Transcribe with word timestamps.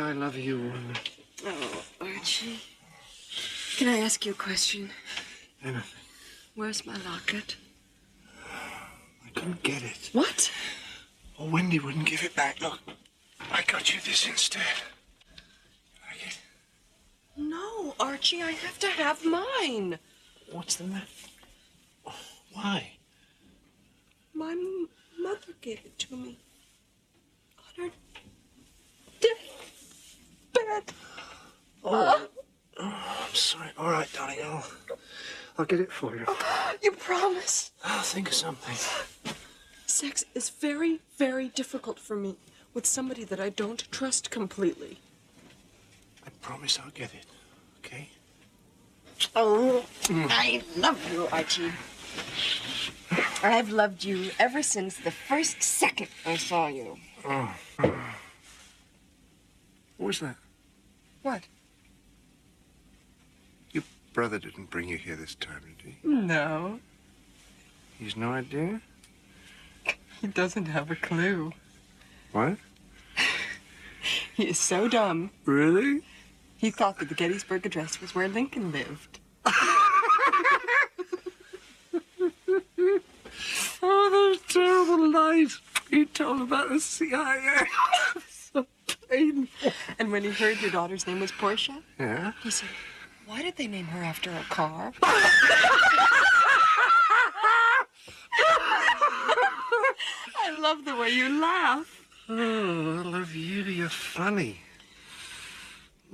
I 0.00 0.12
love 0.12 0.36
you. 0.36 0.72
Oh, 1.46 1.82
Archie. 2.00 2.58
Can 3.76 3.88
I 3.88 3.98
ask 3.98 4.24
you 4.24 4.32
a 4.32 4.34
question? 4.34 4.90
Anything. 5.62 5.82
Where's 6.54 6.86
my 6.86 6.96
locket? 7.08 7.56
I 8.46 9.28
couldn't 9.34 9.62
get 9.62 9.82
it. 9.82 10.10
What? 10.12 10.50
Oh, 11.38 11.48
Wendy 11.48 11.78
wouldn't 11.78 12.06
give 12.06 12.24
it 12.24 12.34
back. 12.34 12.60
Look, 12.60 12.80
I 13.52 13.62
got 13.66 13.92
you 13.94 14.00
this 14.00 14.26
instead. 14.26 14.62
Like 16.10 16.26
it? 16.26 16.38
No, 17.36 17.94
Archie, 18.00 18.42
I 18.42 18.52
have 18.52 18.78
to 18.80 18.88
have 18.88 19.24
mine. 19.24 19.98
What's 20.50 20.76
the 20.76 20.84
matter? 20.84 21.06
Why? 22.52 22.92
My 24.34 24.52
m- 24.52 24.88
mother 25.20 25.52
gave 25.60 25.80
it 25.84 25.98
to 26.00 26.16
me. 26.16 26.38
On 27.78 27.84
her 27.84 27.90
deathbed. 30.52 30.94
Oh. 31.84 32.28
oh, 32.78 33.26
I'm 33.28 33.34
sorry. 33.34 33.70
All 33.78 33.90
right, 33.90 34.08
darling. 34.12 34.38
I'll, 34.44 34.66
I'll 35.58 35.64
get 35.64 35.80
it 35.80 35.92
for 35.92 36.16
you. 36.16 36.26
You 36.82 36.92
promise? 36.92 37.72
I'll 37.84 38.02
think 38.02 38.28
of 38.28 38.34
something. 38.34 38.76
Sex 39.86 40.24
is 40.34 40.50
very, 40.50 41.00
very 41.16 41.48
difficult 41.48 41.98
for 41.98 42.16
me 42.16 42.36
with 42.74 42.86
somebody 42.86 43.24
that 43.24 43.40
I 43.40 43.48
don't 43.48 43.90
trust 43.90 44.30
completely. 44.30 44.98
I 46.24 46.30
promise 46.42 46.78
I'll 46.82 46.90
get 46.90 47.12
it. 47.14 47.26
Okay? 47.84 48.08
Oh, 49.34 49.84
I 50.08 50.62
love 50.76 50.98
you, 51.12 51.28
Archie. 51.32 51.72
I've 53.42 53.70
loved 53.70 54.04
you 54.04 54.30
ever 54.38 54.62
since 54.62 54.96
the 54.96 55.10
first 55.10 55.62
second 55.62 56.08
I 56.24 56.36
saw 56.36 56.68
you. 56.68 56.96
Oh. 57.24 57.54
What 60.00 60.06
was 60.06 60.20
that? 60.20 60.36
What? 61.20 61.42
Your 63.72 63.82
brother 64.14 64.38
didn't 64.38 64.70
bring 64.70 64.88
you 64.88 64.96
here 64.96 65.14
this 65.14 65.34
time, 65.34 65.60
did 65.76 65.92
he? 65.92 66.08
No, 66.08 66.80
He's 67.98 68.16
no 68.16 68.30
idea? 68.32 68.80
he 70.22 70.26
doesn't 70.28 70.64
have 70.66 70.90
a 70.90 70.96
clue. 70.96 71.52
What? 72.32 72.56
He 74.34 74.44
is 74.48 74.58
so 74.58 74.88
dumb. 74.88 75.32
Really? 75.44 76.00
He 76.56 76.70
thought 76.70 76.98
that 77.00 77.10
the 77.10 77.14
Gettysburg 77.14 77.66
Address 77.66 78.00
was 78.00 78.14
where 78.14 78.26
Lincoln 78.26 78.72
lived. 78.72 79.18
Oh, 83.82 84.08
those 84.10 84.40
terrible 84.52 85.10
lies 85.10 85.58
he 85.90 86.04
told 86.06 86.40
about 86.42 86.68
the 86.70 86.80
CIA. 86.80 87.66
so 89.10 89.16
painful. 89.16 89.72
And 89.98 90.12
when 90.12 90.22
he 90.24 90.30
heard 90.30 90.60
your 90.60 90.70
daughter's 90.70 91.06
name 91.06 91.20
was 91.20 91.32
Portia, 91.32 91.82
Yeah? 91.98 92.32
he 92.42 92.50
said, 92.50 92.68
Why 93.26 93.42
did 93.42 93.56
they 93.56 93.66
name 93.66 93.86
her 93.86 94.02
after 94.02 94.30
a 94.30 94.42
car? 94.48 94.92
I 100.42 100.56
love 100.58 100.84
the 100.84 100.96
way 100.96 101.10
you 101.10 101.40
laugh. 101.40 102.06
Oh, 102.28 102.98
I 102.98 103.02
love 103.02 103.34
you. 103.34 103.62
You're 103.64 103.88
funny. 103.88 104.60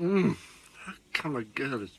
Mm. 0.01 0.37
How 0.85 0.93
come 1.13 1.37
a 1.37 1.45
girl 1.45 1.83
as 1.83 1.91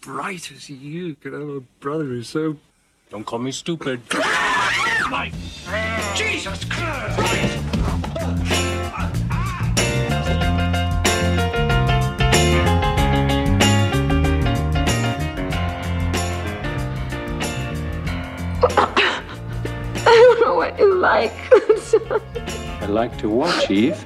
bright 0.00 0.50
as 0.52 0.68
you 0.70 1.14
could 1.16 1.32
have 1.32 1.48
a 1.48 1.60
brother 1.80 2.04
who's 2.04 2.28
so. 2.28 2.56
Don't 3.10 3.24
call 3.24 3.38
me 3.38 3.52
stupid. 3.52 4.02
My 5.10 5.32
Jesus 6.14 6.64
Christ! 6.64 8.67
Don't 20.78 21.00
know 21.00 21.00
what 21.00 21.92
you 21.92 21.98
like. 22.00 22.82
I 22.82 22.86
like 22.86 23.16
to 23.18 23.28
watch, 23.28 23.70
Eve. 23.70 23.96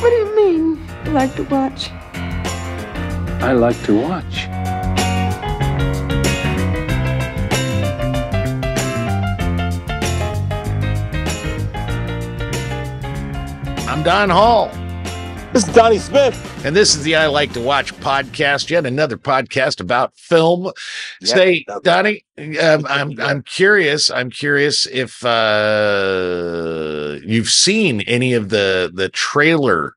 what 0.00 0.10
do 0.10 0.16
you 0.16 0.36
mean? 0.36 0.88
You 1.04 1.12
like 1.12 1.34
to 1.36 1.44
watch? 1.44 1.90
I 3.42 3.52
like 3.52 3.80
to 3.84 4.00
watch. 4.00 4.48
I'm 13.88 14.02
Don 14.02 14.30
Hall, 14.30 14.68
This 15.52 15.66
is 15.68 15.74
Donnie 15.74 15.98
Smith. 15.98 16.64
and 16.64 16.74
this 16.74 16.94
is 16.94 17.02
the 17.02 17.14
I 17.16 17.26
Like 17.26 17.52
to 17.52 17.60
Watch 17.60 17.94
podcast. 17.96 18.70
Yet 18.70 18.86
another 18.86 19.16
podcast 19.18 19.80
about 19.80 20.16
film. 20.16 20.72
Say. 21.26 21.64
Donnie, 21.82 22.24
um, 22.38 22.86
I'm 22.88 23.20
I'm 23.20 23.42
curious. 23.42 24.10
I'm 24.10 24.30
curious 24.30 24.86
if 24.86 25.24
uh, 25.24 27.18
you've 27.24 27.50
seen 27.50 28.00
any 28.02 28.32
of 28.34 28.48
the 28.48 28.90
the 28.92 29.08
trailer 29.08 29.94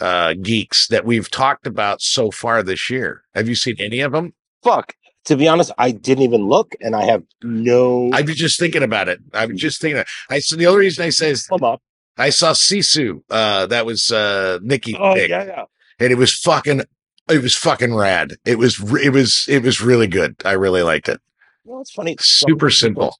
uh, 0.00 0.34
geeks 0.40 0.88
that 0.88 1.04
we've 1.04 1.30
talked 1.30 1.66
about 1.66 2.00
so 2.00 2.30
far 2.30 2.62
this 2.62 2.90
year. 2.90 3.22
Have 3.34 3.48
you 3.48 3.54
seen 3.54 3.76
any 3.78 4.00
of 4.00 4.12
them? 4.12 4.34
Fuck. 4.62 4.94
To 5.24 5.36
be 5.36 5.46
honest, 5.46 5.72
I 5.76 5.90
didn't 5.90 6.24
even 6.24 6.46
look, 6.46 6.74
and 6.80 6.96
I 6.96 7.04
have 7.04 7.22
no. 7.42 8.10
I 8.12 8.22
was 8.22 8.36
just 8.36 8.58
thinking 8.58 8.82
about 8.82 9.08
it. 9.08 9.20
I 9.34 9.46
was 9.46 9.60
just 9.60 9.80
thinking. 9.80 10.02
I 10.30 10.38
so 10.38 10.56
the 10.56 10.66
only 10.66 10.80
reason 10.80 11.04
I 11.04 11.10
say 11.10 11.30
is 11.30 11.46
Come 11.46 11.64
up. 11.64 11.82
I 12.16 12.30
saw 12.30 12.52
Sisu. 12.52 13.22
Uh, 13.30 13.66
that 13.66 13.86
was 13.86 14.10
uh, 14.10 14.58
Nikki. 14.62 14.96
Oh 14.98 15.14
pick. 15.14 15.28
yeah, 15.28 15.44
yeah. 15.44 15.64
and 16.00 16.10
it 16.10 16.16
was 16.16 16.34
fucking 16.34 16.82
it 17.30 17.42
was 17.42 17.54
fucking 17.54 17.94
rad 17.94 18.34
it 18.44 18.58
was 18.58 18.78
it 19.02 19.10
was 19.10 19.44
it 19.48 19.62
was 19.62 19.80
really 19.80 20.06
good 20.06 20.34
i 20.44 20.52
really 20.52 20.82
liked 20.82 21.08
it 21.08 21.20
Well, 21.64 21.80
it's 21.80 21.90
funny. 21.92 22.16
super 22.20 22.70
simple 22.70 23.16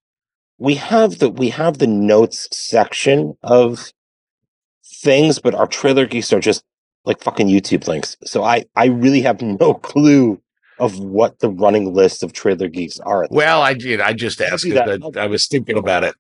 We 0.59 0.75
have 0.75 1.19
the 1.21 1.29
we 1.31 1.51
have 1.51 1.79
the 1.79 1.87
notes 1.87 2.49
section 2.51 3.37
of 3.43 3.93
things, 5.03 5.39
but 5.39 5.55
our 5.55 5.67
trailer 5.67 6.07
geeks 6.07 6.33
are 6.33 6.41
just 6.41 6.65
like 7.05 7.23
fucking 7.23 7.49
YouTube 7.49 7.87
links. 7.87 8.17
So 8.25 8.43
I 8.43 8.65
I 8.75 8.87
really 8.87 9.21
have 9.23 9.41
no 9.63 9.75
clue 9.75 10.41
of 10.79 10.99
what 10.99 11.39
the 11.41 11.49
running 11.51 11.93
list 11.95 12.23
of 12.23 12.33
trailer 12.33 12.69
geeks 12.69 12.99
are. 13.01 13.27
well 13.31 13.63
i 13.63 13.75
did 13.75 14.01
i 14.01 14.13
just 14.13 14.41
asked 14.41 14.63
do 14.65 14.75
'cause 14.75 15.01
that. 15.01 15.17
I, 15.19 15.25
I 15.25 15.27
was 15.27 15.47
thinking 15.47 15.77
about 15.79 16.05
it 16.05 16.15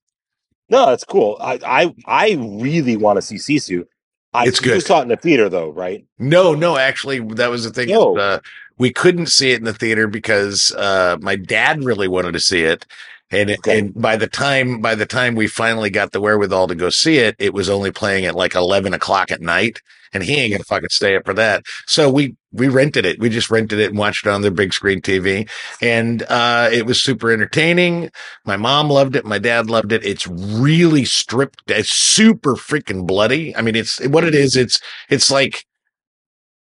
No, 0.69 0.87
that's 0.87 1.05
cool. 1.05 1.37
I 1.41 1.59
I 1.81 1.95
I 2.07 2.27
really 2.67 2.97
want 2.97 3.17
to 3.19 3.23
see 3.23 3.37
Sisu. 3.37 3.85
I 4.35 4.47
It's 4.47 4.61
you 4.61 4.73
good. 4.73 4.83
saw 4.85 4.99
it 5.01 5.03
in 5.03 5.09
the 5.09 5.17
theater 5.17 5.49
though, 5.49 5.71
right? 5.71 6.05
no 6.19 6.55
no 6.55 6.77
actually 6.77 7.21
that 7.35 7.51
was 7.51 7.65
the 7.65 7.71
thing 7.71 7.89
No. 7.89 8.17
uh, 8.19 8.39
we 8.77 8.93
couldn't 8.93 9.27
see 9.27 9.53
it 9.53 9.59
in 9.59 9.65
the 9.65 9.73
theater 9.75 10.07
because 10.07 10.73
uh 10.73 11.17
my 11.21 11.37
dad 11.37 11.83
really 11.85 12.09
wanted 12.09 12.33
to 12.33 12.41
see 12.41 12.63
it 12.63 12.87
and 13.31 13.51
it, 13.51 13.59
Okay. 13.61 13.79
and 13.79 13.95
by 13.95 14.17
the 14.17 14.27
time 14.27 14.81
by 14.81 14.95
the 14.95 15.07
time 15.07 15.35
we 15.35 15.47
finally 15.47 15.91
got 15.91 16.13
the 16.13 16.21
wherewithal 16.21 16.69
to 16.69 16.75
go 16.75 16.91
see 16.91 17.19
it 17.19 17.37
it 17.39 17.53
was 17.55 17.69
only 17.69 17.91
playing 17.91 18.25
at 18.25 18.35
like 18.35 18.55
11 18.55 18.95
o'clock 18.95 19.31
at 19.31 19.41
night 19.41 19.81
and 20.15 20.23
he 20.23 20.37
ain't 20.37 20.53
gonna 20.53 20.65
fucking 20.65 20.89
stay 20.89 21.17
up 21.17 21.27
for 21.27 21.35
that. 21.35 21.65
So 21.87 22.09
we 22.11 22.35
we 22.51 22.69
rented 22.69 23.05
it. 23.05 23.19
We 23.19 23.29
just 23.29 23.51
rented 23.51 23.79
it 23.79 23.91
and 23.91 23.99
watched 23.99 24.25
it 24.27 24.31
on 24.31 24.41
their 24.41 24.51
big 24.51 24.73
screen 24.73 25.03
tv 25.03 25.49
and 25.83 26.23
uh 26.31 26.71
it 26.73 26.87
was 26.87 27.03
super 27.03 27.31
entertaining. 27.31 28.11
My 28.47 28.57
mom 28.57 28.89
loved 28.89 29.17
it. 29.17 29.27
My 29.27 29.39
dad 29.39 29.69
loved 29.69 29.93
it. 29.93 30.05
It's 30.05 30.27
really 30.27 31.05
stripped 31.05 31.63
it's 31.71 31.91
super 31.91 32.55
freaking 32.55 33.07
bloody. 33.07 33.55
I 33.55 33.61
mean 33.61 33.77
it's 33.77 34.01
what 34.07 34.25
it 34.25 34.35
is 34.35 34.57
it's 34.57 34.81
it's 35.11 35.31
like 35.31 35.67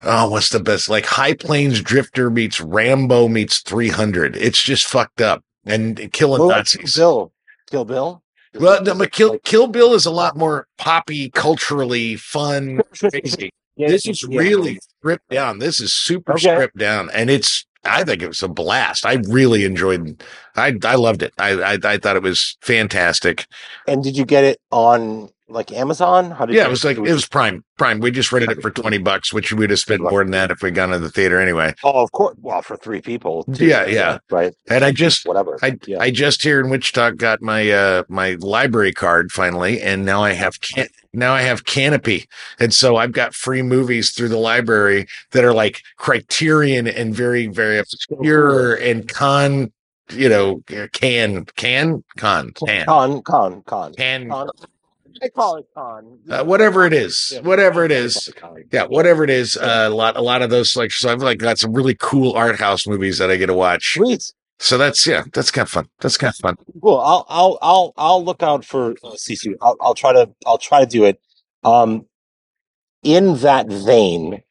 oh 0.02 0.30
what's 0.30 0.50
the 0.50 0.60
best 0.60 0.88
like 0.88 1.06
high 1.06 1.34
plains 1.34 1.80
drifter 1.80 2.30
meets 2.30 2.60
rambo 2.60 3.26
meets 3.26 3.58
300 3.60 4.36
it's 4.36 4.62
just 4.62 4.86
fucked 4.86 5.20
up 5.20 5.42
and 5.68 6.12
killing 6.12 6.40
Well, 6.40 6.50
nazis 6.50 6.94
Bill. 6.96 7.32
Kill 7.70 7.84
Bill. 7.84 8.22
well, 8.54 8.82
no, 8.82 8.94
but 8.94 9.12
Kill 9.12 9.38
Kill 9.40 9.66
Bill 9.68 9.94
is 9.94 10.06
a 10.06 10.10
lot 10.10 10.36
more 10.36 10.66
poppy, 10.78 11.30
culturally 11.30 12.16
fun, 12.16 12.80
crazy. 12.98 13.50
Yeah, 13.76 13.88
This 13.88 14.06
is 14.06 14.26
yeah. 14.28 14.40
really 14.40 14.78
stripped 14.98 15.28
down. 15.30 15.58
This 15.60 15.80
is 15.80 15.92
super 15.92 16.32
Okay. 16.32 16.40
stripped 16.54 16.76
down, 16.78 17.10
and 17.10 17.30
it's. 17.30 17.64
I 17.84 18.02
think 18.02 18.22
it 18.22 18.26
was 18.28 18.42
a 18.42 18.48
blast. 18.48 19.06
I 19.06 19.18
really 19.28 19.64
enjoyed. 19.64 20.20
I 20.56 20.74
I 20.84 20.96
loved 20.96 21.22
it. 21.22 21.32
I 21.38 21.50
I, 21.74 21.78
I 21.84 21.96
thought 21.98 22.16
it 22.16 22.22
was 22.22 22.56
fantastic. 22.60 23.46
And 23.86 24.02
did 24.02 24.16
you 24.16 24.24
get 24.24 24.42
it 24.44 24.58
on 24.72 25.28
like 25.48 25.72
Amazon? 25.72 26.30
How 26.30 26.46
did 26.46 26.56
Yeah, 26.56 26.66
it 26.66 26.70
was 26.70 26.84
like 26.84 26.96
it 26.96 27.00
was 27.00 27.26
Prime. 27.26 27.64
Prime. 27.76 28.00
We 28.00 28.10
just 28.10 28.32
rented 28.32 28.50
it 28.58 28.62
for 28.62 28.70
twenty 28.70 28.98
bucks, 28.98 29.32
which 29.32 29.52
we'd 29.52 29.70
have 29.70 29.78
spent 29.78 30.02
more 30.02 30.22
than 30.22 30.32
that 30.32 30.50
if 30.50 30.62
we'd 30.62 30.74
gone 30.74 30.90
to 30.90 30.98
the 30.98 31.08
theater 31.10 31.40
anyway. 31.40 31.74
Oh, 31.84 32.02
of 32.02 32.12
course. 32.12 32.36
Well, 32.40 32.62
for 32.62 32.76
three 32.76 33.00
people. 33.00 33.44
too, 33.44 33.66
Yeah, 33.66 33.86
yeah. 33.86 34.18
Right. 34.30 34.54
And 34.68 34.84
I 34.84 34.92
just 34.92 35.26
Whatever. 35.26 35.58
I 35.62 35.76
yeah. 35.86 35.98
I 36.00 36.10
just 36.10 36.42
here 36.42 36.60
in 36.60 36.70
Wichita 36.70 37.12
got 37.12 37.40
my 37.40 37.70
uh 37.70 38.02
my 38.08 38.36
library 38.40 38.92
card 38.92 39.32
finally, 39.32 39.80
and 39.80 40.04
now 40.04 40.22
I 40.22 40.32
have 40.32 40.60
can- 40.60 40.88
now 41.14 41.32
I 41.32 41.40
have 41.40 41.64
Kanopy, 41.64 42.26
and 42.60 42.72
so 42.74 42.96
I've 42.96 43.12
got 43.12 43.34
free 43.34 43.62
movies 43.62 44.10
through 44.10 44.28
the 44.28 44.36
library 44.38 45.06
that 45.32 45.44
are 45.44 45.54
like 45.54 45.82
Criterion 45.96 46.86
and 46.86 47.14
very 47.14 47.46
very 47.46 47.78
obscure 47.78 48.74
and 48.74 49.08
con, 49.08 49.72
you 50.10 50.28
know, 50.28 50.62
can 50.92 51.46
can 51.46 52.02
con 52.18 52.52
can 52.52 52.84
con 52.86 53.22
con 53.22 53.62
con 53.62 53.94
can 53.94 54.28
con. 54.28 54.50
I 55.22 55.28
call 55.28 55.56
it 55.56 55.66
con. 55.74 56.18
Uh, 56.28 56.44
whatever 56.44 56.84
it 56.86 56.92
is, 56.92 57.32
Yeah. 57.34 57.40
whatever 57.40 57.84
it 57.84 57.90
is. 57.92 58.32
Con. 58.36 58.64
Yeah, 58.72 58.84
whatever 58.86 59.24
it 59.24 59.30
is. 59.30 59.56
Uh, 59.56 59.86
a 59.88 59.90
lot, 59.90 60.16
a 60.16 60.20
lot 60.22 60.42
of 60.42 60.50
those 60.50 60.76
like. 60.76 60.90
So 60.92 61.10
I've 61.10 61.22
like 61.22 61.38
got 61.38 61.58
some 61.58 61.72
really 61.72 61.94
cool 61.94 62.32
art 62.34 62.58
house 62.58 62.86
movies 62.86 63.18
that 63.18 63.30
I 63.30 63.36
get 63.36 63.46
to 63.46 63.54
watch. 63.54 63.94
Sweet. 63.94 64.32
So 64.60 64.76
that's 64.76 65.06
yeah, 65.06 65.22
that's 65.32 65.50
kind 65.50 65.66
of 65.66 65.70
fun. 65.70 65.88
That's 66.00 66.16
kind 66.16 66.32
of 66.32 66.36
fun. 66.36 66.56
Cool. 66.82 66.98
I'll 66.98 67.24
I'll 67.28 67.58
I'll 67.62 67.92
I'll 67.96 68.24
look 68.24 68.42
out 68.42 68.64
for 68.64 68.92
uh, 69.04 69.10
CC. 69.12 69.54
I'll 69.62 69.76
I'll 69.80 69.94
try 69.94 70.12
to 70.12 70.30
I'll 70.46 70.58
try 70.58 70.80
to 70.80 70.86
do 70.86 71.04
it. 71.04 71.20
Um, 71.64 72.06
in 73.02 73.36
that 73.38 73.68
vein, 73.68 74.42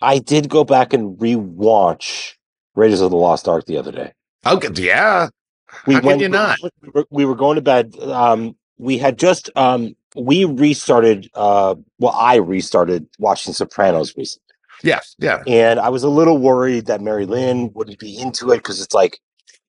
I 0.00 0.18
did 0.20 0.48
go 0.48 0.62
back 0.64 0.92
and 0.92 1.18
rewatch 1.18 2.34
Raiders 2.76 3.00
of 3.00 3.10
the 3.10 3.16
Lost 3.16 3.48
Ark 3.48 3.66
the 3.66 3.78
other 3.78 3.90
day. 3.90 4.12
Okay, 4.46 4.68
yeah. 4.76 5.28
How 5.66 6.00
can 6.00 6.20
you 6.20 6.28
not? 6.28 6.58
We 6.62 6.90
were, 6.94 7.06
we 7.10 7.24
were 7.24 7.34
going 7.34 7.56
to 7.56 7.62
bed. 7.62 7.98
Um, 8.00 8.56
we 8.78 8.98
had 8.98 9.18
just 9.18 9.50
um 9.56 9.94
we 10.16 10.44
restarted. 10.44 11.28
Uh, 11.34 11.74
well, 11.98 12.14
I 12.14 12.36
restarted 12.36 13.06
watching 13.18 13.52
Sopranos 13.52 14.16
recently. 14.16 14.42
Yes, 14.82 15.16
yeah. 15.18 15.42
and 15.46 15.80
I 15.80 15.88
was 15.88 16.02
a 16.02 16.08
little 16.08 16.38
worried 16.38 16.86
that 16.86 17.00
Marilyn 17.00 17.72
wouldn't 17.72 17.98
be 17.98 18.18
into 18.18 18.50
it 18.52 18.58
because 18.58 18.80
it's 18.80 18.94
like, 18.94 19.20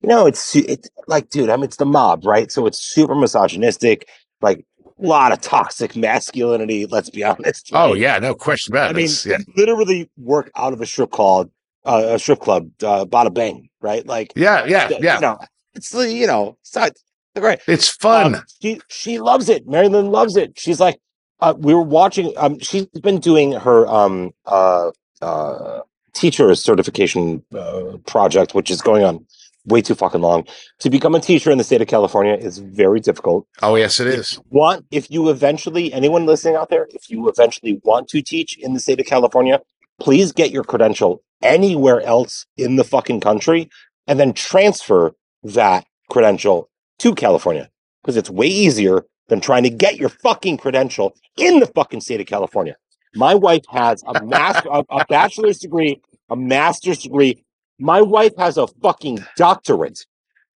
you 0.02 0.08
know, 0.08 0.26
it's 0.26 0.54
it's 0.54 0.88
like, 1.06 1.30
dude, 1.30 1.48
I 1.48 1.56
mean, 1.56 1.64
it's 1.64 1.76
the 1.76 1.86
mob, 1.86 2.26
right? 2.26 2.52
So 2.52 2.66
it's 2.66 2.78
super 2.78 3.14
misogynistic, 3.14 4.06
like 4.42 4.64
a 5.02 5.06
lot 5.06 5.32
of 5.32 5.40
toxic 5.40 5.96
masculinity. 5.96 6.86
Let's 6.86 7.08
be 7.08 7.24
honest. 7.24 7.70
Oh 7.72 7.94
yeah, 7.94 8.18
no 8.18 8.34
question 8.34 8.74
about 8.74 8.90
it. 8.90 8.94
I 8.94 8.96
mean, 8.96 9.10
yeah, 9.24 9.38
literally 9.56 10.10
work 10.18 10.50
out 10.56 10.74
of 10.74 10.80
a 10.82 10.86
strip 10.86 11.10
club, 11.10 11.50
uh, 11.86 12.02
a 12.08 12.18
strip 12.18 12.40
club, 12.40 12.70
uh, 12.82 13.06
Bada 13.06 13.32
Bing, 13.32 13.70
right? 13.80 14.06
Like, 14.06 14.32
yeah, 14.36 14.66
yeah, 14.66 14.90
yeah. 15.00 15.14
You 15.16 15.20
know, 15.22 15.38
it's 15.74 15.90
the 15.90 16.12
you 16.12 16.26
know, 16.26 16.58
it's 16.60 16.74
not 16.74 16.92
great. 17.40 17.60
It's 17.66 17.88
fun. 17.88 18.34
Um, 18.36 18.42
she 18.60 18.80
she 18.88 19.18
loves 19.18 19.48
it. 19.48 19.66
Marilyn 19.66 20.10
loves 20.10 20.36
it. 20.36 20.58
She's 20.58 20.80
like, 20.80 21.00
uh, 21.40 21.54
we 21.56 21.74
were 21.74 21.82
watching. 21.82 22.32
Um, 22.36 22.58
she's 22.58 22.86
been 22.86 23.20
doing 23.20 23.52
her 23.52 23.86
um 23.88 24.32
uh 24.46 24.90
uh 25.22 25.80
teacher 26.14 26.54
certification 26.54 27.42
uh, 27.54 27.96
project, 28.06 28.54
which 28.54 28.70
is 28.70 28.82
going 28.82 29.04
on 29.04 29.24
way 29.66 29.82
too 29.82 29.94
fucking 29.94 30.20
long. 30.20 30.46
To 30.80 30.90
become 30.90 31.14
a 31.14 31.20
teacher 31.20 31.50
in 31.50 31.58
the 31.58 31.64
state 31.64 31.82
of 31.82 31.88
California 31.88 32.34
is 32.34 32.58
very 32.58 33.00
difficult. 33.00 33.46
oh 33.62 33.76
yes, 33.76 34.00
it 34.00 34.06
is. 34.06 34.40
Want 34.50 34.86
if 34.90 35.10
you 35.10 35.28
eventually 35.30 35.92
anyone 35.92 36.26
listening 36.26 36.56
out 36.56 36.70
there, 36.70 36.88
if 36.90 37.10
you 37.10 37.28
eventually 37.28 37.80
want 37.84 38.08
to 38.08 38.22
teach 38.22 38.56
in 38.58 38.74
the 38.74 38.80
state 38.80 39.00
of 39.00 39.06
California, 39.06 39.60
please 40.00 40.32
get 40.32 40.50
your 40.50 40.64
credential 40.64 41.22
anywhere 41.42 42.00
else 42.00 42.46
in 42.56 42.76
the 42.76 42.84
fucking 42.84 43.20
country, 43.20 43.68
and 44.06 44.18
then 44.18 44.32
transfer 44.32 45.12
that 45.44 45.86
credential 46.08 46.68
to 46.98 47.14
California 47.14 47.70
because 48.02 48.16
it's 48.16 48.30
way 48.30 48.46
easier 48.46 49.04
than 49.28 49.40
trying 49.40 49.62
to 49.62 49.70
get 49.70 49.96
your 49.96 50.08
fucking 50.08 50.56
credential 50.56 51.14
in 51.36 51.60
the 51.60 51.66
fucking 51.66 52.00
state 52.00 52.20
of 52.20 52.26
California. 52.26 52.76
My 53.14 53.34
wife 53.34 53.64
has 53.70 54.02
a 54.06 54.24
master, 54.24 54.68
a, 54.70 54.84
a 54.90 55.04
bachelor's 55.08 55.58
degree, 55.58 56.00
a 56.30 56.36
master's 56.36 56.98
degree. 56.98 57.44
My 57.78 58.00
wife 58.00 58.32
has 58.38 58.56
a 58.56 58.66
fucking 58.66 59.24
doctorate. 59.36 60.04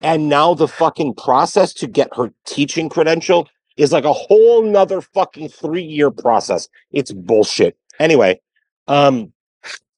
And 0.01 0.29
now 0.29 0.55
the 0.55 0.69
fucking 0.69 1.15
process 1.15 1.73
to 1.75 1.87
get 1.87 2.09
her 2.17 2.33
teaching 2.45 2.89
credential 2.89 3.49
is 3.77 3.93
like 3.93 4.05
a 4.05 4.13
whole 4.13 4.63
nother 4.63 5.01
fucking 5.01 5.49
three 5.49 5.83
year 5.85 6.11
process. 6.11 6.69
It's 6.91 7.13
bullshit. 7.13 7.77
Anyway, 7.99 8.41
um, 8.89 9.33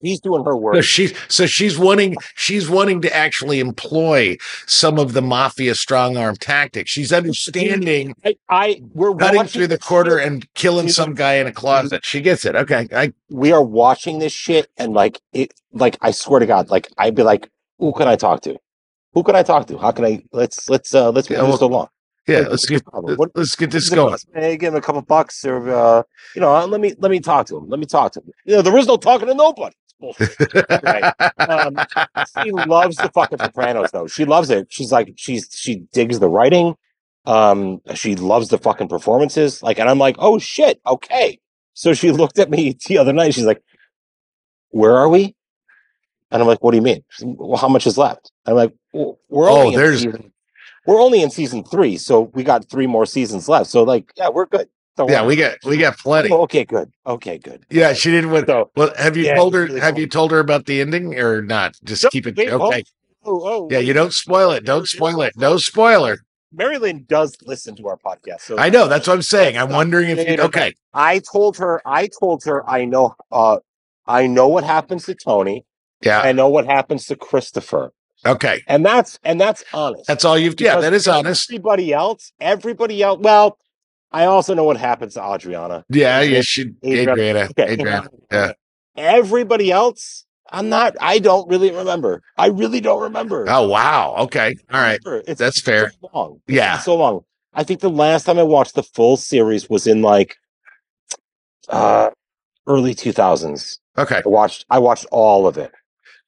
he's 0.05 0.21
doing 0.21 0.45
her 0.45 0.53
So 0.53 0.56
work. 0.56 0.83
she's 0.85 1.12
so 1.29 1.47
she's 1.47 1.79
wanting 1.79 2.17
she's 2.35 2.69
wanting 2.69 3.01
to 3.03 3.15
actually 3.15 3.61
employ 3.61 4.37
some 4.67 4.99
of 4.99 5.12
the 5.12 5.23
mafia 5.23 5.75
strong 5.75 6.17
arm 6.17 6.37
tactics. 6.37 6.91
She's 6.91 7.12
understanding 7.12 8.15
I, 8.25 8.37
I 8.49 8.83
we're 8.93 9.15
cutting 9.15 9.45
through 9.45 9.69
the 9.69 9.79
quarter 9.79 10.19
shit. 10.19 10.27
and 10.27 10.55
killing 10.55 10.89
some 10.89 11.15
guy 11.15 11.35
in 11.35 11.47
a 11.47 11.53
closet. 11.53 12.05
She 12.05 12.21
gets 12.21 12.45
it. 12.45 12.55
Okay, 12.56 12.89
I 12.93 13.12
we 13.31 13.53
are 13.53 13.62
watching 13.62 14.19
this 14.19 14.33
shit 14.33 14.69
and 14.77 14.93
like 14.93 15.21
it 15.33 15.53
like 15.73 15.97
I 16.01 16.11
swear 16.11 16.41
to 16.41 16.47
God, 16.47 16.71
like 16.71 16.89
I'd 16.99 17.15
be 17.15 17.23
like, 17.23 17.51
who 17.79 17.93
can 17.93 18.09
I 18.09 18.17
talk 18.17 18.43
to? 18.43 18.56
Who 19.15 19.23
can 19.23 19.37
I 19.37 19.43
talk 19.43 19.67
to? 19.69 19.79
How 19.79 19.93
can 19.93 20.05
I 20.05 20.23
let's 20.33 20.69
let's 20.69 20.95
uh 20.95 21.11
let's 21.11 21.31
move 21.31 21.39
Yeah, 21.39 21.47
this 21.47 21.61
along. 21.61 21.89
yeah. 22.27 22.41
Let's 22.51 22.67
get? 22.67 22.83
What- 22.93 23.31
let's 23.35 23.55
get 23.55 23.71
this 23.71 23.89
going. 23.91 24.17
Hey, 24.35 24.56
give 24.56 24.73
him 24.75 24.79
a 24.79 24.81
couple 24.81 25.03
bucks 25.03 25.45
or 25.45 25.71
uh 25.73 26.03
you 26.35 26.41
know, 26.41 26.65
let 26.67 26.81
me 26.81 26.95
let 26.99 27.11
me 27.11 27.21
talk 27.21 27.47
to 27.47 27.56
him. 27.56 27.69
Let 27.69 27.79
me 27.79 27.87
talk 27.87 28.12
to 28.12 28.21
him. 28.21 28.31
You 28.45 28.56
know, 28.56 28.62
there 28.62 28.77
is 28.77 28.87
no 28.87 28.97
talking 28.97 29.29
to 29.29 29.35
nobody. 29.35 29.75
Right. 30.83 31.12
Um, 31.39 31.77
she 32.43 32.51
loves 32.51 32.97
the 32.97 33.11
fucking 33.15 33.39
Sopranos 33.39 33.91
though. 33.93 34.06
She 34.06 34.25
loves 34.25 34.51
it. 34.51 34.67
She's 34.71 34.93
like 34.93 35.12
she's 35.17 35.49
she 35.53 35.85
digs 35.93 36.19
the 36.19 36.29
writing. 36.29 36.77
Um, 37.27 37.81
she 37.95 38.17
loves 38.17 38.49
the 38.49 38.59
fucking 38.59 38.89
performances. 38.89 39.62
Like, 39.62 39.79
and 39.79 39.89
I'm 39.89 39.99
like, 39.99 40.17
oh 40.19 40.39
shit, 40.39 40.81
okay. 40.87 41.39
So 41.75 41.95
she 41.95 42.11
looked 42.21 42.39
at 42.39 42.51
me 42.51 42.77
the 42.87 42.99
other 42.99 43.12
night. 43.12 43.35
She's 43.35 43.47
like, 43.47 43.62
"Where 44.71 44.97
are 44.97 45.09
we?" 45.09 45.35
And 46.31 46.43
I'm 46.43 46.49
like, 46.49 46.62
"What 46.62 46.73
do 46.73 46.77
you 46.77 46.83
mean? 46.83 47.05
Like, 47.21 47.37
Well, 47.39 47.56
how 47.56 47.69
much 47.69 47.87
is 47.87 47.97
left?" 47.97 48.31
I'm 48.47 48.55
like, 48.55 48.75
well, 48.93 49.19
"We're 49.29 49.49
Oh, 49.51 49.56
only 49.62 49.75
in 49.75 49.81
there's- 49.81 50.01
season, 50.03 50.33
we're 50.87 51.01
only 51.01 51.23
in 51.23 51.31
season 51.31 51.65
three, 51.65 51.97
so 51.97 52.31
we 52.35 52.43
got 52.45 52.69
three 52.69 52.87
more 52.87 53.06
seasons 53.06 53.49
left. 53.49 53.71
So 53.71 53.83
like, 53.85 54.12
yeah, 54.17 54.29
we're 54.29 54.47
good. 54.47 54.69
Yeah, 54.99 55.26
we 55.26 55.37
got 55.37 55.56
we 55.64 55.76
got 55.76 55.99
plenty. 55.99 56.31
Oh, 56.31 56.43
okay, 56.43 56.64
good. 56.64 56.93
Okay, 57.06 57.38
good. 57.38 57.64
Yeah, 57.70 57.93
she 57.94 58.11
didn't 58.11 58.31
want. 58.31 58.46
So 58.46 58.70
Well, 58.76 58.93
have 58.96 59.17
you 59.17 59.25
Yeah, 59.25 59.35
told 59.35 59.55
her? 59.55 59.64
really 59.64 59.81
have 59.81 59.94
cool. 59.94 60.00
you 60.00 60.06
told 60.06 60.31
her 60.31 60.38
about 60.38 60.67
the 60.67 60.81
ending 60.81 61.19
or 61.19 61.43
not? 61.43 61.76
Just 61.82 62.05
No, 62.05 62.11
keep 62.11 62.26
it 62.26 62.37
wait, 62.37 62.50
oh, 62.50 62.67
okay. 62.69 62.85
oh, 63.25 63.43
oh, 63.44 63.69
Yeah, 63.70 63.81
you 63.81 63.93
don't 63.93 64.12
spoil 64.12 64.52
it. 64.52 64.64
Don't 64.64 64.87
spoil 64.87 65.20
it. 65.23 65.37
No 65.37 65.56
spoiler. 65.56 66.19
Marilyn 66.52 67.05
does 67.08 67.37
listen 67.44 67.75
to 67.76 67.88
our 67.88 67.96
podcast, 67.99 68.43
so 68.43 68.56
I 68.56 68.70
know. 68.70 68.87
That's 68.87 69.08
what 69.08 69.14
I'm 69.14 69.23
saying. 69.23 69.58
I'm 69.58 69.70
wondering 69.70 70.11
if 70.11 70.29
you. 70.29 70.44
Okay. 70.44 70.75
I 70.93 71.19
told 71.32 71.56
her. 71.56 71.82
I 71.85 72.08
told 72.20 72.44
her. 72.44 72.69
I 72.70 72.85
know. 72.85 73.17
Uh, 73.32 73.58
I 74.06 74.29
know 74.29 74.46
what 74.46 74.62
happens 74.62 75.06
to 75.06 75.17
Tony. 75.17 75.64
Yeah. 76.02 76.20
I 76.20 76.31
know 76.32 76.49
what 76.49 76.67
happens 76.67 77.06
to 77.06 77.17
Christopher, 77.17 77.93
Okay. 78.25 78.62
and 78.69 78.85
that's 78.87 79.19
and 79.25 79.41
that's 79.41 79.64
honest. 79.73 80.06
That's 80.06 80.25
all 80.25 80.38
you've. 80.38 80.61
Yeah, 80.61 80.79
that 80.81 80.93
is 80.93 81.08
honest. 81.08 81.50
Everybody 81.50 81.93
else, 81.93 82.32
everybody 82.41 83.02
else. 83.02 83.19
Well, 83.20 83.58
I 84.15 84.27
also 84.27 84.55
know 84.55 84.65
what 84.65 84.77
happens 84.77 85.15
to 85.15 85.23
Adriana. 85.23 85.85
Yeah, 85.89 86.21
Yeah. 86.21 86.41
she. 86.43 86.71
Adriana. 86.85 87.13
Adriana. 87.13 87.49
Okay. 87.51 87.73
Adriana. 87.73 88.09
Yeah. 88.31 88.53
Everybody 88.97 89.73
else, 89.73 90.25
I'm 90.51 90.69
not. 90.69 90.94
I 91.01 91.19
don't 91.19 91.49
really 91.49 91.73
remember. 91.73 92.23
I 92.39 92.47
really 92.47 92.81
don't 92.81 93.03
remember. 93.03 93.44
Oh 93.49 93.67
wow. 93.69 94.15
Okay. 94.21 94.55
All 94.73 94.81
right. 94.81 95.01
It's 95.27 95.41
That's 95.41 95.61
fair. 95.61 95.91
So 96.01 96.11
long. 96.15 96.41
Yeah. 96.47 96.77
It's 96.77 96.85
so 96.85 96.94
long. 96.97 97.23
I 97.53 97.65
think 97.65 97.81
the 97.81 97.91
last 97.91 98.25
time 98.25 98.39
I 98.39 98.44
watched 98.44 98.75
the 98.77 98.83
full 98.83 99.17
series 99.17 99.69
was 99.69 99.87
in 99.87 100.01
like 100.03 100.37
uh 101.69 102.11
early 102.67 102.94
2000s. 102.94 103.79
Okay. 103.99 104.23
I 104.25 104.29
watched 104.29 104.65
I 104.71 104.79
watched 104.79 105.06
all 105.11 105.47
of 105.47 105.59
it. 105.59 105.73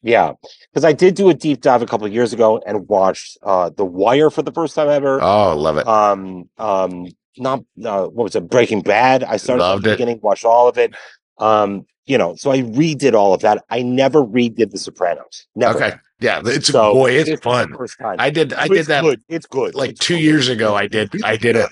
Yeah, 0.03 0.33
because 0.73 0.85
I 0.85 0.93
did 0.93 1.15
do 1.17 1.29
a 1.31 1.35
deep 1.35 1.61
dive 1.63 1.83
a 1.83 1.87
couple 1.87 2.07
of 2.07 2.13
years 2.13 2.33
ago 2.33 2.61
and 2.67 2.87
watched 2.89 3.39
uh 3.43 3.71
The 3.71 3.85
Wire 3.85 4.31
for 4.31 4.43
the 4.43 4.53
first 4.53 4.75
time 4.75 4.89
ever. 4.89 5.21
Oh, 5.23 5.57
love 5.57 5.79
it. 5.79 5.87
um 5.87 6.49
um 6.59 7.07
not 7.39 7.61
uh, 7.85 8.07
what 8.07 8.25
was 8.25 8.37
it 8.37 8.49
Breaking 8.49 8.81
Bad. 8.83 9.25
I 9.25 9.37
started 9.37 9.63
at 9.63 9.67
Loved 9.69 9.85
the 9.85 9.91
it. 9.91 9.95
beginning, 9.95 10.21
watched 10.23 10.45
all 10.45 10.69
of 10.69 10.79
it. 10.79 10.95
Um, 11.39 11.87
you 12.07 12.17
know, 12.19 12.37
so 12.37 12.51
I 12.53 12.61
redid 12.63 13.15
all 13.15 13.35
of 13.35 13.41
that. 13.41 13.65
I 13.69 13.83
never 13.83 14.23
redid 14.25 14.71
The 14.71 14.79
Sopranos. 14.79 15.47
Never. 15.57 15.77
Okay. 15.77 15.97
Yeah. 16.21 16.41
It's 16.45 16.69
So, 16.69 16.93
boy. 16.95 17.13
this 17.13 17.29
It's 17.29 17.43
fun. 17.43 17.75
First 17.77 17.99
time. 17.99 18.17
I 18.19 18.31
did. 18.31 18.53
I 18.55 18.65
It's 18.67 18.75
did 18.75 18.87
that 18.87 19.03
Good. 19.03 19.21
It's 19.29 19.47
good. 19.47 19.75
like 19.75 19.91
It's 19.91 20.01
two 20.01 20.15
good. 20.15 20.23
years 20.23 20.49
ago. 20.49 20.75
I 20.75 20.87
did. 20.87 21.11
I 21.25 21.37
did 21.37 21.57
a. 21.57 21.69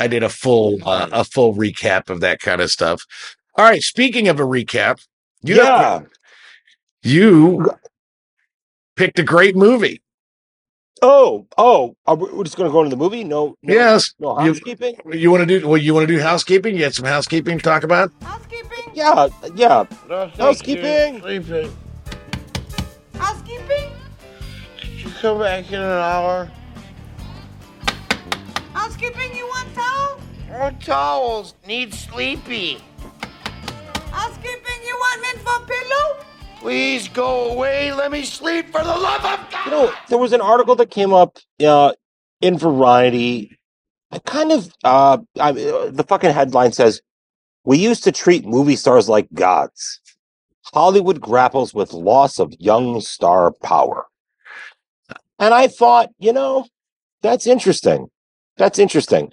I 0.00 0.06
did 0.06 0.22
a 0.22 0.28
full 0.28 0.78
uh, 0.86 1.08
a 1.10 1.24
full 1.24 1.54
recap 1.54 2.08
of 2.10 2.20
that 2.20 2.38
kind 2.40 2.60
of 2.60 2.70
stuff. 2.70 3.02
All 3.56 3.64
right. 3.64 3.82
Speaking 3.82 4.28
of 4.28 4.38
a 4.38 4.44
recap, 4.44 5.04
you 5.42 5.56
yeah. 5.56 6.00
you 7.02 7.70
picked 8.96 9.18
a 9.18 9.22
great 9.24 9.56
movie. 9.56 10.00
Oh, 11.00 11.46
oh, 11.56 11.96
are 12.06 12.16
we, 12.16 12.32
we're 12.32 12.44
just 12.44 12.56
going 12.56 12.68
to 12.68 12.72
go 12.72 12.80
into 12.82 12.90
the 12.90 12.96
movie? 13.00 13.22
No, 13.22 13.54
no, 13.62 13.74
Yes. 13.74 14.14
no 14.18 14.38
You- 14.40 14.46
housekeeping. 14.52 14.96
You 15.12 15.30
want 15.30 15.48
to 15.48 15.60
do? 15.60 15.68
Well, 15.68 15.76
you 15.76 15.94
want 15.94 16.08
to 16.08 16.12
do 16.14 16.20
housekeeping? 16.20 16.76
You 16.76 16.82
had 16.84 16.94
some 16.94 17.04
housekeeping 17.06 17.58
to 17.58 17.62
talk 17.62 17.84
about. 17.84 18.10
Housekeeping? 18.22 18.92
Yeah, 18.94 19.10
uh, 19.12 19.30
yeah. 19.54 19.84
No, 20.08 20.26
Housekeeping. 20.36 21.20
Sleeping. 21.20 21.70
Housekeeping? 23.14 23.90
Could 24.80 24.90
you 24.90 25.10
come 25.20 25.38
back 25.38 25.68
in 25.68 25.74
an 25.80 25.82
hour? 25.82 26.50
Housekeeping, 28.72 29.36
you 29.36 29.46
want 29.46 29.72
towel? 29.74 30.20
More 30.50 30.72
towels. 30.82 31.54
Need 31.66 31.94
sleepy. 31.94 32.78
Housekeeping, 34.10 34.80
you 34.84 34.96
want 34.98 35.22
mint 35.22 35.38
for 35.46 35.64
pillow? 35.66 36.24
Please 36.60 37.08
go 37.08 37.52
away. 37.52 37.92
Let 37.92 38.10
me 38.10 38.24
sleep 38.24 38.66
for 38.66 38.82
the 38.82 38.88
love 38.88 39.24
of 39.24 39.50
God. 39.50 39.64
You 39.64 39.70
know, 39.70 39.92
there 40.08 40.18
was 40.18 40.32
an 40.32 40.40
article 40.40 40.74
that 40.76 40.90
came 40.90 41.12
up 41.12 41.38
uh, 41.64 41.92
in 42.40 42.58
Variety. 42.58 43.56
I 44.10 44.18
kind 44.20 44.50
of, 44.52 44.72
uh, 44.84 45.18
I, 45.38 45.52
the 45.52 46.04
fucking 46.08 46.30
headline 46.32 46.72
says, 46.72 47.00
"We 47.64 47.78
used 47.78 48.02
to 48.04 48.12
treat 48.12 48.44
movie 48.44 48.76
stars 48.76 49.08
like 49.08 49.28
gods. 49.34 50.00
Hollywood 50.74 51.20
grapples 51.20 51.72
with 51.74 51.92
loss 51.92 52.38
of 52.38 52.52
young 52.58 53.00
star 53.00 53.52
power." 53.62 54.06
And 55.38 55.54
I 55.54 55.68
thought, 55.68 56.10
you 56.18 56.32
know, 56.32 56.66
that's 57.22 57.46
interesting. 57.46 58.08
That's 58.56 58.78
interesting. 58.78 59.30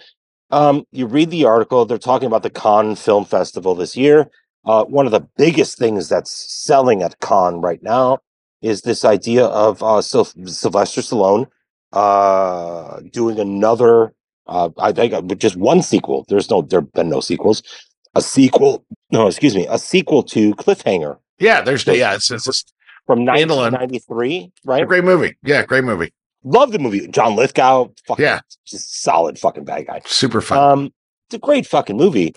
um, 0.51 0.85
you 0.91 1.07
read 1.07 1.31
the 1.31 1.45
article. 1.45 1.85
They're 1.85 1.97
talking 1.97 2.27
about 2.27 2.43
the 2.43 2.51
Cannes 2.51 3.01
Film 3.01 3.25
Festival 3.25 3.73
this 3.73 3.97
year. 3.97 4.29
Uh, 4.65 4.83
one 4.85 5.05
of 5.05 5.11
the 5.11 5.27
biggest 5.37 5.77
things 5.77 6.09
that's 6.09 6.31
selling 6.31 7.03
at 7.03 7.19
con 7.19 7.61
right 7.61 7.81
now 7.83 8.19
is 8.61 8.81
this 8.81 9.05
idea 9.05 9.45
of 9.45 9.83
uh, 9.83 10.01
Syl- 10.01 10.25
Sylvester 10.45 11.01
Stallone 11.01 11.47
uh, 11.93 12.99
doing 13.11 13.39
another. 13.39 14.13
Uh, 14.47 14.69
I 14.77 14.91
think 14.91 15.13
uh, 15.13 15.21
just 15.35 15.55
one 15.55 15.81
sequel. 15.81 16.25
There's 16.29 16.49
no, 16.49 16.61
there've 16.61 16.91
been 16.93 17.09
no 17.09 17.19
sequels. 17.19 17.63
A 18.15 18.21
sequel, 18.21 18.85
no, 19.11 19.27
excuse 19.27 19.55
me, 19.55 19.67
a 19.69 19.77
sequel 19.77 20.23
to 20.23 20.53
Cliffhanger 20.55 21.17
Yeah, 21.39 21.61
there's 21.61 21.85
yeah, 21.85 22.15
it's, 22.15 22.31
it's 22.31 22.45
just 22.45 22.73
from 23.05 23.19
Standalone. 23.19 23.73
1993, 23.73 24.37
a 24.37 24.51
right? 24.69 24.87
great 24.87 25.03
movie. 25.03 25.35
Yeah, 25.43 25.65
great 25.65 25.83
movie. 25.83 26.13
Love 26.43 26.71
the 26.71 26.79
movie. 26.79 27.07
John 27.07 27.35
Lithgow, 27.35 27.89
fucking, 28.07 28.23
Yeah. 28.23 28.39
just 28.65 29.01
solid 29.01 29.37
fucking 29.37 29.65
bad 29.65 29.87
guy. 29.87 30.01
Super 30.05 30.39
fun. 30.41 30.57
Um, 30.57 30.93
it's 31.27 31.35
a 31.35 31.39
great 31.39 31.65
fucking 31.67 31.97
movie. 31.97 32.33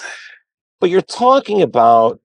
But 0.80 0.90
you're 0.90 1.02
talking 1.02 1.62
about 1.62 2.20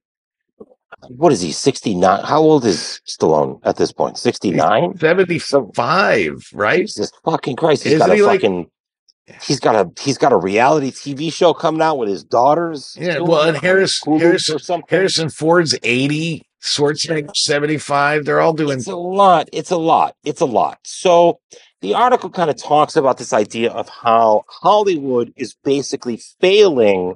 what 1.10 1.34
is 1.34 1.42
he, 1.42 1.52
69? 1.52 2.24
How 2.24 2.40
old 2.40 2.64
is 2.66 3.02
Stallone 3.08 3.60
at 3.64 3.76
this 3.78 3.92
point? 3.92 4.18
69? 4.18 4.98
75, 4.98 6.50
right? 6.54 6.82
Jesus 6.82 7.12
fucking 7.26 7.56
Christ. 7.56 7.84
He's 7.84 7.94
Isn't 7.94 8.08
got 8.08 8.14
a 8.14 8.16
he 8.16 8.22
like- 8.24 8.42
fucking 8.42 8.68
he's 9.42 9.60
got 9.60 9.76
a 9.76 9.90
he's 10.02 10.18
got 10.18 10.32
a 10.34 10.38
reality 10.38 10.92
TV 10.92 11.32
show 11.32 11.54
coming 11.54 11.82
out 11.82 11.98
with 11.98 12.10
his 12.10 12.24
daughters. 12.24 12.96
Yeah, 13.00 13.20
well, 13.20 13.48
and 13.48 13.58
Harris- 13.58 14.02
Hulu 14.06 14.20
Harris- 14.20 14.50
or 14.50 14.60
something. 14.60 14.88
Harrison 14.90 15.30
Ford's 15.30 15.78
80, 15.84 16.44
Schwarzenegger 16.62 17.36
75. 17.36 18.26
They're 18.26 18.42
all 18.42 18.54
doing 18.54 18.78
It's 18.78 18.88
a 18.88 18.96
lot. 18.96 19.50
It's 19.52 19.72
a 19.72 19.78
lot. 19.78 20.16
It's 20.24 20.42
a 20.42 20.46
lot. 20.46 20.80
So 20.84 21.40
the 21.82 21.94
article 21.96 22.30
kind 22.30 22.50
of 22.50 22.56
talks 22.58 22.96
about 22.96 23.18
this 23.18 23.34
idea 23.34 23.72
of 23.72 23.90
how 23.90 24.44
Hollywood 24.48 25.34
is 25.36 25.56
basically 25.64 26.22
failing 26.40 27.16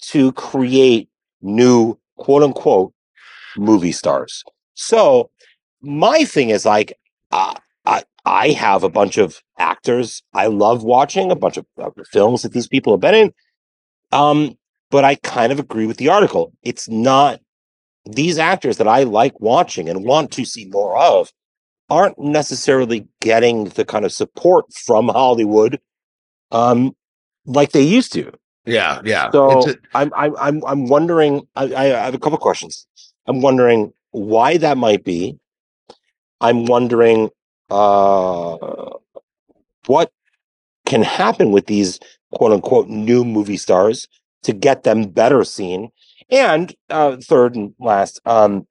to 0.00 0.32
create 0.32 1.08
new 1.42 1.98
quote 2.16 2.42
unquote 2.42 2.92
movie 3.56 3.92
stars. 3.92 4.44
So 4.74 5.30
my 5.82 6.24
thing 6.24 6.50
is 6.50 6.64
like, 6.64 6.96
uh, 7.32 7.54
I, 7.86 8.04
I 8.24 8.50
have 8.50 8.84
a 8.84 8.88
bunch 8.88 9.18
of 9.18 9.40
actors 9.58 10.22
I 10.34 10.46
love 10.46 10.82
watching, 10.82 11.30
a 11.30 11.36
bunch 11.36 11.56
of 11.56 11.66
uh, 11.78 11.90
films 12.10 12.42
that 12.42 12.52
these 12.52 12.68
people 12.68 12.92
have 12.92 13.00
been 13.00 13.14
in. 13.14 13.32
Um, 14.12 14.56
but 14.90 15.04
I 15.04 15.14
kind 15.16 15.52
of 15.52 15.58
agree 15.58 15.86
with 15.86 15.98
the 15.98 16.08
article. 16.08 16.52
It's 16.62 16.88
not 16.88 17.40
these 18.04 18.38
actors 18.38 18.78
that 18.78 18.88
I 18.88 19.04
like 19.04 19.40
watching 19.40 19.88
and 19.88 20.04
want 20.04 20.32
to 20.32 20.44
see 20.44 20.66
more 20.66 20.98
of 20.98 21.30
aren't 21.88 22.18
necessarily 22.18 23.06
getting 23.20 23.64
the 23.64 23.84
kind 23.84 24.04
of 24.04 24.12
support 24.12 24.72
from 24.72 25.08
Hollywood 25.08 25.80
um 26.52 26.96
like 27.46 27.72
they 27.72 27.82
used 27.82 28.12
to. 28.14 28.32
Yeah, 28.70 29.00
yeah. 29.04 29.30
So 29.32 29.58
It's 29.58 29.66
a- 29.68 29.78
I'm 29.94 30.12
I'm 30.16 30.36
I'm 30.38 30.64
I'm 30.64 30.86
wondering 30.88 31.46
I, 31.56 31.74
I 31.74 31.84
have 31.84 32.14
a 32.14 32.18
couple 32.18 32.38
questions. 32.38 32.86
I'm 33.26 33.40
wondering 33.40 33.92
why 34.12 34.56
that 34.58 34.76
might 34.76 35.04
be. 35.04 35.36
I'm 36.40 36.64
wondering 36.66 37.30
uh 37.70 38.56
what 39.86 40.10
can 40.86 41.02
happen 41.02 41.52
with 41.52 41.66
these 41.66 41.98
quote 42.32 42.52
unquote 42.52 42.88
new 42.88 43.24
movie 43.24 43.56
stars 43.56 44.08
to 44.44 44.52
get 44.52 44.82
them 44.84 45.04
better 45.10 45.44
seen. 45.44 45.90
And 46.30 46.74
uh 46.90 47.16
third 47.22 47.56
and 47.56 47.74
last, 47.78 48.20
um 48.24 48.66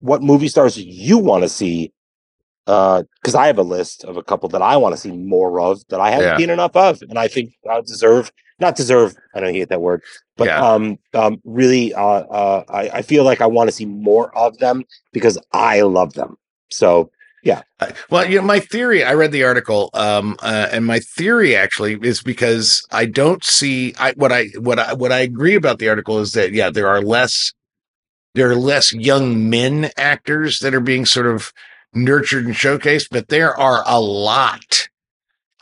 what 0.00 0.22
movie 0.22 0.48
stars 0.48 0.76
you 0.78 1.18
want 1.18 1.42
to 1.44 1.48
see 1.48 1.92
uh 2.66 3.02
because 3.20 3.34
I 3.34 3.46
have 3.46 3.58
a 3.58 3.62
list 3.62 4.04
of 4.04 4.16
a 4.16 4.22
couple 4.22 4.48
that 4.50 4.62
I 4.62 4.76
want 4.76 4.94
to 4.94 5.00
see 5.00 5.12
more 5.12 5.60
of 5.60 5.82
that 5.88 6.00
I 6.00 6.10
haven't 6.10 6.26
Yeah. 6.26 6.38
seen 6.38 6.50
enough 6.50 6.76
of, 6.76 7.02
and 7.02 7.18
I 7.18 7.28
think 7.28 7.52
I 7.70 7.80
deserve 7.80 8.32
not 8.60 8.76
deserve. 8.76 9.14
I 9.34 9.40
don't 9.40 9.54
hate 9.54 9.68
that 9.68 9.80
word, 9.80 10.02
but 10.36 10.46
Yeah. 10.46 10.60
um 10.64 10.98
um 11.14 11.40
really 11.44 11.94
uh 11.94 12.00
uh 12.02 12.64
I, 12.68 12.88
I 12.98 13.02
feel 13.02 13.24
like 13.24 13.40
I 13.40 13.46
want 13.46 13.68
to 13.68 13.72
see 13.76 13.86
more 13.86 14.36
of 14.36 14.58
them 14.58 14.84
because 15.12 15.38
I 15.52 15.82
love 15.82 16.14
them. 16.14 16.36
So 16.70 17.10
I- 17.80 17.92
Well, 18.10 18.28
you 18.28 18.38
know, 18.40 18.46
my 18.46 18.60
theory, 18.60 19.04
I 19.04 19.14
read 19.14 19.32
the 19.32 19.44
article, 19.44 19.90
um, 19.94 20.36
uh, 20.42 20.68
and 20.70 20.86
my 20.86 21.00
theory 21.00 21.56
actually 21.56 21.98
is 22.02 22.22
because 22.22 22.82
I 22.90 23.04
don't 23.06 23.44
see 23.44 23.94
I 23.98 24.12
what 24.12 24.32
I 24.32 24.46
what 24.58 24.78
I 24.78 24.94
what 24.94 25.12
I 25.12 25.20
agree 25.20 25.54
about 25.54 25.78
the 25.78 25.88
article 25.88 26.20
is 26.20 26.32
that 26.32 26.52
yeah, 26.52 26.70
there 26.70 26.88
are 26.88 27.02
less 27.02 27.52
there 28.34 28.50
are 28.50 28.56
less 28.56 28.92
young 28.92 29.48
men 29.50 29.90
actors 29.96 30.58
that 30.60 30.74
are 30.74 30.80
being 30.80 31.06
sort 31.06 31.26
of 31.26 31.52
nurtured 31.94 32.46
and 32.46 32.54
showcased, 32.54 33.08
but 33.10 33.28
there 33.28 33.54
are 33.56 33.82
a 33.86 34.00
lot 34.00 34.88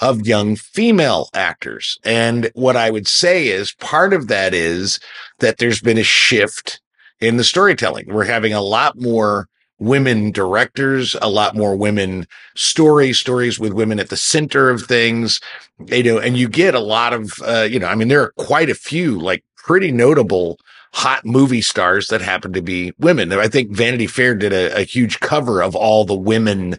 of 0.03 0.27
young 0.27 0.57
female 0.57 1.31
actors. 1.33 1.97
And 2.05 2.51
what 2.55 2.77
I 2.77 2.91
would 2.91 3.07
say 3.07 3.47
is 3.47 3.73
part 3.75 4.13
of 4.13 4.27
that 4.29 4.53
is 4.53 4.99
that 5.39 5.59
there's 5.59 5.81
been 5.81 5.97
a 5.97 6.03
shift 6.03 6.81
in 7.21 7.37
the 7.37 7.45
storytelling. 7.45 8.13
We're 8.13 8.25
having 8.25 8.53
a 8.53 8.61
lot 8.61 9.01
more 9.01 9.49
women 9.79 10.33
directors, 10.33 11.15
a 11.23 11.31
lot 11.31 11.55
more 11.55 11.77
women 11.77 12.27
stories, 12.57 13.19
stories 13.19 13.61
with 13.61 13.73
women 13.73 14.01
at 14.01 14.11
the 14.11 14.17
center 14.17 14.71
of 14.71 14.83
things, 14.83 15.41
you 15.87 16.03
know, 16.03 16.19
and 16.19 16.37
you 16.37 16.49
get 16.49 16.75
a 16.75 16.81
lot 16.81 17.13
of, 17.13 17.33
uh, 17.45 17.67
you 17.71 17.79
know, 17.79 17.87
I 17.87 17.95
mean, 17.95 18.09
there 18.09 18.23
are 18.23 18.33
quite 18.39 18.71
a 18.71 18.75
few 18.75 19.21
like 19.21 19.45
pretty 19.57 19.93
notable 19.93 20.59
hot 20.95 21.25
movie 21.25 21.63
stars 21.63 22.09
that 22.09 22.21
happen 22.21 22.53
to 22.53 22.63
be 22.63 22.93
women. 22.99 23.33
I 23.33 23.49
think 23.49 23.71
Vanity 23.71 24.09
Fair 24.09 24.35
did 24.35 24.53
a, 24.53 24.77
a 24.79 24.83
huge 24.83 25.21
cover 25.21 25.63
of 25.63 25.77
all 25.77 26.05
the 26.05 26.15
women 26.15 26.77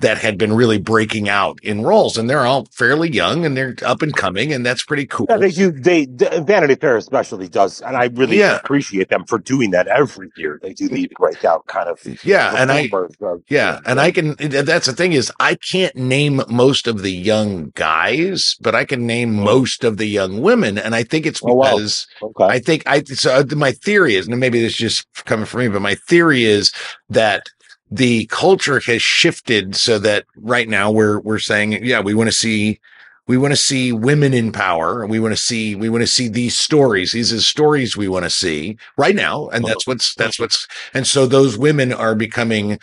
that 0.00 0.18
had 0.18 0.38
been 0.38 0.52
really 0.52 0.78
breaking 0.78 1.28
out 1.28 1.58
in 1.62 1.82
roles 1.82 2.16
and 2.18 2.28
they're 2.28 2.46
all 2.46 2.66
fairly 2.72 3.10
young 3.10 3.44
and 3.44 3.56
they're 3.56 3.74
up 3.84 4.02
and 4.02 4.14
coming 4.16 4.52
and 4.52 4.64
that's 4.64 4.82
pretty 4.84 5.06
cool. 5.06 5.26
yeah, 5.28 5.36
they 5.36 5.50
do. 5.50 5.70
They 5.70 6.06
the 6.06 6.42
Vanity 6.46 6.74
Fair 6.74 6.96
especially 6.96 7.48
does, 7.48 7.80
and 7.82 7.96
I 7.96 8.06
really 8.14 8.38
Yeah. 8.38 8.56
appreciate 8.56 9.08
them 9.10 9.24
for 9.24 9.38
doing 9.38 9.70
that 9.72 9.86
every 9.88 10.30
year. 10.36 10.58
They 10.62 10.72
do 10.72 10.88
the 10.88 11.10
breakout 11.18 11.66
kind 11.66 11.88
of 11.88 12.00
Yeah. 12.24 12.54
And 12.56 12.72
I, 12.72 12.88
of- 12.92 13.42
Yeah, 13.48 13.80
and 13.86 14.00
I 14.00 14.10
can. 14.10 14.36
That's 14.38 14.86
the 14.86 14.92
thing 14.94 15.12
is, 15.12 15.30
I 15.40 15.54
can't 15.54 15.94
name 15.96 16.42
most 16.48 16.86
of 16.86 17.02
the 17.02 17.12
young 17.12 17.72
guys, 17.74 18.56
but 18.60 18.74
I 18.74 18.84
can 18.84 19.06
name 19.06 19.34
most 19.34 19.84
of 19.84 19.96
the 19.98 20.06
young 20.06 20.40
women, 20.40 20.78
and 20.78 20.94
I 20.94 21.02
think 21.02 21.26
it's 21.26 21.40
Oh, 21.44 21.54
wow. 21.54 21.72
because 21.76 22.06
okay. 22.22 22.44
I 22.44 22.58
think 22.58 22.82
I. 22.86 23.02
So 23.04 23.34
uh, 23.34 23.44
my 23.56 23.72
theory 23.72 24.16
is, 24.16 24.26
and 24.28 24.38
maybe 24.40 24.60
this 24.60 24.72
is 24.72 24.78
just 24.78 25.06
coming 25.26 25.46
from 25.46 25.60
me, 25.60 25.68
but 25.68 25.82
my 25.82 25.94
theory 25.94 26.44
is 26.44 26.72
that 27.10 27.42
the 27.90 28.26
culture 28.26 28.80
has 28.80 29.02
shifted 29.02 29.74
so 29.74 29.98
that 29.98 30.24
right 30.36 30.68
now 30.68 30.90
we're 30.90 31.20
we're 31.20 31.38
saying, 31.38 31.84
yeah, 31.84 32.00
we 32.00 32.14
want 32.14 32.28
to 32.28 32.36
see. 32.36 32.80
We 33.26 33.36
want 33.36 33.52
to 33.52 33.56
see 33.56 33.92
women 33.92 34.34
in 34.34 34.50
power. 34.50 35.06
We 35.06 35.20
want 35.20 35.32
to 35.32 35.40
see. 35.40 35.76
We 35.76 35.88
want 35.88 36.02
to 36.02 36.08
see 36.08 36.26
these 36.26 36.56
stories. 36.56 37.12
These 37.12 37.32
are 37.32 37.40
stories 37.40 37.96
we 37.96 38.08
want 38.08 38.24
to 38.24 38.30
see 38.30 38.76
right 38.96 39.14
now, 39.14 39.48
and 39.50 39.64
that's 39.64 39.86
what's 39.86 40.14
that's 40.16 40.40
what's. 40.40 40.66
And 40.94 41.06
so 41.06 41.26
those 41.26 41.56
women 41.56 41.92
are 41.92 42.16
becoming 42.16 42.80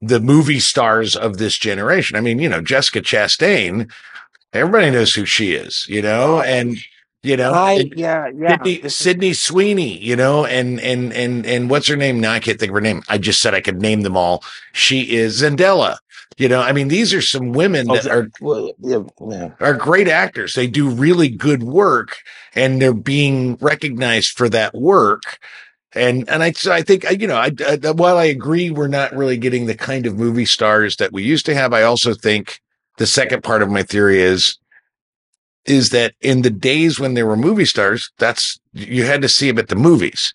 the 0.00 0.20
movie 0.20 0.60
stars 0.60 1.14
of 1.14 1.36
this 1.36 1.58
generation. 1.58 2.16
I 2.16 2.20
mean, 2.20 2.38
you 2.38 2.48
know, 2.48 2.62
Jessica 2.62 3.02
Chastain, 3.02 3.90
everybody 4.52 4.90
knows 4.90 5.14
who 5.14 5.26
she 5.26 5.52
is, 5.52 5.86
you 5.88 6.00
know, 6.00 6.40
and 6.40 6.76
you 7.22 7.36
know, 7.36 7.52
I, 7.52 7.72
and 7.72 7.94
yeah, 7.96 8.28
yeah. 8.34 8.56
Sydney, 8.56 8.88
Sydney 8.88 9.32
Sweeney, 9.32 9.98
you 9.98 10.16
know, 10.16 10.44
and 10.44 10.80
and 10.80 11.12
and 11.12 11.46
and 11.46 11.70
what's 11.70 11.86
her 11.86 11.96
name? 11.96 12.20
Now 12.20 12.32
I 12.32 12.40
can't 12.40 12.58
think 12.58 12.70
of 12.70 12.74
her 12.74 12.80
name. 12.80 13.02
I 13.08 13.18
just 13.18 13.40
said 13.40 13.54
I 13.54 13.60
could 13.60 13.80
name 13.80 14.00
them 14.02 14.16
all. 14.16 14.42
She 14.72 15.14
is 15.14 15.40
Zendaya. 15.40 15.98
You 16.38 16.48
know, 16.48 16.60
I 16.60 16.72
mean, 16.72 16.88
these 16.88 17.12
are 17.12 17.22
some 17.22 17.52
women 17.52 17.90
oh, 17.90 17.94
that 17.94 18.06
are 18.06 18.30
Well, 18.40 18.72
yeah, 18.80 19.02
yeah. 19.28 19.50
are 19.60 19.74
great 19.74 20.08
actors. 20.08 20.54
They 20.54 20.66
do 20.66 20.88
really 20.88 21.28
good 21.28 21.62
work 21.62 22.16
and 22.54 22.80
they're 22.80 22.94
being 22.94 23.56
recognized 23.56 24.36
for 24.36 24.48
that 24.48 24.74
work. 24.74 25.38
And, 25.94 26.28
and 26.30 26.42
I, 26.42 26.52
so 26.52 26.72
I 26.72 26.80
think, 26.80 27.04
you 27.20 27.26
know, 27.26 27.36
I, 27.36 27.52
I, 27.68 27.90
while 27.90 28.16
I 28.16 28.24
agree 28.24 28.70
we're 28.70 28.88
not 28.88 29.14
really 29.14 29.36
getting 29.36 29.66
the 29.66 29.74
kind 29.74 30.06
of 30.06 30.16
movie 30.16 30.46
stars 30.46 30.96
that 30.96 31.12
we 31.12 31.22
used 31.22 31.44
to 31.46 31.54
have, 31.54 31.74
I 31.74 31.82
also 31.82 32.14
think 32.14 32.60
the 32.96 33.06
second 33.06 33.44
part 33.44 33.62
of 33.62 33.70
my 33.70 33.82
theory 33.82 34.20
is, 34.20 34.56
is 35.66 35.90
that 35.90 36.14
in 36.20 36.42
the 36.42 36.50
days 36.50 36.98
when 36.98 37.14
there 37.14 37.26
were 37.26 37.36
movie 37.36 37.64
stars, 37.64 38.10
that's, 38.18 38.58
you 38.72 39.04
had 39.04 39.22
to 39.22 39.28
see 39.28 39.48
them 39.48 39.58
at 39.58 39.68
the 39.68 39.76
movies. 39.76 40.34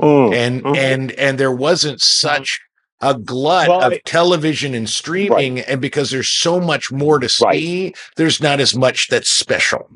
Mm, 0.00 0.34
and 0.34 0.76
and 0.76 1.12
and 1.12 1.38
there 1.38 1.52
wasn't 1.52 2.00
such 2.00 2.60
a 3.02 3.14
glut 3.14 3.68
Well, 3.68 3.82
of 3.82 3.92
I- 3.92 4.00
television 4.06 4.74
and 4.74 4.88
streaming 4.88 5.60
and 5.60 5.80
because 5.82 6.10
there's 6.10 6.28
so 6.28 6.60
much 6.60 6.90
more 6.90 7.18
to 7.18 7.28
Right. 7.44 7.60
see 7.60 7.94
there's 8.16 8.40
not 8.40 8.58
as 8.58 8.74
much 8.74 9.08
that's 9.08 9.28
special. 9.30 9.86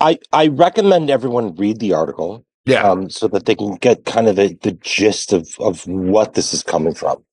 I 0.00 0.18
I 0.32 0.46
recommend 0.48 1.10
everyone 1.10 1.54
read 1.56 1.80
the 1.80 1.92
article 1.94 2.44
yeah. 2.66 2.82
um, 2.88 3.10
so 3.10 3.26
that 3.28 3.46
they 3.46 3.54
can 3.56 3.74
get 3.76 4.04
kind 4.04 4.28
of 4.28 4.36
the, 4.36 4.56
the 4.62 4.72
gist 4.72 5.32
of 5.32 5.48
of 5.58 5.86
what 5.88 6.34
this 6.34 6.54
is 6.54 6.62
coming 6.62 6.94
from. 6.94 7.24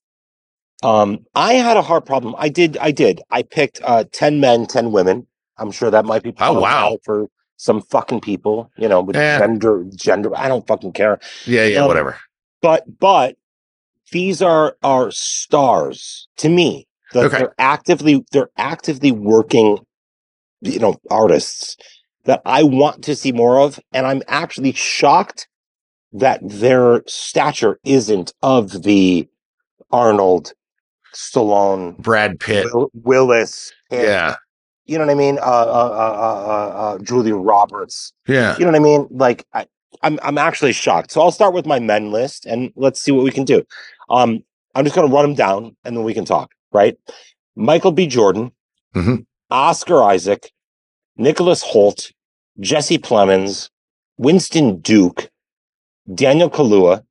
Um, 0.84 1.26
I 1.36 1.54
had 1.54 1.78
a 1.78 1.82
hard 1.82 2.06
problem. 2.06 2.36
I 2.38 2.50
did. 2.50 2.78
I 2.78 2.92
did. 2.92 3.22
I 3.32 3.42
picked 3.44 3.82
uh, 3.84 4.04
ten 4.12 4.40
men, 4.40 4.66
ten 4.68 4.92
women. 4.92 5.26
I'm 5.58 5.72
sure 5.72 5.90
that 5.90 6.06
might 6.06 6.22
be 6.24 6.34
Oh, 6.40 6.60
wow. 6.60 6.98
for 7.04 7.28
some 7.58 7.82
fucking 7.82 8.22
people. 8.22 8.72
You 8.78 8.88
know, 8.88 9.02
with 9.02 9.16
Yeah. 9.16 9.40
gender, 9.40 9.86
gender. 9.96 10.32
I 10.38 10.48
don't 10.48 10.68
fucking 10.68 10.94
care. 10.94 11.20
yeah 11.46 11.66
yeah 11.66 11.82
Um, 11.82 11.88
whatever 11.88 12.18
But 12.62 12.84
but 13.00 13.38
these 14.12 14.42
are 14.42 14.78
are 14.84 15.10
stars 15.12 16.28
to 16.38 16.50
me. 16.50 16.88
That 17.14 17.26
Okay. 17.26 17.38
They're 17.40 17.56
actively 17.58 18.24
they're 18.32 18.50
actively 18.58 19.12
working. 19.12 19.80
You 20.62 20.80
know, 20.80 20.96
artists. 21.10 21.78
that 22.26 22.42
I 22.46 22.62
want 22.64 23.04
to 23.06 23.16
see 23.16 23.32
more 23.32 23.58
of, 23.60 23.80
and 23.94 24.06
I'm 24.06 24.22
actually 24.28 24.74
shocked 24.74 25.48
that 26.12 26.40
their 26.44 27.04
stature 27.08 27.80
isn't 27.86 28.34
of 28.42 28.84
the 28.84 29.28
Arnold, 29.92 30.52
Stallone, 31.16 31.98
Brad 31.98 32.40
Pitt. 32.40 32.66
Will- 32.74 32.92
Willis, 32.94 33.72
Pitt, 33.90 34.04
Yeah. 34.04 34.36
you 34.86 34.98
know 34.98 35.06
what 35.06 35.12
I 35.12 35.16
mean? 35.16 35.38
Uh, 35.40 35.42
uh, 35.42 35.46
uh, 35.46 36.18
uh, 36.20 36.48
uh, 36.48 36.80
uh, 36.96 36.98
Julia 37.00 37.36
Roberts. 37.36 38.14
Yeah. 38.28 38.56
You 38.58 38.66
know 38.66 38.72
what 38.72 38.76
I 38.80 38.84
mean? 38.84 39.08
Like 39.12 39.46
I, 39.54 39.68
I'm 40.04 40.20
I'm 40.22 40.38
actually 40.38 40.74
shocked. 40.74 41.12
So 41.12 41.22
I'll 41.22 41.32
start 41.32 41.54
with 41.54 41.66
my 41.66 41.80
men 41.80 42.12
list 42.12 42.46
and 42.46 42.72
let's 42.76 43.02
see 43.02 43.12
what 43.12 43.24
we 43.24 43.32
can 43.32 43.46
do. 43.46 43.64
Um, 44.10 44.44
I'm 44.76 44.84
just 44.86 44.96
gonna 44.96 45.08
run 45.14 45.24
them 45.26 45.34
down 45.36 45.76
and 45.84 45.96
then 45.98 46.04
we 46.04 46.14
can 46.14 46.26
talk. 46.26 46.52
Right? 46.72 46.98
Michael 47.56 47.92
B. 47.92 48.06
Jordan, 48.08 48.52
Mhm. 48.96 49.26
Oscar 49.50 50.04
Isaac, 50.04 50.52
Nicholas 51.16 51.64
Hoult, 51.64 52.12
Jesse 52.60 53.00
Plemons, 53.00 53.70
Winston 54.18 54.80
Duke, 54.82 55.30
Daniel 56.14 56.50
Kaluuya, 56.50 57.04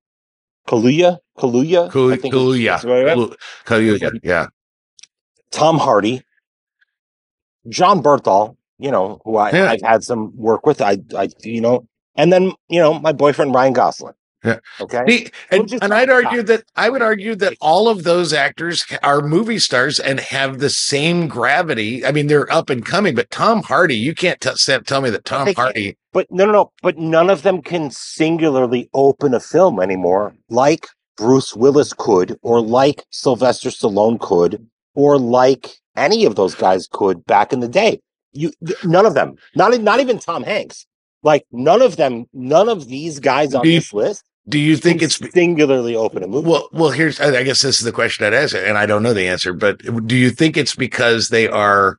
Kaluuya, 0.68 1.18
Kaluuya, 1.37 1.88
I 2.12 2.16
think 2.16 2.33
cool, 2.35 2.52
it's- 2.52 2.62
yeah. 2.62 2.73
that's 2.73 2.85
right, 2.85 3.05
right? 3.05 3.14
Cool, 3.14 3.35
cool, 3.64 3.81
yeah. 3.81 4.11
Yeah. 4.23 4.47
Tom 5.50 5.78
Hardy, 5.78 6.23
Jon 7.69 8.02
Bernthal, 8.02 8.57
you 8.78 8.90
know, 8.90 9.21
who 9.25 9.37
I, 9.37 9.50
Yeah. 9.52 9.71
I've 9.71 9.83
had 9.83 10.05
some 10.05 10.37
work 10.37 10.66
with. 10.66 10.81
I, 10.81 10.99
I, 11.16 11.28
you 11.43 11.61
know, 11.61 11.87
and 12.14 12.33
then 12.33 12.52
you 12.69 12.81
know 12.81 12.99
my 12.99 13.12
boyfriend 13.12 13.55
Ryan 13.55 13.73
Gosling. 13.73 14.14
Yeah. 14.45 14.59
Okay. 14.81 15.02
The- 15.07 15.33
and, 15.50 15.73
and 15.83 15.93
I'd 15.95 16.11
argue 16.11 16.43
that 16.43 16.64
I 16.76 16.88
would 16.88 17.02
argue 17.02 17.35
that 17.37 17.55
all 17.61 17.88
of 17.88 18.05
those 18.05 18.33
actors 18.33 18.85
are 19.02 19.21
movie 19.21 19.59
stars 19.59 19.99
and 19.99 20.21
have 20.21 20.59
the 20.59 20.71
same 20.71 21.26
gravity. 21.26 22.05
I 22.05 22.12
mean, 22.12 22.28
they're 22.28 22.52
up 22.52 22.71
and 22.71 22.85
coming, 22.85 23.14
but 23.16 23.31
Tom 23.31 23.62
Hardy, 23.64 23.97
you 23.97 24.14
can't 24.14 24.40
t- 24.40 24.78
tell 24.85 25.00
me 25.00 25.11
that 25.11 25.25
Tom 25.25 25.52
Hardy. 25.55 25.97
But 26.12 26.31
no, 26.31 26.47
no, 26.47 26.52
no. 26.52 26.73
But 26.83 26.97
none 26.97 27.28
of 27.28 27.43
them 27.43 27.61
can 27.61 27.90
singularly 27.90 28.88
open 28.95 29.35
a 29.35 29.40
film 29.40 29.81
anymore, 29.81 30.35
like 30.49 30.87
Bruce 31.16 31.54
Willis 31.54 31.92
could, 31.92 32.38
or 32.42 32.61
like 32.61 33.04
Sylvester 33.11 33.70
Stallone 33.70 34.20
could, 34.20 34.66
or 34.94 35.18
like 35.18 35.70
any 35.96 36.25
of 36.25 36.37
those 36.37 36.54
guys 36.54 36.88
could 36.90 37.25
back 37.26 37.52
in 37.52 37.61
the 37.61 37.68
day. 37.68 38.00
You, 38.32 38.52
none 38.85 39.06
of 39.06 39.14
them. 39.14 39.37
Not, 39.54 39.80
not 39.80 40.00
even 40.00 40.18
Tom 40.18 40.42
Hanks. 40.42 40.87
Like 41.23 41.44
none 41.50 41.82
of 41.82 41.96
them. 41.96 42.26
None 42.32 42.68
of 42.68 42.87
these 42.87 43.18
guys 43.18 43.54
on 43.54 43.66
you 43.66 43.80
this 43.80 43.92
list 43.92 44.25
Do 44.49 44.58
you 44.58 44.76
think 44.76 45.02
it's 45.02 45.18
singularly 45.32 45.96
open 45.96 46.23
a 46.23 46.28
movie. 46.28 46.49
well? 46.49 46.68
Well, 46.73 46.90
here's 46.90 47.20
I 47.20 47.37
I 47.38 47.42
guess 47.42 47.62
this 47.62 47.78
is 47.78 47.85
the 47.85 47.92
question 47.92 48.25
I'd 48.25 48.35
ask, 48.35 48.54
and 48.54 48.78
I 48.78 48.87
don't 48.87 49.02
know 49.02 49.12
the 49.12 49.26
answer. 49.26 49.52
But 49.52 50.06
do 50.06 50.14
you 50.14 50.30
think 50.30 50.56
it's 50.56 50.76
because 50.76 51.30
they 51.30 51.49
are? 51.49 51.99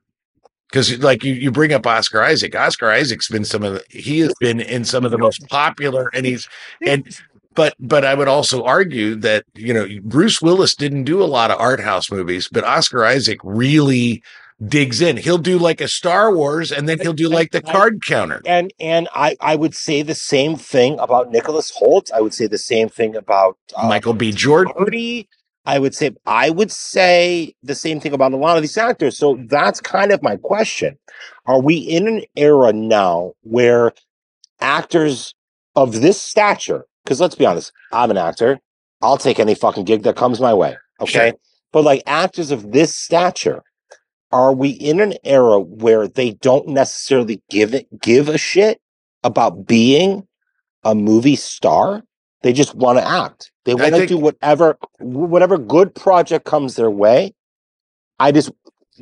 Because 0.70 0.98
like 0.98 1.24
you, 1.24 1.34
you 1.34 1.50
bring 1.50 1.72
up 1.72 1.86
Oscar 1.86 2.22
Isaac. 2.22 2.54
Oscar 2.54 2.90
Isaac's 2.90 3.28
been 3.28 3.44
some 3.44 3.62
of 3.62 3.74
the, 3.74 3.84
he 3.90 4.20
has 4.20 4.32
been 4.40 4.60
in 4.60 4.84
some 4.84 5.04
of 5.04 5.10
the 5.10 5.18
most 5.18 5.46
popular, 5.48 6.08
and 6.14 6.24
he's 6.24 6.48
and 6.86 7.06
but 7.58 7.74
but 7.80 8.04
I 8.04 8.14
would 8.14 8.28
also 8.28 8.62
argue 8.62 9.16
that 9.16 9.44
you 9.56 9.74
know 9.74 9.88
Bruce 10.04 10.40
Willis 10.40 10.76
didn't 10.76 11.04
do 11.04 11.20
a 11.20 11.26
lot 11.26 11.50
of 11.50 11.58
art 11.58 11.80
house 11.80 12.08
movies, 12.08 12.48
but 12.50 12.62
Oscar 12.62 13.04
Isaac 13.04 13.40
really 13.42 14.22
digs 14.64 15.00
in. 15.00 15.16
He'll 15.16 15.38
do 15.38 15.58
like 15.58 15.80
a 15.80 15.88
Star 15.88 16.32
Wars, 16.32 16.70
and 16.70 16.88
then 16.88 17.00
he'll 17.00 17.12
do 17.12 17.28
like 17.28 17.50
the 17.50 17.60
card 17.60 18.00
counter. 18.04 18.40
and 18.46 18.72
and 18.78 19.08
I 19.12 19.36
I 19.40 19.56
would 19.56 19.74
say 19.74 20.02
the 20.02 20.14
same 20.14 20.54
thing 20.54 21.00
about 21.00 21.32
Nicholas 21.32 21.76
Hoult. 21.80 22.12
I 22.12 22.20
would 22.20 22.32
say 22.32 22.46
the 22.46 22.58
same 22.58 22.88
thing 22.88 23.16
about 23.16 23.58
uh, 23.76 23.88
Michael 23.88 24.14
B. 24.14 24.30
Jordan. 24.30 25.26
I 25.66 25.80
would 25.80 25.96
say 25.96 26.12
I 26.26 26.50
would 26.50 26.70
say 26.70 27.54
the 27.64 27.74
same 27.74 27.98
thing 27.98 28.12
about 28.12 28.32
a 28.32 28.36
lot 28.36 28.56
of 28.56 28.62
these 28.62 28.78
actors. 28.78 29.18
So 29.18 29.36
that's 29.48 29.80
kind 29.80 30.12
of 30.12 30.22
my 30.22 30.36
question. 30.36 30.96
Are 31.44 31.60
we 31.60 31.76
in 31.76 32.06
an 32.06 32.22
era 32.36 32.72
now 32.72 33.32
where 33.42 33.92
actors 34.60 35.34
of 35.74 36.00
this 36.00 36.20
stature, 36.20 36.86
because 37.08 37.22
let's 37.22 37.34
be 37.34 37.46
honest, 37.46 37.72
I'm 37.90 38.10
an 38.10 38.18
actor. 38.18 38.60
I'll 39.00 39.16
take 39.16 39.40
any 39.40 39.54
fucking 39.54 39.84
gig 39.84 40.02
that 40.02 40.14
comes 40.14 40.40
my 40.40 40.52
way. 40.52 40.76
Okay. 41.00 41.30
Sure. 41.30 41.38
But 41.72 41.84
like 41.84 42.02
actors 42.06 42.50
of 42.50 42.72
this 42.72 42.94
stature, 42.94 43.62
are 44.30 44.52
we 44.52 44.68
in 44.68 45.00
an 45.00 45.14
era 45.24 45.58
where 45.58 46.06
they 46.06 46.32
don't 46.32 46.68
necessarily 46.68 47.40
give 47.48 47.72
it 47.72 47.86
give 47.98 48.28
a 48.28 48.36
shit 48.36 48.82
about 49.24 49.66
being 49.66 50.28
a 50.84 50.94
movie 50.94 51.36
star? 51.36 52.02
They 52.42 52.52
just 52.52 52.74
want 52.74 52.98
to 52.98 53.08
act. 53.08 53.52
They 53.64 53.74
want 53.74 53.86
to 53.94 53.98
think- 54.00 54.08
do 54.10 54.18
whatever 54.18 54.76
whatever 54.98 55.56
good 55.56 55.94
project 55.94 56.44
comes 56.44 56.76
their 56.76 56.90
way. 56.90 57.32
I 58.18 58.32
just 58.32 58.50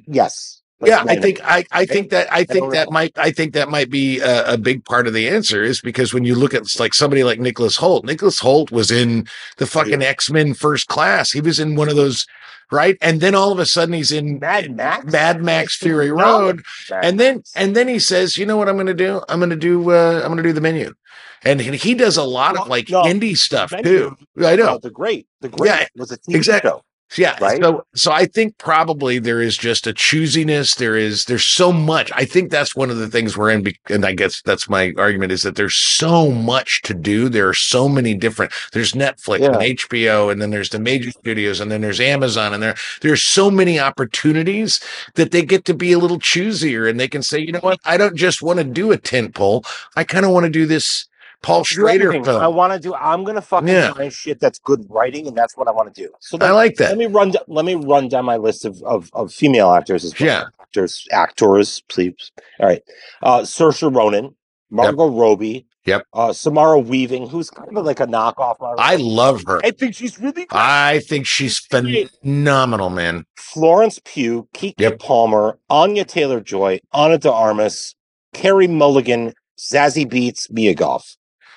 yes. 0.06 0.62
Yeah, 0.84 1.04
I 1.06 1.16
think 1.16 1.40
I, 1.42 1.64
I 1.72 1.86
think 1.86 2.10
that 2.10 2.30
I 2.30 2.44
think 2.44 2.72
that 2.72 2.90
might 2.90 3.16
I 3.16 3.30
think 3.30 3.54
that 3.54 3.70
might 3.70 3.88
be 3.88 4.20
a, 4.20 4.54
a 4.54 4.58
big 4.58 4.84
part 4.84 5.06
of 5.06 5.14
the 5.14 5.26
answer 5.26 5.62
is 5.62 5.80
because 5.80 6.12
when 6.12 6.24
you 6.24 6.34
look 6.34 6.52
at 6.52 6.64
like 6.78 6.92
somebody 6.92 7.24
like 7.24 7.40
Nicholas 7.40 7.78
Hoult, 7.78 8.04
Nicholas 8.04 8.40
Hoult 8.40 8.70
was 8.70 8.90
in 8.90 9.26
the 9.56 9.66
fucking 9.66 10.02
X 10.02 10.30
Men 10.30 10.52
First 10.52 10.88
Class. 10.88 11.32
He 11.32 11.40
was 11.40 11.58
in 11.58 11.76
one 11.76 11.88
of 11.88 11.96
those, 11.96 12.26
right? 12.70 12.98
And 13.00 13.22
then 13.22 13.34
all 13.34 13.52
of 13.52 13.58
a 13.58 13.64
sudden 13.64 13.94
he's 13.94 14.12
in 14.12 14.38
Mad 14.38 14.76
Max? 14.76 15.10
Mad 15.10 15.42
Max 15.42 15.76
Fury 15.78 16.12
Road, 16.12 16.62
Mad 16.90 17.04
and 17.04 17.20
then 17.20 17.42
and 17.54 17.74
then 17.74 17.88
he 17.88 17.98
says, 17.98 18.36
you 18.36 18.44
know 18.44 18.58
what 18.58 18.68
I'm 18.68 18.76
going 18.76 18.86
to 18.86 18.94
do? 18.94 19.22
I'm 19.30 19.38
going 19.38 19.50
to 19.50 19.56
do 19.56 19.90
uh, 19.90 20.20
I'm 20.22 20.28
going 20.28 20.36
to 20.36 20.42
do 20.42 20.52
the 20.52 20.60
menu, 20.60 20.92
and 21.42 21.58
he 21.58 21.74
he 21.78 21.94
does 21.94 22.18
a 22.18 22.24
lot 22.24 22.54
of 22.58 22.68
like 22.68 22.90
No, 22.90 23.04
indie 23.04 23.36
stuff 23.36 23.72
too. 23.82 24.14
I 24.44 24.56
know. 24.56 24.76
The 24.76 24.90
great, 24.90 25.26
the 25.40 25.48
great 25.48 25.68
Yeah, 25.68 25.86
was 25.96 26.12
a 26.12 26.18
TV 26.18 26.34
exactly. 26.34 26.70
show. 26.70 26.82
Yeah. 27.16 27.36
Right? 27.40 27.62
So 27.62 27.86
so 27.94 28.10
I 28.12 28.26
think 28.26 28.58
probably 28.58 29.18
there 29.18 29.40
is 29.40 29.56
just 29.56 29.86
a 29.86 29.92
choosiness. 29.92 30.76
There 30.76 30.96
is 30.96 31.26
there's 31.26 31.44
so 31.44 31.72
much. 31.72 32.10
I 32.14 32.24
think 32.24 32.50
that's 32.50 32.74
one 32.74 32.90
of 32.90 32.96
the 32.96 33.08
things 33.08 33.36
we're 33.36 33.50
in, 33.50 33.64
and 33.88 34.04
I 34.04 34.12
guess 34.12 34.42
that's 34.42 34.68
my 34.68 34.92
argument 34.98 35.30
is 35.32 35.42
that 35.44 35.54
there's 35.54 35.76
so 35.76 36.30
much 36.32 36.82
to 36.82 36.94
do. 36.94 37.28
There 37.28 37.48
are 37.48 37.54
so 37.54 37.88
many 37.88 38.14
different. 38.14 38.52
There's 38.72 38.92
Netflix 38.92 39.40
Yeah. 39.40 39.46
and 39.52 39.56
HBO, 39.78 40.32
and 40.32 40.42
then 40.42 40.50
there's 40.50 40.70
the 40.70 40.80
major 40.80 41.12
studios, 41.12 41.60
and 41.60 41.70
then 41.70 41.80
there's 41.80 42.00
Amazon, 42.00 42.52
and 42.52 42.62
there 42.62 42.74
there's 43.02 43.22
so 43.22 43.50
many 43.50 43.78
opportunities 43.78 44.80
that 45.14 45.30
they 45.30 45.42
get 45.42 45.64
to 45.66 45.74
be 45.74 45.92
a 45.92 45.98
little 45.98 46.18
choosier, 46.18 46.90
and 46.90 46.98
they 46.98 47.08
can 47.08 47.22
say, 47.22 47.38
you 47.38 47.52
know 47.52 47.60
what, 47.60 47.78
I 47.84 47.96
don't 47.96 48.16
just 48.16 48.42
want 48.42 48.58
to 48.58 48.64
do 48.64 48.90
a 48.90 48.96
tent 48.96 49.34
pole. 49.34 49.64
I 49.94 50.02
kind 50.04 50.24
of 50.24 50.32
want 50.32 50.44
to 50.44 50.50
do 50.50 50.66
this 50.66 51.06
Paul 51.46 51.64
Schrader 51.64 52.10
film. 52.12 52.28
I 52.28 52.48
want 52.48 52.72
to 52.72 52.78
do. 52.78 52.94
I'm 52.94 53.22
gonna 53.24 53.40
fucking 53.40 53.68
Yeah. 53.68 53.92
find 53.94 54.12
shit 54.12 54.40
that's 54.40 54.58
good 54.58 54.84
writing, 54.90 55.26
and 55.28 55.36
that's 55.36 55.56
what 55.56 55.68
I 55.68 55.70
want 55.70 55.94
to 55.94 56.02
do. 56.02 56.10
So 56.20 56.36
I 56.40 56.50
like 56.50 56.74
that. 56.76 56.88
Let 56.90 56.98
me 56.98 57.06
run. 57.06 57.32
Let 57.46 57.64
me 57.64 57.74
run 57.74 58.08
down 58.08 58.24
my 58.24 58.36
list 58.36 58.64
of 58.64 58.82
of, 58.82 59.10
of 59.12 59.32
female 59.32 59.70
actors 59.72 60.04
as 60.04 60.18
well. 60.18 60.26
Yeah. 60.28 60.44
actors, 60.60 61.06
actors, 61.12 61.82
please. 61.88 62.32
All 62.60 62.66
right, 62.66 62.82
uh, 63.22 63.40
Saoirse 63.42 63.94
Ronan, 63.94 64.34
Margot 64.70 65.08
Robbie, 65.08 65.66
Yep. 65.86 66.02
uh, 66.12 66.32
Samara 66.32 66.78
Weaving, 66.80 67.28
who's 67.28 67.48
kind 67.50 67.78
of 67.78 67.84
like 67.86 68.00
a 68.00 68.06
knockoff. 68.06 68.56
Margot 68.60 68.82
I 68.82 68.96
love 68.96 69.44
her. 69.46 69.60
I 69.64 69.70
think 69.70 69.94
she's 69.94 70.18
really 70.18 70.44
good. 70.46 70.48
I 70.58 70.98
think 70.98 71.26
she's 71.26 71.58
phenomenal, 71.60 72.90
man. 72.90 73.24
Florence 73.36 74.00
Pugh, 74.04 74.48
Keke 74.54 74.74
Yep. 74.78 74.98
Palmer, 74.98 75.58
Anya 75.70 76.04
Taylor 76.04 76.40
Joy, 76.40 76.80
Ana 76.92 77.18
de 77.18 77.32
Armas, 77.32 77.94
Carey 78.34 78.66
Mulligan, 78.66 79.32
Zazie 79.58 80.06
Beetz, 80.10 80.50
Mia 80.50 80.74
Goth. 80.74 81.16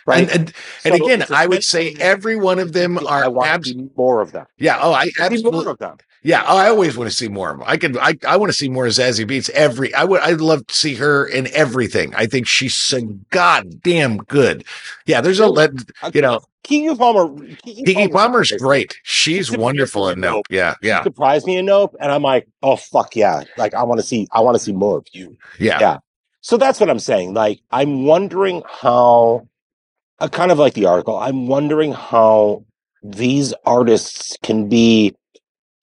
Right. 0.09 0.29
And, 0.29 0.31
and, 0.31 0.53
and 0.85 0.95
again, 0.95 1.25
I 1.29 1.45
would 1.45 1.63
say 1.63 1.95
every 1.99 2.35
one 2.35 2.57
of 2.57 2.73
them 2.73 2.97
I 2.99 3.21
are 3.21 3.29
want 3.29 3.47
abs- 3.49 3.71
to 3.71 3.73
see 3.77 3.89
more 3.95 4.21
of 4.21 4.31
them. 4.31 4.47
yeah. 4.57 4.79
Oh, 4.81 4.91
I 4.91 5.09
See 5.09 5.43
more 5.43 5.69
of 5.69 5.77
them. 5.77 5.97
yeah. 6.23 6.43
Oh, 6.47 6.57
I 6.57 6.67
always 6.69 6.97
want 6.97 7.09
to 7.09 7.15
see 7.15 7.27
more 7.27 7.51
of 7.51 7.59
them. 7.59 7.67
I 7.69 7.77
could 7.77 7.95
I, 7.97 8.17
I 8.27 8.37
want 8.37 8.51
to 8.51 8.57
see 8.57 8.69
more 8.69 8.87
of 8.87 8.91
Zazie 8.93 9.27
Beetz 9.29 9.49
every 9.51 9.93
I 9.93 10.03
would 10.03 10.21
I'd 10.21 10.41
love 10.41 10.65
to 10.65 10.73
see 10.73 10.95
her 10.95 11.27
in 11.27 11.47
everything. 11.53 12.13
I 12.15 12.25
think 12.25 12.47
she's 12.47 12.73
so 12.73 12.99
mm-hmm. 12.99 13.17
goddamn 13.29 14.17
good. 14.17 14.65
Yeah, 15.05 15.21
there's 15.21 15.39
a 15.39 15.47
let 15.47 15.71
you 16.13 16.21
know, 16.21 16.41
Keke 16.63 16.97
Palmer. 16.97 17.27
Keke 17.65 18.11
Palmer's 18.11 18.51
great. 18.59 18.97
She's 19.03 19.55
wonderful 19.55 20.09
in 20.09 20.19
Nope. 20.19 20.45
Yeah, 20.49 20.75
yeah, 20.81 21.03
surprised 21.03 21.45
me 21.45 21.57
in 21.57 21.65
Nope, 21.67 21.95
and 21.99 22.11
I'm 22.11 22.23
like, 22.23 22.47
oh 22.63 22.75
fuck 22.77 23.15
yeah! 23.15 23.43
Like 23.57 23.73
I 23.73 23.83
want 23.83 23.99
to 23.99 24.05
see, 24.05 24.27
I 24.31 24.41
want 24.41 24.55
to 24.55 24.63
see 24.63 24.73
more 24.73 24.97
of 24.97 25.07
you. 25.11 25.37
yeah. 25.59 25.79
Yeah. 25.79 25.97
So 26.41 26.55
that's 26.55 26.79
what 26.79 26.89
I'm 26.89 26.99
saying. 26.99 27.33
Like 27.33 27.59
I'm 27.71 28.05
wondering 28.05 28.63
how, 28.65 29.47
uh, 30.19 30.27
kind 30.27 30.51
of 30.51 30.59
like 30.59 30.73
the 30.73 30.85
article. 30.85 31.17
I'm 31.17 31.47
wondering 31.47 31.93
how 31.93 32.65
these 33.03 33.53
artists 33.65 34.37
can 34.43 34.69
be 34.69 35.15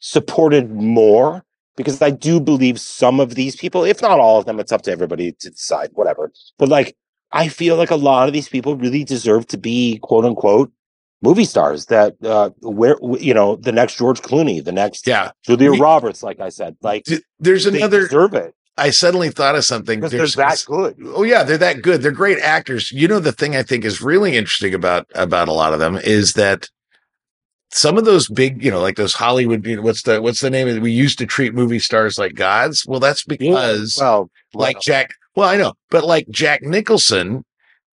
supported 0.00 0.70
more 0.70 1.44
because 1.76 2.00
I 2.00 2.10
do 2.10 2.40
believe 2.40 2.80
some 2.80 3.20
of 3.20 3.34
these 3.34 3.56
people, 3.56 3.84
if 3.84 4.00
not 4.02 4.18
all 4.20 4.38
of 4.38 4.46
them, 4.46 4.60
it's 4.60 4.72
up 4.72 4.82
to 4.82 4.92
everybody 4.92 5.32
to 5.32 5.50
decide. 5.50 5.90
Whatever. 5.94 6.32
But 6.58 6.68
like, 6.68 6.96
I 7.32 7.48
feel 7.48 7.76
like 7.76 7.90
a 7.90 7.96
lot 7.96 8.28
of 8.28 8.32
these 8.32 8.48
people 8.48 8.76
really 8.76 9.04
deserve 9.04 9.46
to 9.48 9.58
be 9.58 9.98
quote 10.02 10.24
unquote 10.24 10.72
movie 11.22 11.44
stars 11.44 11.86
that 11.86 12.14
uh 12.22 12.50
where 12.60 12.96
you 13.18 13.32
know 13.34 13.56
the 13.56 13.72
next 13.72 13.96
George 13.96 14.20
Clooney, 14.22 14.62
the 14.64 14.72
next 14.72 15.06
Yeah. 15.06 15.32
Julia 15.44 15.72
Roberts, 15.72 16.22
like 16.22 16.40
I 16.40 16.50
said, 16.50 16.76
like 16.82 17.04
Th- 17.04 17.22
There's 17.40 17.64
they 17.64 17.78
another 17.78 18.02
deserve 18.02 18.34
it 18.34 18.54
I 18.78 18.90
suddenly 18.90 19.30
thought 19.30 19.54
of 19.56 19.64
something. 19.64 20.00
because 20.00 20.34
they're 20.34 20.46
that 20.46 20.64
good. 20.66 20.96
Oh 21.14 21.22
yeah, 21.22 21.42
they're 21.42 21.58
that 21.58 21.82
good. 21.82 22.02
They're 22.02 22.12
great 22.12 22.38
actors. 22.38 22.92
You 22.92 23.08
know 23.08 23.20
the 23.20 23.32
thing 23.32 23.56
I 23.56 23.62
think 23.62 23.84
is 23.84 24.02
really 24.02 24.36
interesting 24.36 24.74
about 24.74 25.06
about 25.14 25.48
a 25.48 25.52
lot 25.52 25.72
of 25.72 25.78
them 25.78 25.96
is 25.96 26.34
that 26.34 26.68
some 27.70 27.98
of 27.98 28.04
those 28.04 28.28
big, 28.28 28.64
you 28.64 28.70
know, 28.70 28.80
like 28.80 28.96
those 28.96 29.14
Hollywood, 29.14 29.66
you 29.66 29.76
know, 29.76 29.82
what's 29.82 30.02
the 30.02 30.22
what's 30.22 30.40
the 30.40 30.50
name 30.50 30.68
of 30.68 30.76
it? 30.76 30.82
We 30.82 30.92
used 30.92 31.18
to 31.18 31.26
treat 31.26 31.54
movie 31.54 31.78
stars 31.78 32.18
like 32.18 32.34
gods. 32.34 32.86
Well, 32.86 33.00
that's 33.00 33.24
because 33.24 33.96
Well, 33.98 34.30
like 34.54 34.80
Jack 34.80 35.14
Well, 35.34 35.48
I 35.48 35.56
know, 35.56 35.74
but 35.90 36.04
like 36.04 36.28
Jack 36.30 36.62
Nicholson, 36.62 37.44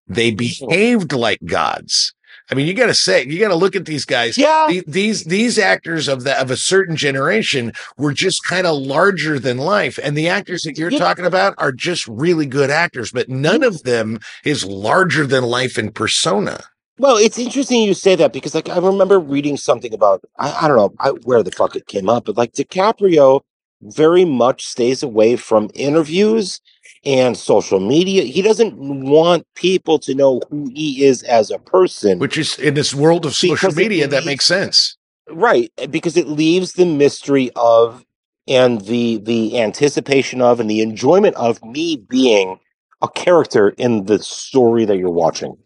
they 0.06 0.30
behaved 0.30 1.12
like 1.12 1.40
gods. 1.44 2.13
I 2.50 2.54
mean, 2.54 2.66
you 2.66 2.74
got 2.74 2.86
to 2.86 2.94
say, 2.94 3.24
you 3.24 3.38
got 3.40 3.48
to 3.48 3.54
look 3.54 3.74
at 3.74 3.86
these 3.86 4.04
guys. 4.04 4.36
Yeah. 4.36 4.66
The- 4.68 4.84
these 4.86 5.24
these 5.24 5.58
actors 5.58 6.08
of 6.08 6.24
the 6.24 6.38
of 6.40 6.50
a 6.50 6.56
certain 6.56 6.96
generation 6.96 7.72
were 7.96 8.12
just 8.12 8.46
kind 8.46 8.66
of 8.66 8.76
larger 8.76 9.38
than 9.38 9.56
life, 9.58 9.98
and 10.02 10.16
the 10.16 10.28
actors 10.28 10.62
that 10.62 10.76
you're 10.76 10.90
Yeah. 10.90 10.98
talking 10.98 11.24
about 11.24 11.54
are 11.58 11.72
just 11.72 12.06
really 12.06 12.46
good 12.46 12.70
actors, 12.70 13.10
but 13.12 13.28
none 13.28 13.62
of 13.62 13.82
them 13.84 14.18
is 14.44 14.64
larger 14.64 15.26
than 15.26 15.44
life 15.44 15.78
in 15.78 15.90
persona. 15.90 16.60
Well, 16.98 17.16
it's 17.16 17.38
interesting 17.38 17.82
you 17.82 17.94
say 17.94 18.14
that 18.16 18.32
because, 18.32 18.54
like, 18.54 18.68
I 18.68 18.78
remember 18.78 19.18
reading 19.18 19.56
something 19.56 19.92
about 19.92 20.22
I, 20.38 20.52
I 20.62 20.68
don't 20.68 20.76
know 20.76 20.94
I, 21.00 21.10
where 21.24 21.42
the 21.42 21.50
fuck 21.50 21.74
it 21.76 21.86
came 21.86 22.08
up, 22.08 22.26
but 22.26 22.36
like 22.36 22.52
DiCaprio 22.52 23.40
very 23.82 24.24
much 24.24 24.64
stays 24.64 25.02
away 25.02 25.36
from 25.36 25.70
interviews 25.74 26.60
and 27.06 27.36
social 27.36 27.80
media. 27.80 28.22
He 28.24 28.42
doesn't 28.42 28.74
want 28.76 29.46
people 29.54 29.98
to 30.00 30.14
know 30.14 30.40
who 30.50 30.70
he 30.74 31.04
is 31.04 31.22
as 31.24 31.50
a 31.50 31.58
person, 31.58 32.18
Which 32.18 32.38
is 32.38 32.58
in 32.58 32.74
this 32.74 32.94
world 32.94 33.26
of 33.26 33.34
social 33.34 33.72
media, 33.72 34.06
that 34.08 34.24
makes 34.24 34.46
sense. 34.46 34.96
right? 35.30 35.70
Eh, 35.78 35.86
because 35.86 36.16
it 36.16 36.28
leaves 36.28 36.72
the 36.72 36.86
mystery 36.86 37.50
of 37.56 38.04
and 38.46 38.82
the 38.82 39.18
the 39.18 39.58
anticipation 39.60 40.40
of 40.42 40.60
and 40.60 40.68
the 40.70 40.80
enjoyment 40.82 41.34
of 41.36 41.62
me 41.64 41.96
being 41.96 42.58
a 43.02 43.08
character 43.08 43.70
in 43.78 44.04
the 44.04 44.18
story 44.22 44.84
that 44.84 44.96
you're 44.98 45.10
watching, 45.10 45.56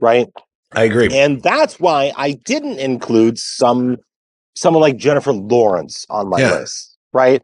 right? 0.00 0.28
I 0.72 0.84
agree. 0.84 1.08
and 1.12 1.42
that's 1.42 1.80
why 1.80 2.12
I 2.16 2.32
didn't 2.32 2.78
include 2.78 3.38
some 3.38 3.96
someone 4.56 4.80
like 4.82 4.96
Jennifer 4.96 5.32
Lawrence 5.32 6.06
on 6.10 6.28
my 6.28 6.38
Yeah. 6.38 6.58
list, 6.58 6.96
right? 7.12 7.42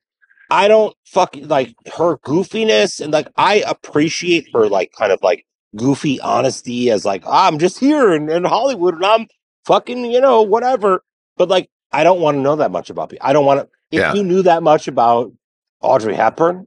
I 0.51 0.69
don't 0.69 0.96
fuck 1.17 1.35
like 1.57 1.75
her 1.97 2.19
goofiness 2.19 3.01
and 3.01 3.13
like 3.13 3.29
I 3.37 3.65
appreciate 3.67 4.49
her 4.53 4.69
like 4.69 4.93
kind 4.93 5.11
of 5.13 5.19
like 5.23 5.47
goofy 5.75 6.21
honesty 6.21 6.91
as 6.91 7.05
like 7.05 7.23
"Ah, 7.27 7.47
I'm 7.49 7.59
just 7.59 7.79
here 7.79 8.13
in, 8.15 8.29
in 8.31 8.45
Hollywood 8.45 8.95
and 8.95 9.05
I'm 9.05 9.27
fucking 9.65 10.05
you 10.13 10.21
know 10.21 10.43
whatever, 10.43 11.03
but 11.39 11.49
like 11.49 11.69
I 11.93 12.05
don't 12.05 12.21
want 12.21 12.37
to 12.37 12.41
know 12.43 12.57
that 12.57 12.71
much 12.71 12.91
about 12.91 13.11
people. 13.11 13.27
I 13.29 13.33
don't 13.33 13.47
want 13.47 13.61
to. 13.61 13.69
If 13.91 14.01
Yeah. 14.01 14.15
you 14.15 14.23
knew 14.25 14.43
that 14.43 14.63
much 14.63 14.89
about 14.89 15.33
Audrey 15.81 16.15
Hepburn, 16.15 16.67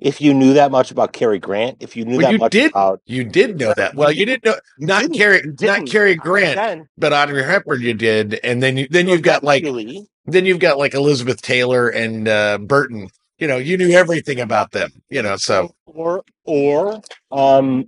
if 0.00 0.20
you 0.20 0.32
knew 0.34 0.54
that 0.54 0.70
much 0.70 0.90
about 0.90 1.12
Cary 1.12 1.38
Grant, 1.38 1.76
if 1.80 1.96
you 1.96 2.04
knew 2.04 2.16
Well, 2.18 2.26
that 2.26 2.32
you 2.32 2.38
much 2.38 2.52
did 2.52 2.70
about 2.72 3.00
You 3.06 3.22
did 3.24 3.60
know 3.60 3.72
that. 3.76 3.94
Well, 3.94 4.10
you 4.10 4.26
didn't 4.26 4.44
know 4.44 4.56
not 4.78 5.02
didn't. 5.02 5.16
Cary, 5.16 5.42
not. 5.60 5.86
Cary 5.86 6.14
Grant, 6.16 6.56
then, 6.56 6.88
but 6.98 7.12
Audrey 7.12 7.42
Hepburn. 7.44 7.80
You 7.82 7.94
did, 7.94 8.40
and 8.42 8.62
then 8.62 8.76
you 8.76 8.88
then 8.90 9.06
you've 9.08 9.22
got 9.22 9.44
like 9.44 9.62
eventually- 9.62 10.06
then 10.26 10.46
you've 10.46 10.58
got 10.58 10.78
like 10.78 10.94
Elizabeth 10.94 11.40
Taylor 11.42 11.88
and 11.88 12.26
uh, 12.26 12.58
Burton. 12.58 13.08
You 13.44 13.48
know, 13.48 13.58
you 13.58 13.76
knew 13.76 13.90
everything 13.90 14.40
about 14.40 14.70
them. 14.70 14.90
You 15.10 15.20
know, 15.20 15.36
so 15.36 15.74
or 15.84 16.24
or 16.44 17.02
um 17.30 17.84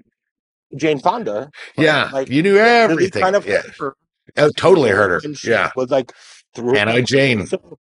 Jane 0.77 0.99
Fonda. 0.99 1.51
yeah, 1.79 2.11
like 2.13 2.29
you 2.29 2.43
knew 2.43 2.57
really 2.57 2.69
everything. 2.69 3.23
kind 3.23 3.35
of 3.35 3.47
yeah, 3.47 3.63
her. 3.81 3.97
oh, 4.37 4.51
totally 4.55 4.91
hurt 4.91 5.25
her. 5.25 5.31
Yeah, 5.43 5.71
was 5.75 5.91
like 5.91 6.13
through 6.55 6.75
Hanoi 6.75 7.07
Jane. 7.07 7.47
So, 7.47 7.79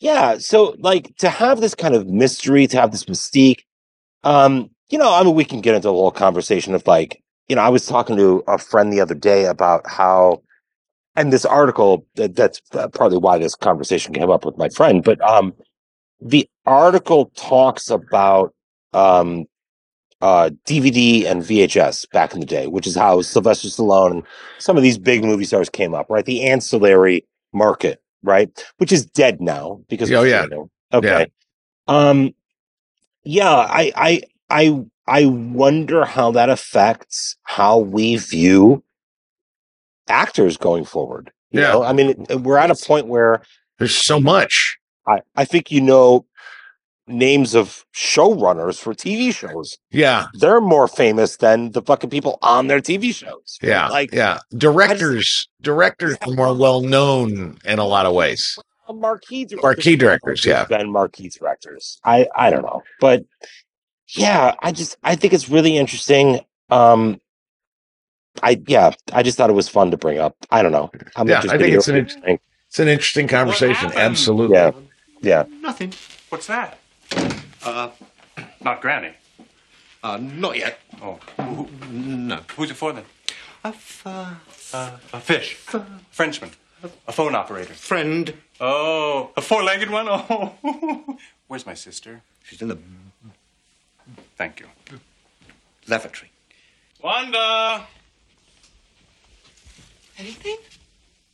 yeah, 0.00 0.38
so 0.38 0.74
like 0.80 1.14
to 1.18 1.30
have 1.30 1.60
this 1.60 1.76
kind 1.76 1.94
of 1.94 2.08
mystery, 2.08 2.66
to 2.66 2.80
have 2.80 2.90
this 2.90 3.04
mystique, 3.04 3.60
um, 4.24 4.70
you 4.90 4.98
know, 4.98 5.14
I 5.14 5.22
mean, 5.22 5.36
we 5.36 5.44
can 5.44 5.60
get 5.60 5.76
into 5.76 5.90
a 5.90 5.92
whole 5.92 6.10
conversation 6.10 6.74
of 6.74 6.84
like, 6.88 7.22
you 7.46 7.54
know, 7.54 7.62
I 7.62 7.68
was 7.68 7.86
talking 7.86 8.16
to 8.16 8.42
a 8.48 8.58
friend 8.58 8.92
the 8.92 9.00
other 9.00 9.14
day 9.14 9.44
about 9.44 9.88
how, 9.88 10.42
and 11.14 11.32
this 11.32 11.44
article 11.44 12.04
that, 12.16 12.34
that's 12.34 12.60
probably 12.72 13.18
why 13.18 13.38
this 13.38 13.54
conversation 13.54 14.12
came 14.12 14.28
up 14.28 14.44
with 14.44 14.58
my 14.58 14.70
friend, 14.70 15.04
but 15.04 15.20
um, 15.20 15.54
the 16.24 16.48
article 16.66 17.26
talks 17.36 17.90
about 17.90 18.54
um, 18.92 19.44
uh, 20.20 20.50
DVD 20.66 21.26
and 21.26 21.42
VHS 21.42 22.08
back 22.10 22.32
in 22.32 22.40
the 22.40 22.46
day, 22.46 22.66
which 22.68 22.86
is 22.86 22.94
how 22.94 23.20
Sylvester 23.22 23.68
Stallone 23.68 24.10
and 24.12 24.22
some 24.58 24.76
of 24.76 24.82
these 24.82 24.98
big 24.98 25.24
movie 25.24 25.44
stars 25.44 25.68
came 25.68 25.94
up, 25.94 26.06
right? 26.08 26.24
The 26.24 26.48
ancillary 26.48 27.26
market, 27.52 28.00
right? 28.22 28.48
Which 28.78 28.92
is 28.92 29.04
dead 29.04 29.40
now 29.40 29.80
because 29.88 30.10
Oh, 30.12 30.22
yeah. 30.22 30.46
Okay. 30.92 31.26
Um 31.88 32.34
yeah, 33.24 33.50
I 33.52 33.92
I 33.96 34.22
I 34.50 34.84
I 35.08 35.26
wonder 35.26 36.04
how 36.04 36.30
that 36.32 36.48
affects 36.48 37.36
how 37.42 37.78
we 37.78 38.16
view 38.16 38.84
actors 40.08 40.56
going 40.56 40.84
forward. 40.84 41.32
You 41.50 41.60
Yeah. 41.60 41.72
know, 41.72 41.82
I 41.82 41.92
mean, 41.92 42.24
we're 42.42 42.58
at 42.58 42.70
a 42.70 42.76
point 42.76 43.08
where 43.08 43.42
There's 43.78 43.94
so 43.96 44.20
much. 44.20 44.78
I, 45.06 45.20
I 45.36 45.44
think 45.44 45.70
you 45.70 45.80
know 45.80 46.26
names 47.06 47.54
of 47.54 47.84
showrunners 47.94 48.78
for 48.80 48.94
TV 48.94 49.34
shows. 49.34 49.76
Yeah, 49.90 50.26
They're 50.34 50.60
more 50.60 50.86
famous 50.88 51.36
than 51.36 51.72
the 51.72 51.82
fucking 51.82 52.10
people 52.10 52.38
on 52.42 52.68
their 52.68 52.80
TV 52.80 53.14
shows. 53.14 53.58
yeah, 53.60 53.88
Like 53.88 54.12
yeah. 54.12 54.38
Directors, 54.56 55.48
directors 55.60 56.16
are 56.26 56.32
more 56.32 56.54
well 56.54 56.80
known 56.80 57.58
in 57.64 57.78
a 57.78 57.84
lot 57.84 58.06
of 58.06 58.14
ways. 58.14 58.56
marquee 58.92 59.44
directors. 59.44 59.62
Marquee 59.64 59.96
directors, 59.96 60.44
yeah. 60.44 60.64
Than 60.64 60.90
marquee 60.92 61.28
directors. 61.28 61.98
I 62.04 62.28
I 62.36 62.50
don't 62.50 62.62
know. 62.62 62.82
But 63.00 63.24
yeah, 64.08 64.54
I 64.62 64.72
just 64.72 64.96
I 65.02 65.16
think 65.16 65.32
it's 65.32 65.48
really 65.48 65.76
interesting. 65.76 66.40
Um 66.70 67.20
I 68.42 68.62
yeah, 68.66 68.92
I 69.12 69.22
just 69.22 69.36
thought 69.36 69.50
it 69.50 69.54
was 69.54 69.68
fun 69.68 69.90
to 69.90 69.96
bring 69.96 70.18
up. 70.18 70.36
I 70.50 70.62
don't 70.62 70.72
know. 70.72 70.90
I'm 71.16 71.28
Yeah, 71.28 71.38
I 71.38 71.58
think 71.58 71.74
it's 71.74 71.88
an 71.88 71.96
what 71.96 72.14
you 72.14 72.20
think. 72.22 72.40
It's 72.68 72.78
an 72.78 72.88
interesting 72.88 73.28
conversation. 73.28 73.92
Absolutely. 73.94 74.56
Yeah. 74.56 74.70
Yeah. 75.22 75.44
Nothing. 75.60 75.92
What's 76.28 76.46
that? 76.48 76.78
Uh, 77.64 77.90
Not 78.60 78.80
Granny. 78.80 79.12
uh, 80.02 80.16
not 80.18 80.56
yet. 80.58 80.78
Oh, 81.00 81.18
who, 81.38 81.68
No. 81.90 82.40
who's 82.56 82.70
it 82.70 82.76
for 82.76 82.92
then? 82.92 83.04
A 83.64 83.68
f- 83.68 84.02
uh, 84.06 84.34
Uh, 84.74 84.98
a 85.12 85.20
fish. 85.20 85.54
Frenchman. 86.10 86.50
A 87.06 87.12
phone 87.12 87.34
operator. 87.36 87.74
friend. 87.74 88.34
Oh, 88.60 89.30
a 89.36 89.40
four-legged 89.40 89.90
one? 89.90 90.08
Oh, 90.08 90.54
where's 91.46 91.64
my 91.66 91.74
sister? 91.74 92.22
She's 92.42 92.60
in 92.62 92.68
the 92.68 92.78
Thank 94.36 94.58
you. 94.60 94.66
lavatory. 95.86 96.30
Wanda! 97.00 97.86
Anything? 100.18 100.56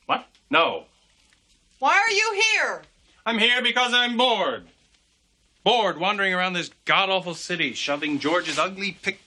What? 0.07 0.27
No. 0.51 0.85
Why 1.79 1.94
are 1.96 2.11
you 2.11 2.42
here? 2.53 2.83
I'm 3.29 3.37
here 3.37 3.61
because 3.61 3.93
I'm 3.93 4.17
bored. 4.17 4.69
Bored 5.62 5.99
wandering 5.99 6.33
around 6.33 6.55
this 6.55 6.71
god-awful 6.87 7.35
city, 7.35 7.75
shoving 7.75 8.19
George's 8.19 8.59
ugly 8.59 8.97
pic... 9.03 9.21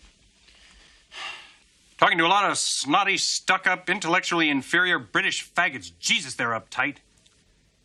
Talking 1.99 2.17
to 2.17 2.25
a 2.25 2.27
lot 2.27 2.49
of 2.49 2.57
snotty, 2.57 3.17
stuck-up, 3.17 3.87
intellectually 3.91 4.49
inferior 4.49 4.97
British 4.97 5.47
faggots. 5.47 5.91
Jesus, 5.99 6.33
they're 6.33 6.59
uptight. 6.59 6.95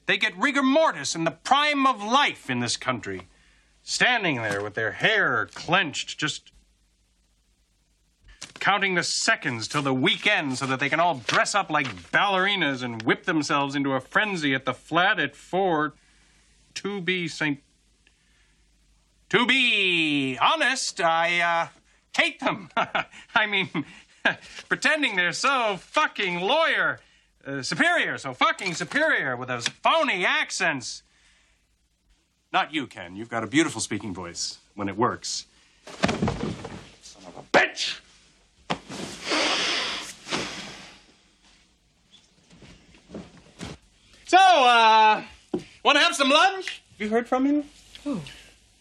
They 0.07 0.17
get 0.17 0.35
rigor 0.39 0.63
mortis 0.63 1.15
in 1.15 1.25
the 1.25 1.33
prime 1.33 1.87
of 1.87 2.03
life 2.03 2.49
in 2.49 2.61
this 2.61 2.79
country. 2.79 3.29
Standing 3.83 4.37
there 4.37 4.63
with 4.63 4.73
their 4.73 4.93
hair 4.93 5.51
clenched, 5.53 6.19
just 6.19 6.51
counting 8.59 8.95
the 8.95 9.03
seconds 9.03 9.69
till 9.69 9.83
the 9.83 9.93
weekend 9.93 10.57
so 10.57 10.65
that 10.65 10.81
they 10.81 10.89
can 10.89 10.99
all 10.99 11.17
dress 11.27 11.55
up 11.55 11.69
like 11.69 12.11
ballerinas 12.11 12.83
and 12.83 13.03
whip 13.03 13.27
themselves 13.27 13.75
into 13.75 13.93
a 13.93 14.01
frenzy 14.01 14.55
at 14.55 14.65
the 14.65 14.73
flat 14.73 15.21
at 15.21 15.37
four 15.37 15.93
to 16.77 17.01
be 17.01 17.29
St. 17.29 17.61
To 19.31 19.45
be 19.47 20.39
honest, 20.41 21.01
I 21.01 21.41
uh, 21.41 21.69
hate 22.17 22.39
them. 22.41 22.71
I 23.35 23.47
mean, 23.47 23.69
pretending 24.69 25.17
they're 25.17 25.33
so 25.33 25.77
fucking 25.79 26.41
lawyer 26.41 27.01
uh, 27.47 27.63
superior, 27.63 28.19
so 28.19 28.35
fucking 28.35 28.75
superior 28.75 29.37
with 29.37 29.49
those 29.49 29.69
phony 29.69 30.25
accents. 30.25 31.03
Not 32.53 32.73
you, 32.73 32.87
Ken. 32.87 33.17
You've 33.17 33.29
got 33.29 33.43
a 33.43 33.47
beautiful 33.47 33.81
speaking 33.81 34.15
voice 34.15 34.59
when 34.75 34.89
it 34.89 34.97
works. 34.97 35.47
Son 37.03 37.23
of 37.27 37.37
a 37.37 37.43
bitch! 37.53 38.01
So, 44.27 44.39
uh, 44.39 45.23
want 45.87 45.97
to 45.97 46.05
have 46.05 46.17
some 46.17 46.29
lunch? 46.31 46.83
Have 46.99 47.01
You 47.01 47.09
heard 47.09 47.29
from 47.29 47.47
him? 47.47 47.65
Who? 48.03 48.21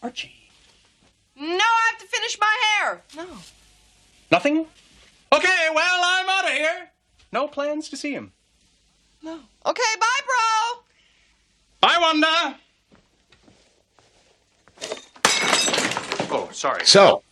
Archie. 0.02 0.32
No, 1.36 1.46
I 1.46 1.90
have 1.92 2.00
to 2.00 2.06
finish 2.06 2.36
my 2.40 2.56
hair. 2.80 3.02
No. 3.16 3.26
Nothing? 4.32 4.66
Okay, 5.32 5.68
well, 5.72 6.00
I'm 6.04 6.28
out 6.28 6.44
of 6.50 6.50
here. 6.50 6.90
No 7.32 7.46
plans 7.46 7.88
to 7.90 7.96
see 7.96 8.12
him. 8.12 8.32
No. 9.22 9.38
Okay, 9.64 9.82
bye, 10.00 10.20
bro. 10.26 10.82
Bye, 11.80 11.98
Wanda. 12.00 12.56
Oh, 16.28 16.48
sorry. 16.52 16.84
So, 16.84 17.22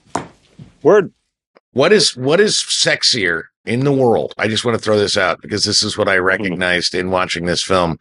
Word. 0.83 1.13
what 1.73 1.93
is 1.93 2.17
what 2.17 2.41
is 2.41 2.57
sexier 2.57 3.45
in 3.65 3.81
the 3.81 3.93
world? 3.93 4.35
I 4.39 4.47
just 4.49 4.65
want 4.65 4.79
to 4.79 4.83
throw 4.83 4.99
this 4.99 5.17
out 5.17 5.41
because 5.41 5.65
this 5.65 5.83
is 5.83 5.99
what 5.99 6.09
I 6.09 6.19
recognized 6.19 6.95
in 6.95 7.11
watching 7.11 7.47
this 7.47 7.63
film. 7.63 7.99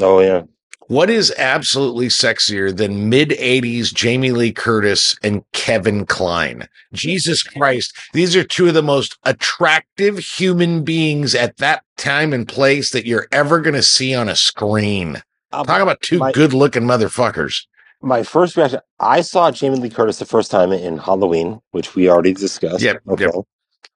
Oh 0.00 0.20
yeah. 0.20 0.42
What 0.92 1.08
is 1.08 1.32
absolutely 1.38 2.08
sexier 2.08 2.76
than 2.76 3.08
mid 3.08 3.30
80s 3.30 3.94
Jamie 3.94 4.30
Lee 4.32 4.52
Curtis 4.52 5.16
and 5.22 5.42
Kevin 5.52 6.04
Kline? 6.04 6.68
Jesus 6.92 7.42
Christ. 7.54 7.96
These 8.12 8.36
are 8.36 8.44
two 8.44 8.68
of 8.68 8.74
the 8.74 8.82
most 8.82 9.16
attractive 9.24 10.18
human 10.18 10.84
beings 10.84 11.34
at 11.34 11.56
that 11.56 11.82
time 11.96 12.34
and 12.34 12.46
place 12.46 12.90
that 12.90 13.06
you're 13.06 13.26
ever 13.32 13.62
going 13.62 13.72
to 13.72 13.82
see 13.82 14.14
on 14.14 14.28
a 14.28 14.36
screen. 14.36 15.22
Um, 15.50 15.64
Talk 15.64 15.80
about 15.80 16.02
two 16.02 16.18
my- 16.18 16.32
good 16.32 16.52
looking 16.52 16.82
motherfuckers. 16.82 17.64
my 18.02 18.22
first 18.22 18.54
reaction, 18.58 18.80
I 19.00 19.22
saw 19.22 19.50
Jamie 19.50 19.78
Lee 19.78 19.88
Curtis 19.88 20.18
the 20.18 20.26
first 20.26 20.50
time 20.50 20.72
in 20.72 20.98
Halloween, 20.98 21.62
which 21.70 21.94
we 21.94 22.10
already 22.10 22.34
discussed. 22.34 22.82
Yep, 22.82 23.00
Okay. 23.08 23.24
yep. 23.24 23.34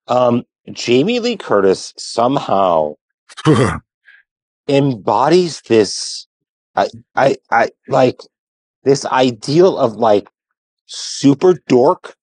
Um, 0.08 0.44
Jamie 0.72 1.20
Lee 1.20 1.36
Curtis 1.36 1.92
somehow 1.98 2.94
embodies 4.68 5.60
this, 5.68 6.25
I, 6.76 6.88
I, 7.14 7.36
I 7.50 7.68
like 7.88 8.20
this 8.84 9.04
ideal 9.06 9.78
of 9.78 9.94
like 9.94 10.28
super 10.86 11.54
dork 11.68 12.14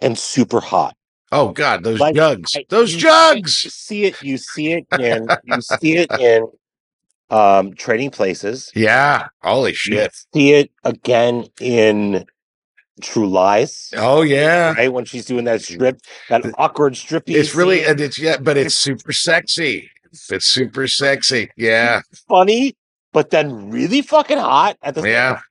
and 0.00 0.18
super 0.18 0.60
hot. 0.60 0.96
oh, 1.32 1.50
God, 1.52 1.84
those 1.84 2.00
Like, 2.00 2.14
jugs. 2.14 2.52
I- 2.56 2.64
those 2.68 2.94
you- 2.94 3.00
jugs. 3.00 3.64
You 3.64 3.70
see 3.70 4.04
it. 4.04 4.22
You 4.22 4.38
see 4.38 4.72
it 4.72 4.86
in. 5.00 5.28
you 5.44 5.60
see 5.60 5.96
it 5.98 6.10
in 6.18 6.46
um, 7.30 7.74
Trading 7.74 8.10
Places. 8.10 8.70
Yeah. 8.74 9.28
Holy 9.42 9.70
You 9.72 9.76
shit. 9.76 10.14
see 10.32 10.54
it 10.54 10.70
again 10.84 11.46
in 11.60 12.24
True 13.02 13.28
Lies. 13.28 13.90
Oh, 13.96 14.22
yeah. 14.22 14.72
right? 14.72 14.92
When 14.92 15.04
she's 15.04 15.26
doing 15.26 15.44
that 15.44 15.60
strip, 15.62 16.00
that 16.30 16.44
awkward 16.56 16.94
strippy. 16.94 17.34
It's 17.34 17.54
really, 17.54 17.80
scene. 17.80 17.90
and 17.90 18.00
it's, 18.00 18.18
yeah, 18.18 18.38
but 18.38 18.56
it's 18.56 18.74
super 18.74 19.12
sexy. 19.12 19.90
It's 20.30 20.46
super 20.46 20.88
sexy. 20.88 21.50
Yeah. 21.56 22.00
funny, 22.28 22.74
but 23.12 23.30
then 23.30 23.70
really 23.70 24.02
fucking 24.02 24.38
hot 24.38 24.76
at 24.82 24.94
the 24.94 25.02
Yeah. 25.08 25.34
time. 25.34 25.42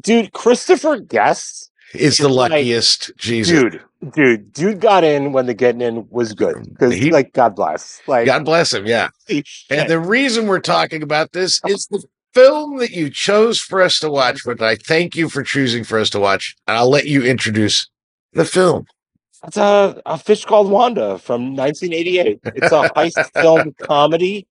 Dude, 0.00 0.32
Christopher 0.32 0.98
Guest, 0.98 1.70
is 1.94 2.16
the 2.18 2.24
It's 2.26 2.34
like- 2.34 2.50
luckiest. 2.50 3.12
Jesus. 3.16 3.60
dude, 3.60 3.80
dude, 4.14 4.52
dude 4.52 4.80
got 4.80 5.04
in 5.04 5.32
when 5.32 5.46
the 5.46 5.54
getting 5.54 5.80
in 5.80 6.06
was 6.10 6.32
good. 6.32 6.64
Because 6.70 6.92
He- 6.94 7.12
like 7.12 7.32
God 7.32 7.54
bless. 7.54 8.00
Like 8.08 8.26
God 8.26 8.44
bless 8.44 8.72
him. 8.72 8.86
Yeah. 8.86 9.08
And 9.70 9.88
the 9.88 10.00
reason 10.00 10.46
we're 10.48 10.58
talking 10.60 11.02
about 11.02 11.32
this 11.32 11.60
is 11.66 11.86
the 11.86 12.02
film 12.34 12.78
that 12.78 12.90
you 12.90 13.08
chose 13.10 13.60
for 13.60 13.80
us 13.80 14.00
to 14.00 14.10
watch, 14.10 14.40
but 14.44 14.60
I 14.60 14.74
thank 14.74 15.14
you 15.14 15.28
for 15.28 15.44
choosing 15.44 15.84
for 15.84 16.00
us 16.00 16.10
to 16.10 16.18
watch. 16.18 16.56
And 16.66 16.76
I'll 16.76 16.90
let 16.90 17.06
you 17.06 17.22
introduce 17.22 17.88
the 18.32 18.44
film. 18.44 18.86
It's 19.46 19.56
a, 19.56 20.02
a 20.04 20.18
fish 20.18 20.44
called 20.44 20.68
Wanda 20.70 21.18
from 21.18 21.54
1988. 21.54 22.40
It's 22.56 22.72
a 22.72 22.90
heist 22.96 23.30
film 23.40 23.74
comedy. 23.80 24.48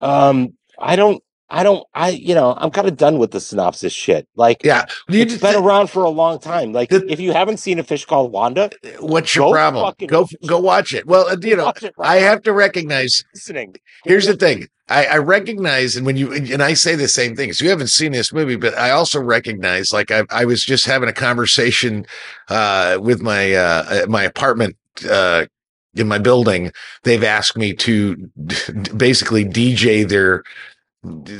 Um, 0.00 0.52
I 0.78 0.94
don't, 0.96 1.20
I 1.54 1.62
don't, 1.62 1.86
I, 1.94 2.08
you 2.10 2.34
know, 2.34 2.54
I'm 2.56 2.70
kind 2.70 2.88
of 2.88 2.96
done 2.96 3.18
with 3.18 3.30
the 3.30 3.40
synopsis 3.40 3.92
shit. 3.92 4.26
Like, 4.34 4.62
Yeah. 4.64 4.86
You 5.08 5.22
it's 5.22 5.32
just- 5.34 5.42
been 5.42 5.54
around 5.54 5.88
for 5.88 6.02
a 6.02 6.10
long 6.10 6.38
time. 6.40 6.72
Like, 6.72 6.88
The- 6.90 7.06
if 7.10 7.20
you 7.20 7.32
haven't 7.32 7.58
seen 7.58 7.78
a 7.78 7.84
fish 7.84 8.04
called 8.04 8.32
Wanda, 8.32 8.70
what's 8.98 9.34
your 9.36 9.46
Go 9.48 9.52
problem? 9.52 9.94
Go 10.08 10.28
go 10.46 10.58
watch 10.58 10.92
it. 10.92 11.06
Well, 11.06 11.28
uh, 11.28 11.36
you 11.40 11.56
know, 11.56 11.66
right 11.66 11.92
I 11.98 12.16
have 12.16 12.42
to 12.42 12.52
recognize 12.52 13.22
listening. 13.34 13.76
Here's 14.04 14.26
the 14.26 14.34
thing. 14.36 14.66
I, 14.88 15.06
I 15.06 15.16
recognize, 15.18 15.96
and 15.96 16.04
when 16.04 16.16
you 16.16 16.32
and 16.32 16.62
I 16.62 16.74
say 16.74 16.94
the 16.94 17.08
same 17.08 17.34
thing, 17.36 17.52
so 17.54 17.64
you 17.64 17.70
haven't 17.70 17.86
seen 17.88 18.12
this 18.12 18.32
movie, 18.34 18.56
but 18.56 18.76
I 18.76 18.90
also 18.90 19.18
recognize, 19.20 19.92
like 19.92 20.10
I, 20.10 20.24
I 20.30 20.44
was 20.44 20.62
just 20.64 20.84
having 20.84 21.08
a 21.08 21.12
conversation 21.12 22.04
uh, 22.48 22.98
with 23.00 23.22
my 23.22 23.52
uh, 23.54 24.06
my 24.08 24.24
apartment 24.24 24.76
uh, 25.08 25.46
in 25.94 26.06
my 26.08 26.18
building. 26.18 26.70
They've 27.04 27.24
asked 27.24 27.56
me 27.56 27.72
to 27.74 28.16
d- 28.16 28.56
basically 28.96 29.44
DJ 29.46 30.06
their 30.06 30.42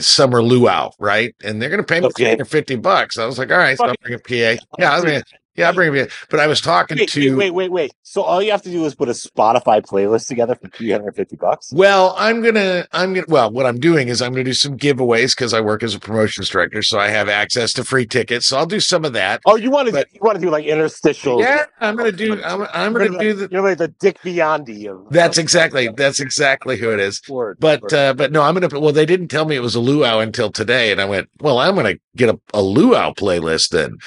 summer 0.00 0.42
luau, 0.42 0.90
right? 0.98 1.34
And 1.44 1.60
they're 1.60 1.70
going 1.70 1.82
to 1.82 1.86
pay 1.86 2.00
me 2.00 2.06
Okay. 2.06 2.36
50 2.36 2.76
bucks. 2.76 3.18
I 3.18 3.26
was 3.26 3.38
like, 3.38 3.50
all 3.50 3.58
right, 3.58 3.76
so 3.76 3.86
I'll 3.86 3.94
bring 4.02 4.14
a 4.14 4.18
PA. 4.18 4.62
Yeah, 4.78 4.92
I'll 4.92 5.02
bring, 5.02 5.22
yeah, 5.56 5.68
I'll 5.68 5.74
bring 5.74 5.92
PA. 5.92 6.10
But 6.30 6.40
I 6.40 6.46
was 6.46 6.60
talking 6.60 6.98
Wait, 6.98 7.08
to. 7.10 7.36
wait, 7.36 7.36
wait, 7.36 7.50
wait, 7.50 7.72
wait. 7.72 7.94
So 8.02 8.22
all 8.22 8.42
you 8.42 8.50
have 8.50 8.62
to 8.62 8.70
do 8.70 8.84
is 8.84 8.94
put 8.94 9.08
a 9.08 9.12
Spotify 9.12 9.80
playlist 9.82 10.28
together 10.28 10.54
for 10.54 10.68
350 10.68 11.36
bucks. 11.36 11.72
Well, 11.72 12.14
I'm 12.18 12.42
gonna, 12.42 12.86
I'm 12.92 13.14
gonna, 13.14 13.26
well, 13.28 13.50
what 13.50 13.66
I'm 13.66 13.78
doing 13.78 14.08
is 14.08 14.20
I'm 14.22 14.32
gonna 14.32 14.44
do 14.44 14.52
some 14.52 14.76
giveaways 14.76 15.34
because 15.36 15.54
I 15.54 15.60
work 15.60 15.82
as 15.82 15.94
a 15.94 16.00
promotions 16.00 16.48
director, 16.48 16.82
so 16.82 16.98
I 16.98 17.08
have 17.08 17.28
access 17.28 17.72
to 17.74 17.84
free 17.84 18.06
tickets. 18.06 18.46
So 18.46 18.56
I'll 18.58 18.66
do 18.66 18.80
some 18.80 19.04
of 19.04 19.12
that. 19.14 19.40
Oh, 19.46 19.56
you 19.56 19.70
want 19.70 19.88
to 19.88 20.06
you 20.12 20.20
want 20.22 20.36
to 20.36 20.40
do 20.42 20.50
like 20.50 20.64
interstitials? 20.64 21.40
Yeah, 21.40 21.64
I'm 21.80 21.96
gonna 21.96 22.12
do, 22.12 22.42
I'm, 22.42 22.66
I'm 22.72 22.92
gonna 22.92 23.18
do 23.18 23.34
the. 23.34 23.48
You're 23.50 23.62
like 23.62 23.78
the 23.78 23.88
Dick 23.88 24.18
Biondi 24.22 24.86
of. 24.90 25.10
That's 25.12 25.38
exactly, 25.38 25.88
that's 25.88 26.20
exactly 26.20 26.76
who 26.76 26.90
it 26.92 27.00
is. 27.00 27.20
Word, 27.28 27.58
But, 27.60 27.82
word. 27.82 27.92
uh, 27.94 28.14
but 28.14 28.32
no, 28.32 28.42
I'm 28.42 28.54
gonna. 28.54 28.80
Well, 28.80 28.92
they 28.92 29.06
didn't 29.06 29.28
tell 29.28 29.44
me 29.44 29.56
it 29.56 29.60
was 29.60 29.74
a 29.74 29.80
luau 29.80 30.18
until 30.20 30.50
today, 30.50 30.90
and 30.92 31.00
I 31.00 31.04
went, 31.04 31.28
well, 31.40 31.58
I'm 31.58 31.74
gonna 31.74 31.94
get 32.16 32.28
a, 32.28 32.40
a 32.52 32.62
luau 32.62 33.12
playlist 33.12 33.70
then. 33.70 33.98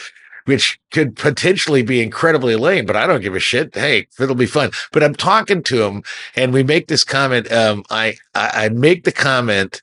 Which 0.47 0.79
could 0.91 1.15
potentially 1.15 1.83
be 1.83 2.01
incredibly 2.01 2.55
lame, 2.55 2.85
but 2.85 2.95
I 2.95 3.05
don't 3.05 3.21
give 3.21 3.35
a 3.35 3.39
shit. 3.39 3.75
Hey, 3.75 4.07
it'll 4.19 4.35
be 4.35 4.45
fun. 4.45 4.71
But 4.91 5.03
I'm 5.03 5.15
talking 5.15 5.61
to 5.63 5.83
him, 5.83 6.03
and 6.35 6.53
we 6.53 6.63
make 6.63 6.87
this 6.87 7.03
comment. 7.03 7.51
Um, 7.51 7.83
I, 7.89 8.15
I 8.33 8.65
I 8.65 8.69
make 8.69 9.03
the 9.03 9.11
comment 9.11 9.81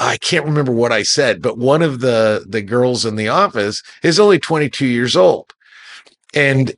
I 0.00 0.16
can't 0.16 0.44
remember 0.44 0.72
what 0.72 0.92
I 0.92 1.02
said, 1.02 1.42
but 1.42 1.58
one 1.58 1.82
of 1.82 2.00
the 2.00 2.44
the 2.48 2.62
girls 2.62 3.04
in 3.04 3.16
the 3.16 3.28
office 3.28 3.82
is 4.02 4.18
only 4.18 4.38
22 4.38 4.86
years 4.86 5.16
old. 5.16 5.52
And 6.34 6.74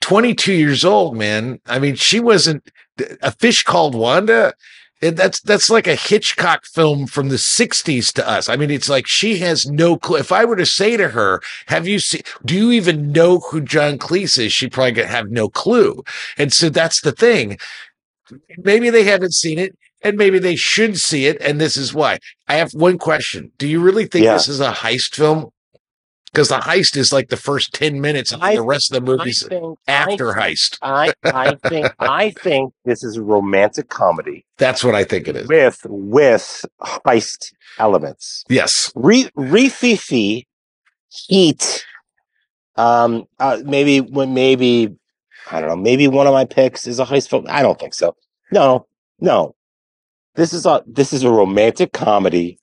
22 0.00 0.52
years 0.52 0.84
old, 0.84 1.16
man. 1.16 1.60
I 1.66 1.78
mean, 1.78 1.94
she 1.94 2.20
wasn't 2.20 2.68
a 3.22 3.30
fish 3.30 3.62
called 3.62 3.94
Wanda. 3.94 4.54
And 5.04 5.16
that's 5.18 5.40
that's 5.40 5.68
like 5.68 5.86
a 5.86 5.94
Hitchcock 5.96 6.64
film 6.64 7.06
from 7.06 7.28
the 7.28 7.36
60s 7.36 8.10
to 8.14 8.26
us. 8.28 8.48
I 8.48 8.56
mean, 8.56 8.70
it's 8.70 8.88
like 8.88 9.06
she 9.06 9.38
has 9.38 9.66
no 9.66 9.98
clue. 9.98 10.16
If 10.16 10.32
I 10.32 10.44
were 10.46 10.56
to 10.56 10.64
say 10.64 10.96
to 10.96 11.08
her, 11.08 11.42
"Have 11.66 11.86
you 11.86 11.98
seen? 11.98 12.22
Do 12.44 12.54
you 12.54 12.70
even 12.72 13.12
know 13.12 13.40
who 13.40 13.60
John 13.60 13.98
Cleese 13.98 14.38
is?" 14.38 14.52
She 14.52 14.68
probably 14.68 14.92
gonna 14.92 15.08
have 15.08 15.30
no 15.30 15.48
clue. 15.50 16.02
And 16.38 16.52
so 16.52 16.70
that's 16.70 17.02
the 17.02 17.12
thing. 17.12 17.58
Maybe 18.56 18.88
they 18.88 19.04
haven't 19.04 19.34
seen 19.34 19.58
it, 19.58 19.76
and 20.02 20.16
maybe 20.16 20.38
they 20.38 20.56
should 20.56 20.98
see 20.98 21.26
it. 21.26 21.36
And 21.40 21.60
this 21.60 21.76
is 21.76 21.92
why. 21.92 22.18
I 22.48 22.54
have 22.54 22.72
one 22.72 22.96
question: 22.98 23.52
Do 23.58 23.68
you 23.68 23.80
really 23.80 24.06
think 24.06 24.24
Yeah. 24.24 24.34
this 24.34 24.48
is 24.48 24.60
a 24.60 24.72
heist 24.72 25.14
film? 25.16 25.50
Because 26.34 26.48
the 26.48 26.58
heist 26.58 26.96
is 26.96 27.12
like 27.12 27.28
the 27.28 27.36
first 27.36 27.72
10 27.74 28.00
minutes, 28.00 28.32
and 28.32 28.42
I- 28.42 28.56
the 28.56 28.62
rest 28.62 28.92
of 28.92 29.04
the 29.04 29.16
movie's 29.16 29.46
think, 29.46 29.78
after 29.86 30.36
I, 30.36 30.50
heist. 30.50 30.78
I 30.82 31.12
I 31.24 31.54
think 31.68 31.86
I 32.00 32.30
think 32.30 32.74
this 32.84 33.04
is 33.04 33.16
a 33.16 33.22
romantic 33.22 33.88
comedy 33.88 34.44
That's 34.58 34.82
what 34.82 34.96
I 34.96 35.04
think 35.04 35.28
it 35.28 35.36
is. 35.36 35.46
with 35.46 35.80
with 35.88 36.64
heist 36.82 37.52
elements. 37.78 38.44
Yes. 38.48 38.90
Re 38.96 39.30
Rififi 39.38 40.46
Heat. 41.08 41.86
Um, 42.76 43.26
uh, 43.38 43.58
maybe 43.64 44.00
when 44.00 44.34
maybe 44.34 44.92
I 45.52 45.60
don't 45.60 45.68
know. 45.68 45.76
Maybe 45.76 46.08
one 46.08 46.26
of 46.26 46.32
my 46.32 46.46
picks 46.46 46.88
is 46.88 46.98
a 46.98 47.04
heist 47.04 47.28
film. 47.28 47.46
I 47.48 47.62
don't 47.62 47.78
think 47.78 47.94
so. 47.94 48.16
No, 48.50 48.88
no. 49.20 49.54
This 50.34 50.52
is 50.52 50.66
a 50.66 50.82
this 50.84 51.12
is 51.12 51.22
a 51.22 51.30
romantic 51.30 51.92
comedy 51.92 52.58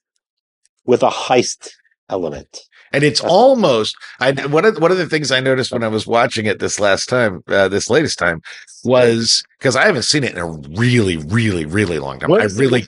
with 0.84 1.02
a 1.02 1.08
heist 1.08 1.70
element. 2.10 2.60
And 2.92 3.04
it's 3.04 3.20
almost 3.20 3.96
I 4.20 4.32
one 4.46 4.64
of 4.64 4.78
one 4.78 4.90
of 4.92 4.98
the 4.98 5.06
things 5.08 5.30
I 5.30 5.40
noticed 5.40 5.72
when 5.72 5.82
I 5.82 5.88
was 5.88 6.06
watching 6.06 6.46
it 6.46 6.58
this 6.58 6.78
last 6.80 7.08
time, 7.08 7.42
uh, 7.48 7.68
this 7.68 7.88
latest 7.90 8.18
time, 8.18 8.42
was 8.84 9.42
because 9.58 9.76
I 9.76 9.86
haven't 9.86 10.02
seen 10.02 10.24
it 10.24 10.32
in 10.32 10.38
a 10.38 10.46
really, 10.78 11.16
really, 11.16 11.64
really 11.64 11.98
long 11.98 12.18
time. 12.20 12.32
I 12.32 12.44
is 12.44 12.58
it? 12.58 12.60
really, 12.60 12.84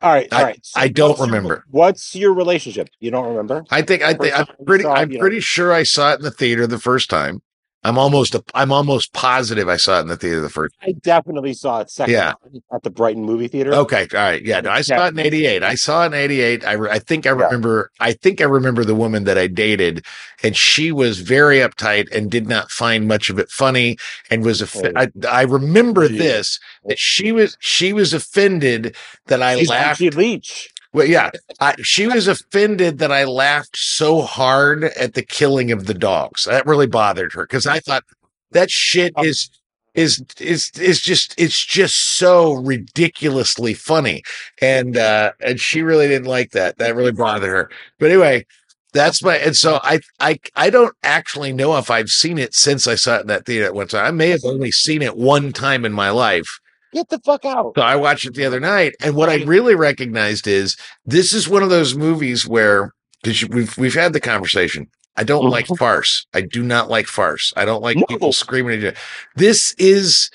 All 0.00 0.12
right, 0.12 0.28
all 0.32 0.44
I- 0.44 0.56
I 0.76 0.88
don't 0.88 1.16
your- 1.18 1.26
remember. 1.26 1.64
what's 1.70 2.14
your 2.14 2.32
relationship? 2.32 2.88
You 3.00 3.10
don't 3.10 3.26
remember? 3.26 3.64
I 3.70 3.82
think 3.82 4.02
I 4.02 4.14
think 4.14 4.38
I'm 4.38 4.46
First 4.46 4.48
time 4.48 4.56
you 4.60 4.64
pretty 4.66 4.84
I'm 4.86 5.18
pretty 5.18 5.40
sure 5.40 5.72
I 5.72 5.82
saw 5.82 6.12
it 6.12 6.16
in 6.16 6.22
the 6.22 6.30
theater 6.30 6.66
the 6.66 6.78
first 6.78 7.10
time. 7.10 7.40
I'm 7.88 7.98
almost 7.98 8.36
I'm 8.54 8.70
almost 8.70 9.12
positive 9.12 9.68
I 9.68 9.76
saw 9.76 9.98
it 9.98 10.02
in 10.02 10.08
the 10.08 10.16
theater 10.16 10.40
the 10.40 10.50
first. 10.50 10.74
I 10.82 10.92
definitely 10.92 11.54
saw 11.54 11.80
it 11.80 11.90
second 11.90 12.12
Yeah. 12.12 12.34
at 12.72 12.82
the 12.82 12.90
Brighton 12.90 13.24
movie 13.24 13.48
theater. 13.48 13.72
Okay, 13.74 14.06
all 14.12 14.18
right, 14.20 14.44
yeah. 14.44 14.60
No, 14.60 14.70
I 14.70 14.82
saw 14.82 15.06
it 15.06 15.14
in 15.14 15.18
'88. 15.20 15.62
I 15.62 15.74
saw 15.74 16.02
it 16.04 16.06
in 16.08 16.14
'88. 16.14 16.64
I 16.66 16.72
re- 16.72 16.90
I 16.90 16.98
think 16.98 17.26
I 17.26 17.30
Yeah. 17.30 17.44
remember. 17.44 17.90
I 18.00 18.12
think 18.12 18.40
I 18.40 18.44
remember 18.44 18.84
the 18.84 18.94
woman 18.94 19.24
that 19.24 19.38
I 19.38 19.46
dated, 19.46 20.04
and 20.42 20.56
she 20.56 20.92
was 20.92 21.20
very 21.20 21.58
uptight 21.58 22.14
and 22.14 22.30
did 22.30 22.46
not 22.48 22.70
find 22.70 23.08
much 23.08 23.30
of 23.30 23.38
it 23.38 23.50
funny, 23.50 23.96
and 24.30 24.44
was 24.44 24.60
a. 24.62 24.68
Oh. 24.78 24.92
I, 24.94 25.08
I 25.28 25.42
remember 25.42 26.04
Yeah. 26.04 26.18
this 26.18 26.58
that 26.86 26.98
she 26.98 27.32
was 27.32 27.56
she 27.60 27.92
was 27.92 28.12
offended 28.12 28.94
that 29.26 29.42
I 29.42 29.58
She's 29.58 29.68
laughed. 29.68 30.00
Leach. 30.00 30.68
Well, 30.98 31.06
yeah, 31.06 31.30
I, 31.60 31.76
she 31.80 32.08
was 32.08 32.26
offended 32.26 32.98
that 32.98 33.12
I 33.12 33.22
laughed 33.22 33.76
so 33.76 34.20
hard 34.22 34.82
at 34.82 35.14
the 35.14 35.22
killing 35.22 35.70
of 35.70 35.86
the 35.86 35.94
dogs. 35.94 36.42
That 36.42 36.66
really 36.66 36.88
bothered 36.88 37.32
her 37.34 37.44
because 37.44 37.68
I 37.68 37.78
thought 37.78 38.02
that 38.50 38.68
shit 38.68 39.12
Um, 39.14 39.24
is 39.24 39.48
is 39.94 40.24
is 40.40 40.72
is 40.76 41.00
just 41.00 41.36
it's 41.38 41.64
just 41.64 42.18
so 42.18 42.54
ridiculously 42.54 43.74
funny, 43.74 44.24
and 44.60 44.96
uh 44.96 45.30
and 45.40 45.60
she 45.60 45.82
really 45.82 46.08
didn't 46.08 46.26
like 46.26 46.50
that. 46.50 46.78
That 46.78 46.96
really 46.96 47.12
bothered 47.12 47.48
her. 47.48 47.70
But 48.00 48.10
anyway, 48.10 48.44
that's 48.92 49.22
my 49.22 49.36
and 49.36 49.56
so 49.56 49.78
I 49.84 50.00
I 50.18 50.40
I 50.56 50.68
don't 50.68 50.96
actually 51.04 51.52
know 51.52 51.76
if 51.78 51.92
I've 51.92 52.08
seen 52.08 52.38
it 52.38 52.56
since 52.56 52.88
I 52.88 52.96
saw 52.96 53.18
it 53.18 53.20
in 53.20 53.26
that 53.28 53.46
theater 53.46 53.66
at 53.66 53.74
one 53.74 53.86
time. 53.86 54.04
I 54.04 54.10
may 54.10 54.30
have 54.30 54.44
only 54.44 54.72
seen 54.72 55.00
it 55.02 55.16
one 55.16 55.52
time 55.52 55.84
in 55.84 55.92
my 55.92 56.10
life. 56.10 56.58
Get 56.92 57.08
the 57.10 57.18
fuck 57.20 57.44
out. 57.44 57.72
So 57.76 57.82
I 57.82 57.96
watched 57.96 58.26
it 58.26 58.34
the 58.34 58.44
other 58.46 58.60
night, 58.60 58.94
and 59.02 59.14
what 59.14 59.28
I 59.28 59.44
really 59.44 59.74
recognized 59.74 60.46
is 60.46 60.76
this 61.04 61.32
is 61.34 61.48
one 61.48 61.62
of 61.62 61.70
those 61.70 61.94
movies 61.94 62.46
where 62.46 62.94
because 63.22 63.46
we've 63.48 63.76
we've 63.76 63.94
had 63.94 64.12
the 64.12 64.20
conversation. 64.20 64.86
I 65.16 65.24
don't 65.24 65.46
Mhm. 65.46 65.50
like 65.50 65.66
farce. 65.66 66.26
I 66.32 66.40
do 66.42 66.62
not 66.62 66.88
like 66.88 67.06
farce. 67.08 67.52
I 67.56 67.64
don't 67.64 67.82
like 67.82 67.96
No. 67.96 68.06
people 68.06 68.32
screaming 68.32 68.78
at 68.80 68.88
other. 68.88 68.96
This 69.36 69.74
is 69.76 70.30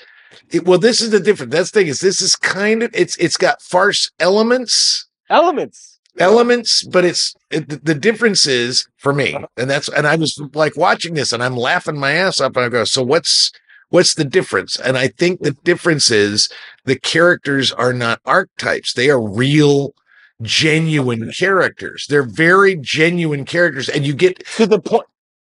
it, 0.50 0.66
well. 0.66 0.78
This 0.78 1.00
is 1.00 1.10
the 1.10 1.20
difference. 1.20 1.52
That's 1.52 1.70
the 1.70 1.80
thing 1.80 1.88
is 1.88 2.00
this 2.00 2.20
is 2.20 2.36
kind 2.36 2.82
of 2.82 2.90
it's 2.94 3.16
it's 3.16 3.36
got 3.38 3.62
farce 3.62 4.10
elements 4.20 5.06
Elements. 5.30 5.98
elements, 6.18 6.82
but 6.84 7.04
it's 7.04 7.34
it, 7.50 7.68
the- 7.68 7.76
the 7.82 7.94
difference 7.94 8.46
is 8.46 8.86
for 8.98 9.12
me, 9.14 9.36
and 9.56 9.70
that's 9.70 9.88
and 9.88 10.06
I 10.06 10.16
was 10.16 10.38
like 10.54 10.76
watching 10.76 11.14
this 11.14 11.32
and 11.32 11.42
I'm 11.42 11.56
laughing 11.56 11.98
my 11.98 12.12
ass 12.12 12.40
up 12.40 12.54
and 12.56 12.64
I 12.66 12.68
go, 12.68 12.84
so 12.84 13.02
what's 13.02 13.50
what's 13.94 14.14
the 14.14 14.24
difference? 14.24 14.78
And 14.78 14.98
I 14.98 15.06
think 15.08 15.40
the 15.40 15.52
difference 15.52 16.10
is 16.10 16.48
the 16.84 16.98
characters 16.98 17.70
are 17.72 17.92
not 17.92 18.20
archetypes; 18.26 18.92
they 18.92 19.08
are 19.08 19.20
real, 19.22 19.94
genuine 20.42 21.30
characters. 21.32 22.06
They're 22.08 22.26
very 22.26 22.76
genuine 22.76 23.44
characters, 23.44 23.88
and 23.88 24.04
you 24.04 24.12
get 24.14 24.44
To 24.56 24.66
the 24.66 24.80
point. 24.80 25.06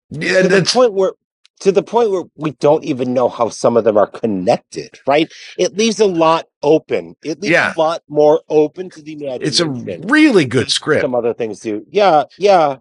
yeah, 0.10 0.41
to 0.43 0.47
the 0.47 0.63
point 0.63 0.93
where 0.93 1.13
to 1.60 1.73
the 1.73 1.84
point 1.84 2.10
where 2.12 2.23
we 2.38 2.52
don't 2.52 2.86
even 2.86 3.13
know 3.13 3.28
how 3.28 3.49
some 3.49 3.75
of 3.75 3.84
them 3.84 3.97
are 3.97 4.08
connected, 4.08 4.97
right? 5.06 5.30
It 5.58 5.75
leaves 5.75 5.99
a 5.99 6.06
lot 6.06 6.45
open. 6.63 7.17
It 7.21 7.41
leaves 7.41 7.52
Yeah. 7.52 7.73
a 7.75 7.78
lot 7.78 8.02
more 8.08 8.41
open 8.47 8.89
to 8.91 9.02
the 9.02 9.12
imagination. 9.12 9.43
it's 9.45 9.60
a 9.60 10.08
really 10.08 10.45
good 10.45 10.71
script. 10.71 11.02
Some 11.02 11.13
other 11.13 11.34
things 11.34 11.60
do. 11.60 11.86
Yeah, 11.91 12.23
yeah, 12.38 12.78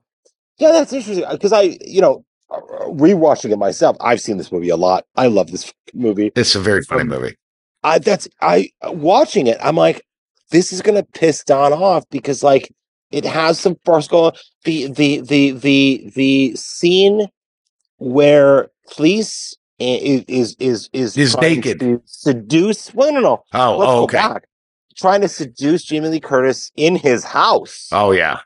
yeah. 0.59 0.71
That's 0.71 0.93
interesting 0.93 1.25
because 1.29 1.53
I, 1.53 1.77
you 1.81 2.01
know, 2.01 2.25
rewatching 2.51 3.51
it 3.53 3.59
myself, 3.59 3.97
I've 4.01 4.21
seen 4.21 4.37
this 4.39 4.51
movie 4.53 4.69
a 4.71 4.77
lot. 4.77 5.05
I 5.17 5.27
love 5.27 5.51
this 5.51 5.73
movie. 5.95 6.33
It's 6.35 6.55
a 6.55 6.61
very 6.61 6.83
funny 6.83 7.03
Um, 7.03 7.09
movie. 7.09 7.37
I 7.85 7.99
that's 7.99 8.29
I 8.41 8.71
watching 8.85 9.47
it. 9.47 9.57
I'm 9.63 9.77
like, 9.77 10.03
this 10.51 10.73
is 10.73 10.83
gonna 10.83 11.05
piss 11.15 11.45
Don 11.45 11.73
off 11.73 12.05
because 12.11 12.43
like 12.43 12.73
it 13.11 13.25
has 13.25 13.59
some 13.61 13.77
farce 13.85 14.09
going. 14.09 14.33
The 14.65 14.89
the 14.93 15.21
the 15.21 15.51
the 15.53 16.11
the 16.15 16.57
scene 16.57 17.29
where 17.99 18.69
Cleese 18.91 19.55
is 19.79 20.57
is 20.59 20.89
is 20.93 21.17
Is 21.17 21.37
naked. 21.37 21.81
to 21.81 22.03
seduce. 22.05 22.93
Well, 22.95 23.13
no, 23.13 23.21
no. 23.21 23.45
Oh, 23.55 23.77
Let's 23.79 23.91
oh, 23.91 24.03
okay. 24.05 24.19
back. 24.19 24.45
Trying 24.97 25.21
to 25.21 25.29
seduce 25.29 25.85
Jamie 25.85 26.09
Lee 26.09 26.19
Curtis 26.21 26.73
in 26.77 26.97
his 26.97 27.23
house, 27.23 27.89
Oh 27.93 28.11
yeah, 28.11 28.41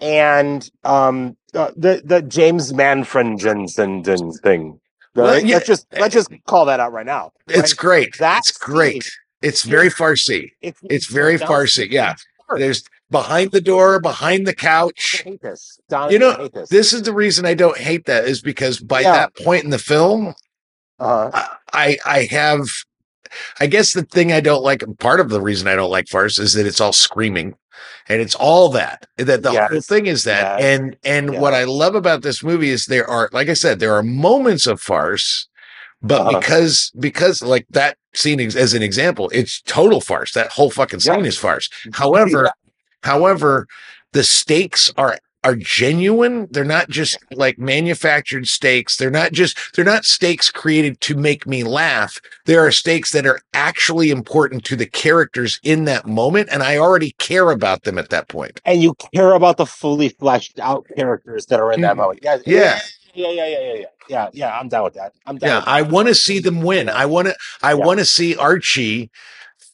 and 0.00 0.68
um, 0.84 1.36
uh, 1.54 1.70
the 1.76 2.02
the 2.04 2.22
James 2.22 2.72
Manfred 2.74 3.38
Jensen 3.38 4.02
thing. 4.02 4.80
Right? 5.14 5.44
yeah, 5.46 5.54
let's 5.56 5.66
just 5.66 5.86
let's 5.92 6.12
just 6.14 6.30
call 6.46 6.66
that 6.66 6.78
out 6.80 6.92
right 6.92 7.06
now. 7.06 7.32
it's 7.48 7.72
great. 7.72 8.12
That 8.18 8.34
That's 8.36 8.52
great. 8.58 9.02
scene- 9.04 9.12
It's 9.42 9.62
very 9.62 9.88
farcy. 9.88 10.50
It's, 10.60 10.78
It's 10.90 11.06
very 11.06 11.38
Don- 11.38 11.48
farcy. 11.48 11.90
Yeah. 11.90 12.14
There's 12.56 12.84
behind 13.10 13.50
the 13.52 13.60
door, 13.62 13.98
behind 13.98 14.46
the 14.46 14.54
couch. 14.54 15.22
I 15.26 15.30
hate 15.30 15.42
this. 15.42 15.78
Don, 15.88 16.12
You 16.12 16.18
know, 16.18 16.48
this. 16.48 16.68
This 16.68 16.92
is 16.92 17.02
the 17.02 17.14
reason 17.14 17.46
I 17.46 17.54
don't 17.54 17.78
hate 17.78 18.04
that 18.06 18.26
is 18.26 18.42
because 18.42 18.78
by 18.78 19.00
Yeah. 19.00 19.12
that 19.12 19.36
point 19.36 19.64
in 19.64 19.70
the 19.70 19.78
film, 19.78 20.34
uh, 21.00 21.30
I 21.72 21.96
I 22.04 22.24
have 22.30 22.66
I 23.58 23.66
guess 23.66 23.92
the 23.94 24.02
thing 24.02 24.32
I 24.32 24.40
don't 24.40 24.62
like 24.62 24.82
part 24.98 25.20
of 25.20 25.30
the 25.30 25.40
reason 25.40 25.66
I 25.66 25.76
don't 25.76 25.90
like 25.90 26.08
farce 26.08 26.38
is 26.38 26.52
that 26.52 26.66
it's 26.66 26.80
all 26.80 26.92
screaming 26.92 27.54
and 28.08 28.20
it's 28.20 28.34
all 28.34 28.68
that. 28.70 29.06
That 29.16 29.42
the 29.42 29.52
whole 29.52 29.80
thing 29.80 30.06
is 30.06 30.24
that. 30.24 30.60
Yes. 30.60 30.78
And 30.80 30.96
and 31.04 31.38
what 31.40 31.54
I 31.54 31.64
love 31.64 31.94
about 31.94 32.22
this 32.22 32.42
movie 32.42 32.70
is 32.70 32.86
there 32.86 33.08
are 33.08 33.28
like 33.32 33.48
I 33.48 33.54
said, 33.54 33.78
there 33.80 33.94
are 33.94 34.02
moments 34.02 34.66
of 34.66 34.80
farce, 34.80 35.48
but 36.02 36.20
Uh-huh. 36.22 36.38
because 36.40 36.90
because 36.98 37.42
like 37.42 37.66
that 37.70 37.96
scene 38.14 38.40
as 38.40 38.74
an 38.74 38.82
example, 38.82 39.28
it's 39.32 39.60
total 39.62 40.00
farce. 40.00 40.32
That 40.32 40.50
whole 40.52 40.70
fucking 40.70 41.00
scene 41.00 41.20
Yeah. 41.20 41.26
is 41.26 41.38
farce. 41.38 41.68
However, 41.92 42.50
however, 43.02 43.66
the 44.12 44.24
stakes 44.24 44.92
are 44.96 45.18
are 45.46 45.54
genuine. 45.56 46.48
They're 46.50 46.64
not 46.64 46.90
just 46.90 47.16
like 47.32 47.56
manufactured 47.58 48.48
stakes. 48.48 48.96
They're 48.96 49.10
not 49.10 49.32
just 49.32 49.56
they're 49.74 49.84
not 49.84 50.04
stakes 50.04 50.50
created 50.50 51.00
to 51.02 51.14
make 51.14 51.46
me 51.46 51.62
laugh. 51.62 52.20
There 52.46 52.66
are 52.66 52.72
stakes 52.72 53.12
that 53.12 53.26
are 53.26 53.40
actually 53.54 54.10
important 54.10 54.64
to 54.64 54.76
the 54.76 54.86
characters 54.86 55.60
in 55.62 55.84
that 55.84 56.06
moment, 56.06 56.48
and 56.50 56.62
I 56.62 56.76
already 56.78 57.12
care 57.18 57.50
about 57.52 57.84
them 57.84 57.96
at 57.98 58.10
that 58.10 58.28
point. 58.28 58.60
and 58.64 58.82
you 58.82 58.94
care 59.14 59.32
about 59.34 59.56
the 59.56 59.66
fully 59.66 60.08
fleshed 60.08 60.58
out 60.58 60.84
characters 60.96 61.46
that 61.46 61.60
are 61.60 61.72
in 61.72 61.80
that 61.82 61.94
Mhm. 61.94 61.98
moment. 61.98 62.20
Yeah, 62.22 62.38
Yeah. 62.44 62.80
yeah, 63.14 63.30
yeah, 63.30 63.46
yeah, 63.46 63.46
yeah, 63.60 63.74
yeah, 63.74 63.84
yeah, 64.08 64.28
yeah. 64.32 64.58
I'm 64.58 64.68
down 64.68 64.84
with 64.84 64.94
that. 64.94 65.12
I'm 65.26 65.38
down. 65.38 65.48
Yeah, 65.48 65.56
with 65.58 65.64
that. 65.66 65.70
I 65.70 65.82
want 65.82 66.08
to 66.08 66.14
see 66.14 66.38
them 66.40 66.60
win. 66.62 66.88
I 66.88 67.06
want 67.06 67.28
to 67.28 67.36
I 67.62 67.70
Yeah. 67.70 67.84
want 67.86 67.98
to 68.00 68.04
see 68.04 68.34
Archie 68.36 69.10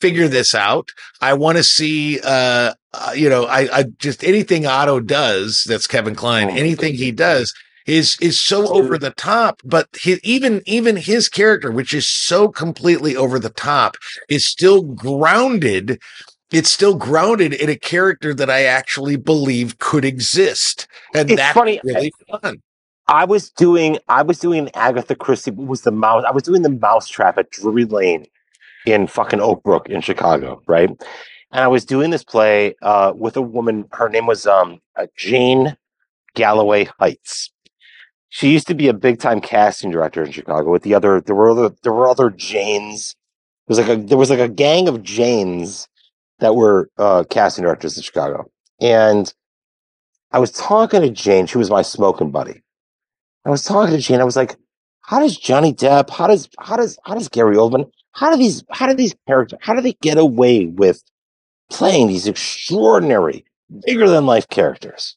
figure 0.02 0.28
this 0.28 0.54
out. 0.54 0.88
I 1.20 1.34
want 1.34 1.56
to 1.58 1.64
see 1.64 2.20
uh, 2.24 2.74
uh 2.92 3.12
you 3.14 3.28
know, 3.28 3.44
I 3.46 3.78
I 3.78 3.82
just 3.98 4.22
anything 4.24 4.66
Otto 4.66 5.00
does 5.00 5.64
that's 5.68 5.86
Kevin 5.86 6.14
Kline, 6.14 6.50
Oh, 6.50 6.54
anything 6.54 6.94
he 6.94 7.12
does 7.12 7.54
is 7.86 8.16
is 8.20 8.40
so 8.40 8.68
over 8.72 8.98
the 8.98 9.10
top, 9.10 9.60
but 9.64 9.88
he, 9.98 10.18
even 10.22 10.62
even 10.66 10.96
his 10.96 11.28
character 11.28 11.70
which 11.70 11.94
is 11.94 12.06
so 12.06 12.48
completely 12.48 13.16
over 13.16 13.38
the 13.38 13.50
top 13.50 13.96
is 14.28 14.46
still 14.46 14.82
grounded 14.82 15.98
it's 16.52 16.70
still 16.70 16.94
grounded 16.94 17.54
in 17.54 17.70
a 17.70 17.76
character 17.76 18.34
that 18.34 18.50
I 18.50 18.64
actually 18.64 19.16
believe 19.16 19.78
could 19.78 20.04
exist. 20.04 20.86
And 21.14 21.30
It's 21.30 21.40
that's 21.40 21.54
funny, 21.54 21.80
really 21.82 22.12
fun. 22.30 22.62
I 23.08 23.24
was 23.24 23.50
doing 23.50 23.98
I 24.08 24.22
was 24.22 24.38
doing 24.38 24.70
Agatha 24.74 25.14
Christie. 25.14 25.50
What 25.50 25.68
was 25.68 25.82
the 25.82 25.90
mouse? 25.90 26.24
I 26.26 26.30
was 26.30 26.42
doing 26.42 26.62
the 26.62 26.70
mousetrap 26.70 27.38
at 27.38 27.50
Drury 27.50 27.84
Lane 27.84 28.26
in 28.86 29.06
fucking 29.06 29.40
Oak 29.40 29.62
Brook 29.62 29.88
in 29.88 30.00
Chicago, 30.00 30.62
right? 30.66 30.90
And 31.52 31.60
I 31.64 31.68
was 31.68 31.84
doing 31.84 32.10
this 32.10 32.24
play 32.24 32.74
uh, 32.82 33.12
with 33.14 33.36
a 33.36 33.42
woman. 33.42 33.86
Her 33.92 34.08
name 34.08 34.26
was 34.26 34.46
um, 34.46 34.80
uh, 34.96 35.06
Jane 35.16 35.76
Galloway 36.34 36.88
Heitz. 37.00 37.50
She 38.30 38.50
used 38.50 38.66
to 38.68 38.74
be 38.74 38.88
a 38.88 38.94
big 38.94 39.20
time 39.20 39.40
casting 39.40 39.90
director 39.90 40.24
in 40.24 40.32
Chicago. 40.32 40.70
With 40.70 40.82
the 40.82 40.94
other, 40.94 41.20
there 41.20 41.34
were 41.34 41.50
other, 41.50 41.74
there 41.82 41.92
were 41.92 42.08
other 42.08 42.30
Janes. 42.30 43.14
There 43.66 43.76
was 43.76 43.86
like 43.86 43.98
a 43.98 44.02
there 44.02 44.18
was 44.18 44.30
like 44.30 44.38
a 44.38 44.48
gang 44.48 44.88
of 44.88 45.02
Janes 45.02 45.86
that 46.38 46.56
were 46.56 46.88
uh, 46.96 47.24
casting 47.28 47.64
directors 47.64 47.96
in 47.96 48.02
Chicago, 48.02 48.50
and 48.80 49.32
I 50.32 50.38
was 50.38 50.50
talking 50.50 51.02
to 51.02 51.10
Jane. 51.10 51.46
She 51.46 51.58
was 51.58 51.70
my 51.70 51.82
smoking 51.82 52.30
buddy. 52.30 52.62
I 53.44 53.50
was 53.50 53.62
talking 53.64 53.94
to 53.94 54.00
Jane. 54.00 54.20
I 54.20 54.24
was 54.24 54.36
like, 54.36 54.56
"How 55.02 55.20
does 55.20 55.36
Johnny 55.36 55.74
Depp? 55.74 56.08
How 56.08 56.26
does 56.26 56.48
how 56.58 56.76
does 56.76 56.98
how 57.04 57.14
does 57.14 57.28
Gary 57.28 57.56
Oldman? 57.56 57.90
How 58.12 58.30
do 58.30 58.36
these 58.36 58.62
how 58.70 58.86
do 58.86 58.94
these 58.94 59.14
characters? 59.26 59.58
How 59.62 59.74
do 59.74 59.80
they 59.80 59.94
get 60.02 60.18
away 60.18 60.66
with 60.66 61.02
playing 61.70 62.08
these 62.08 62.26
extraordinary, 62.26 63.44
bigger 63.86 64.08
than 64.08 64.26
life 64.26 64.48
characters?" 64.48 65.16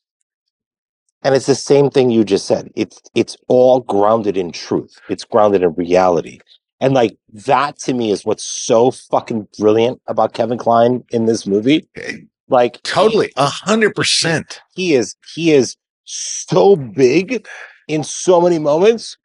And 1.23 1.33
it's 1.33 1.47
the 1.47 1.55
same 1.55 1.89
thing 1.89 2.09
you 2.09 2.23
just 2.23 2.45
said. 2.45 2.71
It's 2.75 3.01
it's 3.15 3.35
all 3.47 3.81
grounded 3.81 4.37
in 4.37 4.51
truth. 4.51 4.99
It's 5.09 5.25
grounded 5.25 5.63
in 5.63 5.73
reality. 5.73 6.39
And 6.79 6.93
like 6.93 7.17
that 7.33 7.79
to 7.79 7.93
me 7.93 8.11
is 8.11 8.25
what's 8.25 8.43
so 8.43 8.91
fucking 8.91 9.47
brilliant 9.57 10.01
about 10.07 10.33
Kevin 10.33 10.57
Kline 10.57 11.03
in 11.09 11.25
this 11.25 11.47
movie. 11.47 11.87
Eh, 11.95 12.17
like 12.47 12.81
Totally, 12.83 13.31
a 13.37 13.47
hundred 13.47 13.95
percent. 13.95 14.61
he 14.75 14.93
is 14.93 15.15
he 15.33 15.51
is 15.51 15.75
so 16.03 16.75
big 16.75 17.47
in 17.87 18.03
so 18.03 18.39
many 18.39 18.59
moments 18.59 19.17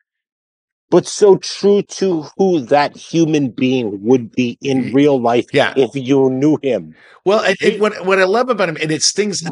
but 0.91 1.07
so 1.07 1.37
true 1.37 1.83
to 1.83 2.23
who 2.37 2.61
that 2.61 2.97
human 2.97 3.51
being 3.51 4.03
would 4.03 4.31
be 4.33 4.59
in 4.61 4.93
real 4.93 5.21
life 5.21 5.47
Yeah. 5.53 5.73
if 5.77 5.91
you 5.95 6.29
knew 6.31 6.59
him 6.63 6.95
Well, 7.25 7.45
and, 7.45 7.57
and 7.63 7.81
what 7.81 8.07
what 8.07 8.19
I 8.19 8.25
love 8.25 8.49
about 8.49 8.71
him, 8.71 8.79
and 8.81 8.91
it's 8.91 9.13
things. 9.13 9.43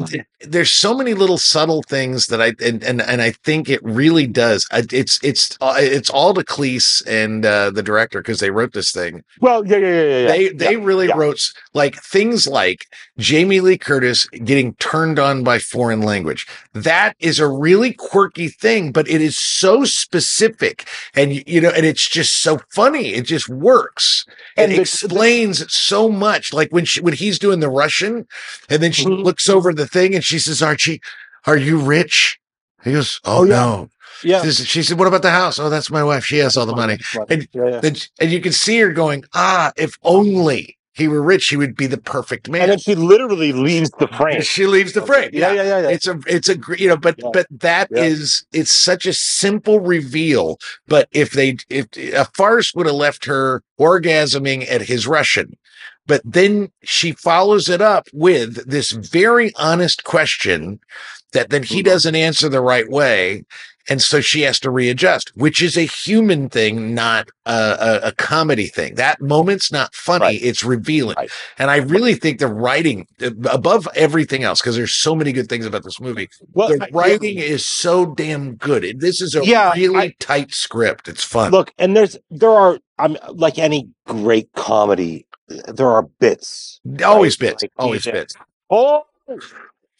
There's 0.41 0.71
so 0.71 0.95
many 0.97 1.13
little 1.13 1.37
subtle 1.37 1.83
things 1.83 2.25
that 2.27 2.41
I 2.41 2.53
and 2.65 2.83
and, 2.83 2.99
and 2.99 3.21
I 3.21 3.31
think 3.45 3.69
it 3.69 3.79
really 3.83 4.25
does. 4.25 4.65
It's 4.73 5.19
it's 5.23 5.55
uh, 5.61 5.75
it's 5.77 6.09
all 6.09 6.33
to 6.33 6.43
Cleese 6.43 7.03
and 7.05 7.45
uh, 7.45 7.69
the 7.69 7.83
director 7.83 8.21
because 8.21 8.39
they 8.39 8.49
wrote 8.49 8.73
this 8.73 8.91
thing. 8.91 9.23
well 9.39 9.63
yeah 9.67 9.77
yeah 9.77 9.87
yeah 9.87 10.01
yeah, 10.01 10.19
yeah. 10.21 10.27
They 10.31 10.49
they 10.49 10.71
Yeah, 10.73 10.83
really 10.89 11.07
yeah. 11.09 11.15
wrote 11.17 11.41
like 11.75 11.95
things 12.01 12.47
like 12.47 12.87
Jamie 13.19 13.61
Lee 13.61 13.77
Curtis 13.77 14.27
getting 14.43 14.73
turned 14.75 15.19
on 15.19 15.43
by 15.43 15.59
foreign 15.59 16.01
language. 16.01 16.47
That 16.73 17.13
is 17.19 17.39
a 17.39 17.47
really 17.47 17.93
quirky 17.93 18.47
thing, 18.49 18.91
but 18.91 19.07
it 19.07 19.21
is 19.21 19.37
so 19.37 19.85
specific, 19.85 20.87
and 21.13 21.28
y- 21.31 21.43
you 21.47 21.61
know, 21.61 21.69
and 21.69 21.85
it's 21.85 22.07
just 22.07 22.41
so 22.41 22.59
funny. 22.71 23.13
It 23.13 23.23
just 23.25 23.49
works. 23.49 24.25
And 24.57 24.71
it 24.71 24.75
the- 24.75 24.81
explains 24.81 25.71
so 25.73 26.09
much. 26.09 26.53
Like 26.53 26.69
when 26.71 26.85
she 26.85 27.01
when 27.01 27.13
he's 27.13 27.39
doing 27.39 27.59
the 27.59 27.69
Russian, 27.69 28.27
and 28.69 28.81
then 28.83 28.91
she 28.91 29.05
Mhm. 29.05 29.23
looks 29.23 29.47
over 29.49 29.73
the 29.73 29.87
thing 29.87 30.15
and 30.15 30.23
she 30.23 30.39
says, 30.39 30.61
"Archie, 30.61 31.01
are 31.45 31.57
you 31.57 31.77
rich?" 31.77 32.39
He 32.83 32.93
goes, 32.93 33.19
"Oh, 33.25 33.39
Oh, 33.39 33.43
yeah. 33.43 33.55
no." 33.55 33.89
yeah 34.23 34.41
She 34.43 34.51
said- 34.51 34.67
She 34.67 34.83
said, 34.83 34.97
"What 34.97 35.07
about 35.07 35.21
the 35.21 35.31
house?" 35.31 35.59
Oh, 35.59 35.69
that's 35.69 35.91
my 35.91 36.03
wife. 36.03 36.25
She 36.25 36.37
has 36.39 36.55
all 36.57 36.65
the 36.65 36.75
money. 36.75 36.97
And- 37.29 37.47
yeah, 37.53 37.67
yeah. 37.69 37.79
And, 37.83 38.09
and 38.19 38.31
you 38.31 38.39
can 38.41 38.53
see 38.53 38.79
her 38.79 38.91
going, 38.91 39.23
ah, 39.33 39.71
if 39.77 39.97
only 40.03 40.77
he 40.99 41.07
were 41.07 41.21
rich, 41.21 41.47
he 41.47 41.57
would 41.57 41.75
be 41.75 41.87
the 41.87 41.97
perfect 41.97 42.49
man. 42.49 42.63
and 42.63 42.71
then 42.71 42.79
she 42.79 42.95
literally 42.95 43.51
leaves 43.53 43.89
the 43.99 44.07
frame 44.09 44.41
she 44.41 44.65
leaves 44.67 44.93
the 44.93 45.01
frame. 45.05 45.29
yeah 45.33 45.51
yeah 45.51 45.63
yeah, 45.63 45.81
yeah. 45.81 45.89
It's 45.89 46.07
a, 46.07 46.19
it's 46.27 46.49
a, 46.49 46.57
you 46.77 46.87
know, 46.87 46.97
but, 46.97 47.15
Yeah. 47.17 47.29
but 47.33 47.47
that 47.49 47.87
is, 47.91 48.45
Yeah. 48.51 48.61
it's 48.61 48.71
such 48.71 49.05
a 49.05 49.13
simple 49.13 49.79
reveal. 49.79 50.59
But 50.87 51.07
if 51.11 51.31
they, 51.31 51.57
if 51.69 51.87
a 52.13 52.25
farce 52.35 52.73
would 52.75 52.85
have 52.85 52.95
left 52.95 53.25
her 53.25 53.63
orgasming 53.79 54.69
at 54.69 54.81
his 54.81 55.07
Russian, 55.07 55.57
But 56.07 56.21
then 56.25 56.71
she 56.83 57.11
follows 57.11 57.69
it 57.69 57.81
up 57.81 58.07
with 58.13 58.67
this 58.67 58.91
very 58.91 59.53
honest 59.55 60.03
question 60.03 60.79
that 61.33 61.51
then 61.51 61.61
he 61.61 61.77
mm-hmm. 61.77 61.91
doesn't 61.91 62.15
answer 62.15 62.49
the 62.49 62.61
right 62.61 62.89
way. 62.89 63.43
And 63.89 64.01
so 64.01 64.21
she 64.21 64.41
has 64.41 64.59
to 64.61 64.69
readjust, 64.69 65.31
which 65.35 65.61
is 65.61 65.75
a 65.77 65.81
human 65.81 66.47
thing, 66.49 66.93
not 66.93 67.29
a, 67.45 67.51
a, 68.03 68.07
a 68.09 68.11
comedy 68.13 68.67
thing. 68.67 68.95
That 68.95 69.19
moment's 69.19 69.71
not 69.71 69.95
funny. 69.95 70.25
Right. 70.25 70.39
It's 70.41 70.63
revealing. 70.63 71.15
Right. 71.17 71.31
And 71.57 71.71
I 71.71 71.77
really 71.77 72.13
think 72.15 72.39
the 72.39 72.47
writing 72.47 73.07
above 73.49 73.87
everything 73.95 74.43
else, 74.43 74.61
because 74.61 74.75
there's 74.75 74.93
so 74.93 75.15
many 75.15 75.31
good 75.31 75.49
things 75.49 75.65
about 75.65 75.83
this 75.83 75.99
movie. 75.99 76.29
Well, 76.53 76.69
the 76.69 76.83
I- 76.85 76.89
writing 76.93 77.37
is 77.39 77.65
so 77.65 78.13
damn 78.13 78.55
good. 78.55 78.99
This 78.99 79.21
is 79.21 79.33
a 79.35 79.43
Yeah, 79.43 79.73
really 79.73 79.97
I- 79.97 80.15
tight 80.19 80.53
script. 80.53 81.07
It's 81.07 81.23
fun. 81.23 81.51
Look, 81.51 81.73
and 81.79 81.97
there's 81.97 82.17
there 82.29 82.51
are 82.51 82.79
I'm 82.99 83.17
like 83.33 83.57
any 83.57 83.89
great 84.05 84.51
comedy, 84.55 85.25
there 85.47 85.89
are 85.89 86.03
bits. 86.19 86.79
always 87.03 87.39
right, 87.41 87.49
bits. 87.51 87.63
like 87.63 87.71
always 87.77 88.03
bits. 88.05 88.35
Oh, 88.69 89.03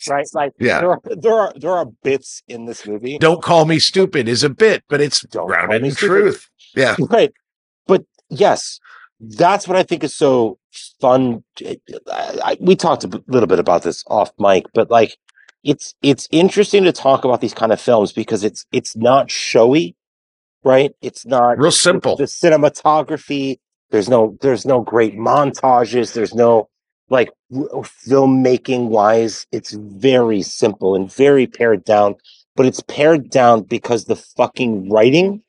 right. 0.07 0.27
Like 0.33 0.53
Yeah. 0.59 0.79
there 0.81 0.91
are 0.91 1.01
there 1.05 1.33
are 1.33 1.53
there 1.55 1.71
are 1.71 1.85
bits 2.03 2.43
in 2.47 2.65
this 2.65 2.85
movie. 2.87 3.17
Don't 3.17 3.41
call 3.43 3.65
me 3.65 3.79
stupid 3.79 4.27
is 4.27 4.43
a 4.43 4.49
bit, 4.49 4.83
but 4.89 5.01
it's 5.01 5.21
Don't 5.23 5.47
grounded 5.47 5.83
in 5.83 5.95
truth. 5.95 6.49
Yeah. 6.75 6.95
Right. 7.09 7.33
But 7.87 8.05
yes, 8.29 8.79
that's 9.19 9.67
what 9.67 9.77
I 9.77 9.83
think 9.83 10.03
is 10.03 10.15
so 10.15 10.59
fun. 11.01 11.43
I, 11.65 11.77
I, 12.11 12.57
we 12.59 12.75
talked 12.75 13.03
a 13.03 13.23
little 13.27 13.47
bit 13.47 13.59
about 13.59 13.83
this 13.83 14.03
off 14.07 14.31
mic, 14.37 14.65
but 14.73 14.91
like 14.91 15.17
it's 15.63 15.95
it's 16.01 16.27
interesting 16.31 16.83
to 16.85 16.91
talk 16.91 17.25
about 17.25 17.41
these 17.41 17.53
kind 17.53 17.71
of 17.73 17.81
films 17.81 18.13
because 18.13 18.43
it's 18.43 18.65
it's 18.71 18.95
not 18.95 19.29
showy, 19.31 19.95
right? 20.63 20.91
It's 21.01 21.25
not 21.25 21.57
Real 21.57 21.71
simple. 21.71 22.15
The 22.15 22.25
cinematography, 22.25 23.57
there's 23.91 24.07
no 24.09 24.37
there's 24.41 24.65
no 24.65 24.81
great 24.81 25.15
montages, 25.17 26.13
there's 26.13 26.33
no 26.33 26.69
like 27.09 27.29
w- 27.51 27.69
filmmaking 27.83 28.87
wise, 28.89 29.45
it's 29.51 29.71
very 29.73 30.41
simple 30.41 30.95
and 30.95 31.11
very 31.11 31.47
pared 31.47 31.83
down, 31.83 32.15
but 32.55 32.65
it's 32.65 32.81
pared 32.81 33.29
down 33.29 33.63
because 33.63 34.05
the 34.05 34.15
fucking 34.15 34.89
writing 34.89 35.41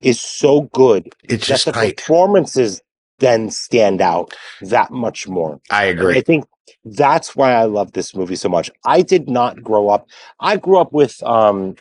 is 0.00 0.20
so 0.20 0.62
good 0.72 1.08
It's 1.24 1.46
that 1.46 1.54
just 1.54 1.64
the 1.66 1.72
tight. 1.72 1.96
performances 1.96 2.82
then 3.18 3.50
stand 3.50 4.00
out 4.02 4.34
that 4.60 4.90
much 4.90 5.26
more. 5.26 5.60
I 5.70 5.84
agree. 5.84 6.18
I 6.18 6.20
think 6.20 6.44
that's 6.84 7.34
why 7.34 7.52
I 7.52 7.64
love 7.64 7.92
this 7.92 8.14
movie 8.14 8.36
so 8.36 8.48
much. 8.48 8.70
I 8.84 9.02
did 9.02 9.28
not 9.28 9.62
grow 9.62 9.88
up. 9.88 10.06
I 10.40 10.56
grew 10.56 10.78
up 10.78 10.92
with 10.92 11.22
um 11.22 11.76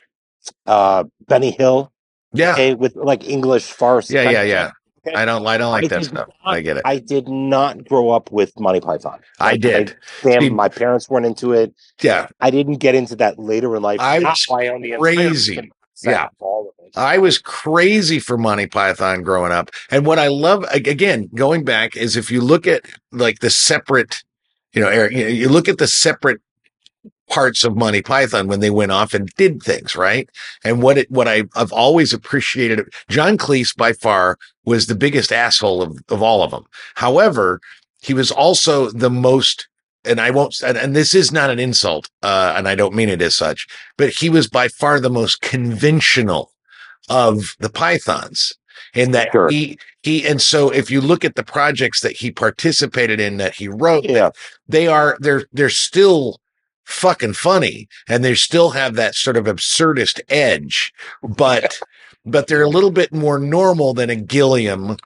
uh 0.65 1.03
Benny 1.27 1.51
Hill, 1.51 1.91
Yeah. 2.33 2.53
okay, 2.53 2.73
with 2.75 2.95
like 2.95 3.27
English 3.27 3.65
farce. 3.71 4.09
Yeah, 4.09 4.29
yeah, 4.29 4.43
yeah. 4.43 4.71
I 5.13 5.25
don't 5.25 5.45
I 5.45 5.57
don't 5.57 5.71
like 5.71 5.85
I 5.85 5.87
that 5.89 6.05
stuff. 6.05 6.27
not- 6.27 6.29
I 6.45 6.61
get 6.61 6.77
it. 6.77 6.83
I 6.85 6.99
did 6.99 7.27
not 7.27 7.85
grow 7.87 8.09
up 8.09 8.31
with 8.31 8.57
Monty 8.59 8.79
Python. 8.79 9.19
I 9.39 9.51
Like, 9.51 9.61
did. 9.61 9.97
Damn, 10.23 10.41
See- 10.41 10.49
my 10.49 10.69
parents 10.69 11.09
weren't 11.09 11.25
into 11.25 11.51
it. 11.53 11.73
Yeah. 12.01 12.27
I 12.41 12.49
didn't 12.49 12.75
get 12.77 12.95
into 12.95 13.15
that 13.17 13.37
later 13.37 13.75
in 13.75 13.81
life. 13.83 13.99
I 13.99 14.19
was 14.19 14.45
why 14.47 14.65
I 14.65 14.67
own 14.69 14.81
the 14.81 14.93
entire 14.93 14.99
crazy. 15.15 15.71
Yeah. 16.03 16.25
of 16.25 16.29
all 16.39 16.73
of 16.77 16.85
it. 16.85 16.97
I 16.97 17.17
was 17.17 17.37
crazy 17.37 18.19
for 18.19 18.37
Monty 18.37 18.67
Python 18.67 19.21
growing 19.23 19.51
up. 19.51 19.69
And 19.91 20.05
what 20.05 20.19
I 20.19 20.27
love 20.27 20.63
again, 20.71 21.29
going 21.35 21.63
back 21.63 21.95
is 21.95 22.15
if 22.17 22.29
you 22.31 22.41
look 22.41 22.67
at 22.67 22.81
like 23.11 23.39
the 23.39 23.49
separate, 23.49 24.23
you 24.73 24.81
know, 24.81 24.87
Eric, 24.89 25.13
you 25.13 25.47
look 25.49 25.67
at 25.69 25.77
the 25.77 25.87
separate 25.87 26.41
parts 27.29 27.63
of 27.63 27.75
Monty 27.75 28.01
Python 28.01 28.47
when 28.47 28.59
they 28.59 28.69
went 28.69 28.91
off 28.91 29.13
and 29.13 29.29
did 29.37 29.61
things, 29.63 29.95
right? 29.95 30.29
And 30.63 30.81
what 30.81 30.97
it, 30.97 31.09
what 31.11 31.27
I, 31.27 31.43
I've 31.55 31.71
always 31.71 32.13
appreciated, 32.13 32.87
John 33.09 33.37
Cleese 33.37 33.75
by 33.75 33.93
far 33.93 34.37
was 34.63 34.87
the 34.87 34.95
biggest 34.95 35.31
asshole 35.31 35.81
of, 35.81 35.97
of 36.09 36.21
all 36.21 36.43
of 36.43 36.51
them. 36.51 36.65
However, 36.95 37.59
he 38.01 38.13
was 38.13 38.31
also 38.31 38.91
the 38.91 39.09
most, 39.09 39.67
and 40.03 40.21
I 40.21 40.29
won't, 40.29 40.61
and, 40.61 40.77
and 40.77 40.95
this 40.95 41.15
is 41.15 41.31
not 41.31 41.49
an 41.49 41.59
insult, 41.59 42.09
uh, 42.21 42.53
and 42.55 42.67
I 42.67 42.75
don't 42.75 42.93
mean 42.95 43.09
it 43.09 43.21
as 43.21 43.35
such, 43.35 43.67
but 43.97 44.09
he 44.09 44.29
was 44.29 44.47
by 44.47 44.67
far 44.67 44.99
the 44.99 45.09
most 45.09 45.41
conventional 45.41 46.51
of 47.09 47.55
the 47.59 47.69
pythons 47.69 48.53
in 48.93 49.11
that 49.11 49.29
Sure. 49.31 49.49
he 49.49 49.77
he 50.01 50.27
and 50.27 50.41
so 50.41 50.69
if 50.69 50.89
you 50.89 51.01
look 51.01 51.23
at 51.23 51.35
the 51.35 51.43
projects 51.43 52.01
that 52.01 52.13
he 52.13 52.31
participated 52.31 53.19
in 53.19 53.37
that 53.37 53.55
he 53.55 53.67
wrote 53.67 54.05
Yeah. 54.05 54.31
they 54.67 54.87
are 54.87 55.17
they're 55.19 55.45
they're 55.53 55.69
still 55.69 56.39
fucking 56.85 57.33
funny 57.33 57.87
and 58.07 58.23
they 58.23 58.35
still 58.35 58.71
have 58.71 58.95
that 58.95 59.15
sort 59.15 59.37
of 59.37 59.45
absurdist 59.45 60.19
edge 60.29 60.93
but 61.23 61.79
but 62.25 62.47
they're 62.47 62.63
a 62.63 62.69
little 62.69 62.91
bit 62.91 63.13
more 63.13 63.39
normal 63.39 63.93
than 63.93 64.09
a 64.09 64.15
Gilliam 64.15 64.97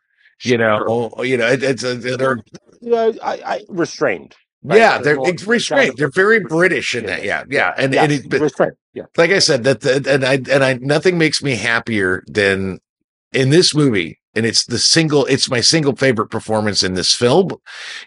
you 0.44 0.58
know 0.58 1.12
you 1.24 1.38
know 1.38 1.48
it, 1.48 1.64
it's 1.64 1.84
a, 1.84 1.96
they're 1.96 2.40
Yeah, 2.82 3.12
I, 3.24 3.34
I 3.46 3.62
restrained. 3.70 4.36
right? 4.64 4.78
yeah 4.78 4.98
they're 5.00 5.20
restrained 5.46 5.98
they're 5.98 6.10
very 6.12 6.40
british 6.40 6.96
in 6.96 7.06
that 7.08 7.24
yeah 7.24 7.44
yeah 7.50 7.74
and, 7.78 7.94
and 7.96 8.12
it, 8.12 8.30
but, 8.30 8.42
restrained. 8.42 8.74
Yeah. 8.94 9.04
like 9.18 9.30
I 9.32 9.40
said, 9.40 9.64
that 9.66 9.82
the, 9.82 10.04
and 10.10 10.26
I 10.26 10.34
and 10.52 10.64
I 10.64 10.74
nothing 10.82 11.18
makes 11.18 11.44
me 11.44 11.56
happier 11.56 12.24
than 12.28 12.80
in 13.32 13.50
this 13.52 13.76
movie, 13.76 14.19
and 14.36 14.46
it's 14.46 14.66
the 14.66 14.80
single, 14.80 15.26
it's 15.26 15.50
my 15.50 15.62
single 15.62 15.96
favorite 15.96 16.30
performance 16.30 16.84
in 16.84 16.94
this 16.94 17.14
film. 17.14 17.50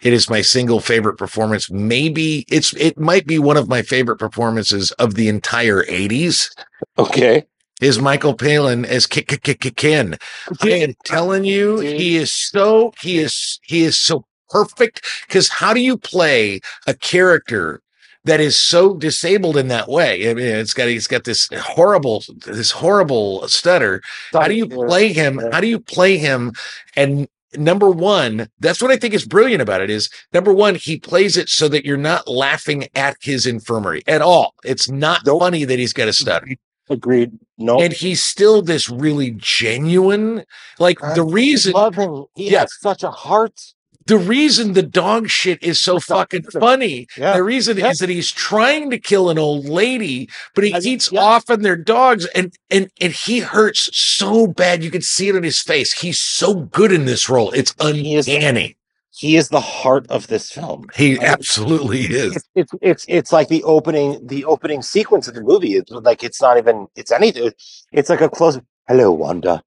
It 0.01 0.13
is 0.13 0.29
my 0.29 0.41
single 0.41 0.79
favorite 0.79 1.17
performance. 1.17 1.69
Maybe 1.69 2.45
it's 2.49 2.73
it 2.75 2.97
might 2.99 3.27
be 3.27 3.39
one 3.39 3.57
of 3.57 3.67
my 3.67 3.81
favorite 3.81 4.17
performances 4.17 4.91
of 4.93 5.15
the 5.15 5.27
entire 5.27 5.83
80s. 5.83 6.49
Okay. 6.97 7.43
Is 7.81 7.99
Michael 7.99 8.33
Palin 8.33 8.85
as 8.85 9.05
K- 9.05 9.23
K- 9.23 9.37
K- 9.37 9.55
K- 9.55 9.71
Ken? 9.71 10.17
I 10.61 10.69
am 10.69 10.93
telling 11.03 11.43
you, 11.43 11.79
he 11.79 12.15
is 12.15 12.31
so 12.31 12.93
he 13.01 13.17
is 13.19 13.59
he 13.63 13.83
is 13.83 13.97
so 13.99 14.25
perfect. 14.49 15.05
Because 15.27 15.49
how 15.49 15.73
do 15.73 15.81
you 15.81 15.97
play 15.97 16.61
a 16.87 16.93
character 16.93 17.82
that 18.25 18.39
is 18.39 18.57
so 18.57 18.95
disabled 18.95 19.57
in 19.57 19.67
that 19.67 19.87
way? 19.89 20.29
I 20.29 20.33
mean, 20.33 20.45
it's 20.45 20.73
got 20.73 20.87
he's 20.87 21.07
got 21.07 21.23
this 21.23 21.49
horrible 21.53 22.23
this 22.45 22.71
horrible 22.71 23.47
stutter. 23.47 24.01
How 24.31 24.47
do 24.47 24.53
you 24.55 24.67
play 24.67 25.13
him? 25.13 25.39
How 25.51 25.59
do 25.59 25.67
you 25.67 25.79
play 25.79 26.17
him? 26.17 26.53
And 26.95 27.27
number 27.55 27.89
one, 27.89 28.47
that's 28.59 28.81
what 28.81 28.91
I 28.91 28.97
think 28.97 29.13
is 29.13 29.25
brilliant 29.25 29.61
about 29.61 29.81
it 29.81 29.89
is 29.89 30.09
number 30.33 30.53
one, 30.53 30.75
he 30.75 30.99
plays 30.99 31.37
it 31.37 31.49
so 31.49 31.67
that 31.69 31.85
you're 31.85 31.97
not 31.97 32.27
laughing 32.27 32.87
at 32.95 33.17
his 33.21 33.45
infirmary 33.45 34.03
at 34.07 34.21
all. 34.21 34.53
It's 34.63 34.89
not 34.89 35.25
funny 35.25 35.65
that 35.65 35.79
he's 35.79 35.93
got 35.93 36.07
a 36.07 36.13
stutter. 36.13 36.47
Agreed. 36.89 37.31
No. 37.57 37.79
And 37.79 37.93
he's 37.93 38.23
still 38.23 38.61
this 38.61 38.89
really 38.89 39.31
genuine, 39.37 40.43
like 40.79 40.99
the 41.15 41.23
reason 41.23 41.73
love 41.73 41.95
him. 41.95 42.25
He 42.35 42.51
Yeah. 42.51 42.61
has 42.61 42.73
such 42.79 43.03
a 43.03 43.11
heart. 43.11 43.59
The 44.05 44.17
reason 44.17 44.73
the 44.73 44.83
dog 44.83 45.29
shit 45.29 45.61
is 45.63 45.79
so 45.79 45.99
fucking 45.99 46.43
funny. 46.43 47.07
Yeah. 47.17 47.33
The 47.33 47.43
reason 47.43 47.77
Yeah. 47.77 47.89
is 47.89 47.99
that 47.99 48.09
he's 48.09 48.31
trying 48.31 48.89
to 48.91 48.97
kill 48.97 49.29
an 49.29 49.37
old 49.37 49.65
lady, 49.65 50.29
but 50.55 50.63
he 50.63 50.73
I 50.73 50.79
eats 50.79 51.11
yeah. 51.11 51.21
off 51.21 51.49
on 51.49 51.61
their 51.61 51.75
dogs 51.77 52.25
and 52.35 52.53
and 52.69 52.89
and 52.99 53.13
he 53.13 53.39
hurts 53.39 53.95
so 53.97 54.47
bad. 54.47 54.83
You 54.83 54.91
can 54.91 55.01
see 55.01 55.29
it 55.29 55.35
on 55.35 55.43
his 55.43 55.59
face. 55.59 55.93
He's 55.93 56.19
so 56.19 56.53
good 56.55 56.91
in 56.91 57.05
this 57.05 57.29
role. 57.29 57.51
It's 57.51 57.73
is- 57.79 58.27
uncanny. 58.27 58.77
He 59.15 59.35
is 59.35 59.49
the 59.49 59.61
heart 59.61 60.07
of 60.09 60.25
this 60.25 60.49
film. 60.51 60.87
He 60.95 61.19
absolutely 61.19 61.99
is. 62.01 62.35
It's, 62.35 62.47
it's 62.55 62.73
it's 62.81 63.05
it's 63.07 63.31
like 63.31 63.47
the 63.47 63.63
opening 63.63 64.25
the 64.25 64.43
opening 64.45 64.81
sequence 64.81 65.27
of 65.27 65.35
the 65.35 65.41
movie. 65.43 65.73
It's 65.73 65.91
like 65.91 66.23
it's 66.23 66.41
not 66.41 66.57
even 66.57 66.87
it's 66.95 67.11
anything. 67.11 67.51
It's 67.91 68.09
like 68.09 68.21
a 68.21 68.29
close. 68.29 68.59
Hello, 68.87 69.11
Wanda. 69.11 69.61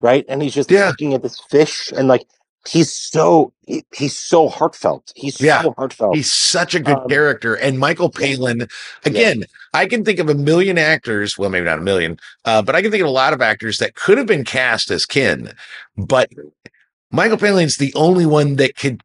Right, 0.00 0.24
and 0.26 0.42
he's 0.42 0.54
just 0.54 0.70
looking 0.70 1.12
at 1.14 1.22
this 1.22 1.38
fish, 1.50 1.92
and 1.92 2.08
like 2.08 2.24
he's 2.68 2.92
so 2.92 3.52
he- 3.66 3.84
he's 3.94 4.16
so 4.16 4.48
heartfelt. 4.48 5.12
He's 5.14 5.40
Yeah. 5.40 5.62
so 5.62 5.74
heartfelt. 5.76 6.14
He's 6.16 6.30
such 6.30 6.74
a 6.74 6.80
good 6.80 6.98
Um, 6.98 7.08
character. 7.08 7.54
And 7.54 7.78
Michael 7.78 8.10
Palin, 8.10 8.68
again, 9.04 9.44
I 9.72 9.86
can 9.86 10.04
think 10.04 10.18
of 10.18 10.28
a 10.28 10.34
million 10.34 10.78
actors. 10.78 11.38
Well, 11.38 11.48
maybe 11.50 11.66
not 11.66 11.78
a 11.78 11.82
million, 11.82 12.18
uh, 12.44 12.62
but 12.62 12.74
I 12.74 12.82
can 12.82 12.90
think 12.90 13.02
of 13.02 13.08
a 13.08 13.12
lot 13.12 13.32
of 13.32 13.40
actors 13.40 13.78
that 13.78 13.94
could 13.94 14.18
have 14.18 14.26
been 14.26 14.44
cast 14.44 14.90
as 14.90 15.06
Ken. 15.06 15.52
But 15.96 16.30
Michael 17.10 17.38
Palin's 17.38 17.76
the 17.76 17.92
only 17.94 18.26
one 18.26 18.56
that 18.56 18.76
could, 18.76 19.02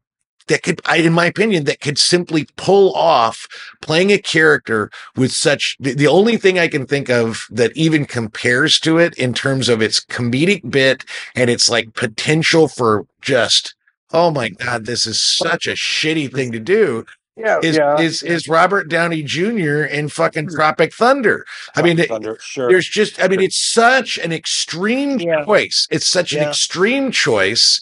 that 0.48 0.62
could, 0.62 0.80
I, 0.84 0.96
in 0.96 1.12
my 1.12 1.26
opinion, 1.26 1.64
that 1.64 1.80
could 1.80 1.98
simply 1.98 2.46
pull 2.56 2.94
off 2.94 3.46
playing 3.80 4.10
a 4.10 4.18
character 4.18 4.90
with 5.16 5.32
such. 5.32 5.76
The, 5.80 5.94
the 5.94 6.06
only 6.06 6.36
thing 6.36 6.58
I 6.58 6.68
can 6.68 6.86
think 6.86 7.08
of 7.08 7.46
that 7.50 7.76
even 7.76 8.04
compares 8.04 8.80
to 8.80 8.98
it 8.98 9.14
in 9.14 9.34
terms 9.34 9.68
of 9.68 9.80
its 9.80 10.00
comedic 10.00 10.70
bit 10.70 11.04
and 11.34 11.48
its 11.48 11.68
like 11.68 11.94
potential 11.94 12.68
for 12.68 13.06
just. 13.20 13.74
Oh 14.10 14.30
my 14.30 14.48
God, 14.48 14.86
this 14.86 15.06
is 15.06 15.20
such 15.20 15.66
a 15.66 15.72
shitty 15.72 16.32
thing 16.32 16.50
to 16.52 16.58
do 16.58 17.04
yeah, 17.38 17.60
is 17.62 17.76
yeah. 17.76 18.00
is 18.00 18.22
is 18.22 18.48
Robert 18.48 18.88
Downey 18.88 19.22
Jr. 19.22 19.84
in 19.84 20.08
fucking 20.08 20.48
hmm. 20.48 20.54
Tropic 20.54 20.92
Thunder. 20.92 21.46
I 21.76 21.82
mean, 21.82 21.96
Thunder, 21.96 22.36
sure. 22.40 22.68
there's 22.68 22.88
just 22.88 23.22
I 23.22 23.28
mean, 23.28 23.40
it's 23.40 23.58
such 23.58 24.18
an 24.18 24.32
extreme 24.32 25.20
Yeah. 25.20 25.44
choice. 25.44 25.86
It's 25.90 26.06
such 26.06 26.32
an 26.32 26.48
extreme 26.48 27.12
choice. 27.12 27.80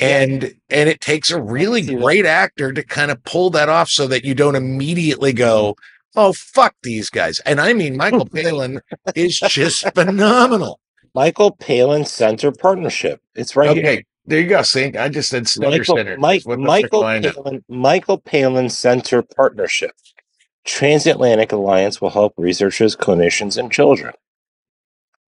And 0.00 0.54
and 0.68 0.88
it 0.88 1.00
takes 1.00 1.30
a 1.30 1.40
really 1.40 1.82
that. 1.82 1.96
great 1.96 2.26
actor 2.26 2.72
to 2.72 2.82
kind 2.82 3.10
of 3.10 3.22
pull 3.24 3.50
that 3.50 3.68
off 3.68 3.88
so 3.88 4.06
that 4.08 4.24
you 4.24 4.34
don't 4.34 4.56
immediately 4.56 5.32
go, 5.32 5.72
mm-hmm. 5.74 6.18
oh 6.18 6.32
fuck 6.32 6.74
these 6.82 7.08
guys. 7.10 7.38
And 7.40 7.60
I 7.60 7.72
mean 7.72 7.96
Michael 7.96 8.26
Palin 8.34 8.80
is 9.14 9.38
just 9.38 9.92
phenomenal. 9.94 10.80
Michael 11.14 11.52
Palin 11.52 12.04
Center 12.04 12.52
Partnership. 12.52 13.22
It's 13.34 13.56
right 13.56 13.76
here. 13.76 13.86
Okay. 13.86 14.04
There 14.26 14.40
you 14.40 14.48
go. 14.48 14.62
See, 14.62 14.94
I 14.96 15.08
just 15.08 15.28
said 15.28 15.46
Center 15.46 15.70
Michael, 15.70 15.96
Center. 15.96 16.18
Mike, 16.18 16.42
What 16.44 16.56
the 16.58 16.62
fuck 16.62 16.66
Michael, 16.66 17.00
do 17.00 17.06
I 17.06 17.18
know? 17.20 17.32
Palin, 17.32 17.64
Michael 17.68 18.18
Palin 18.18 18.68
Center 18.68 19.22
Partnership. 19.22 19.92
Transatlantic 20.64 21.52
Alliance 21.52 22.00
will 22.00 22.10
help 22.10 22.34
researchers, 22.36 22.96
clinicians, 22.96 23.56
and 23.56 23.70
children. 23.70 24.12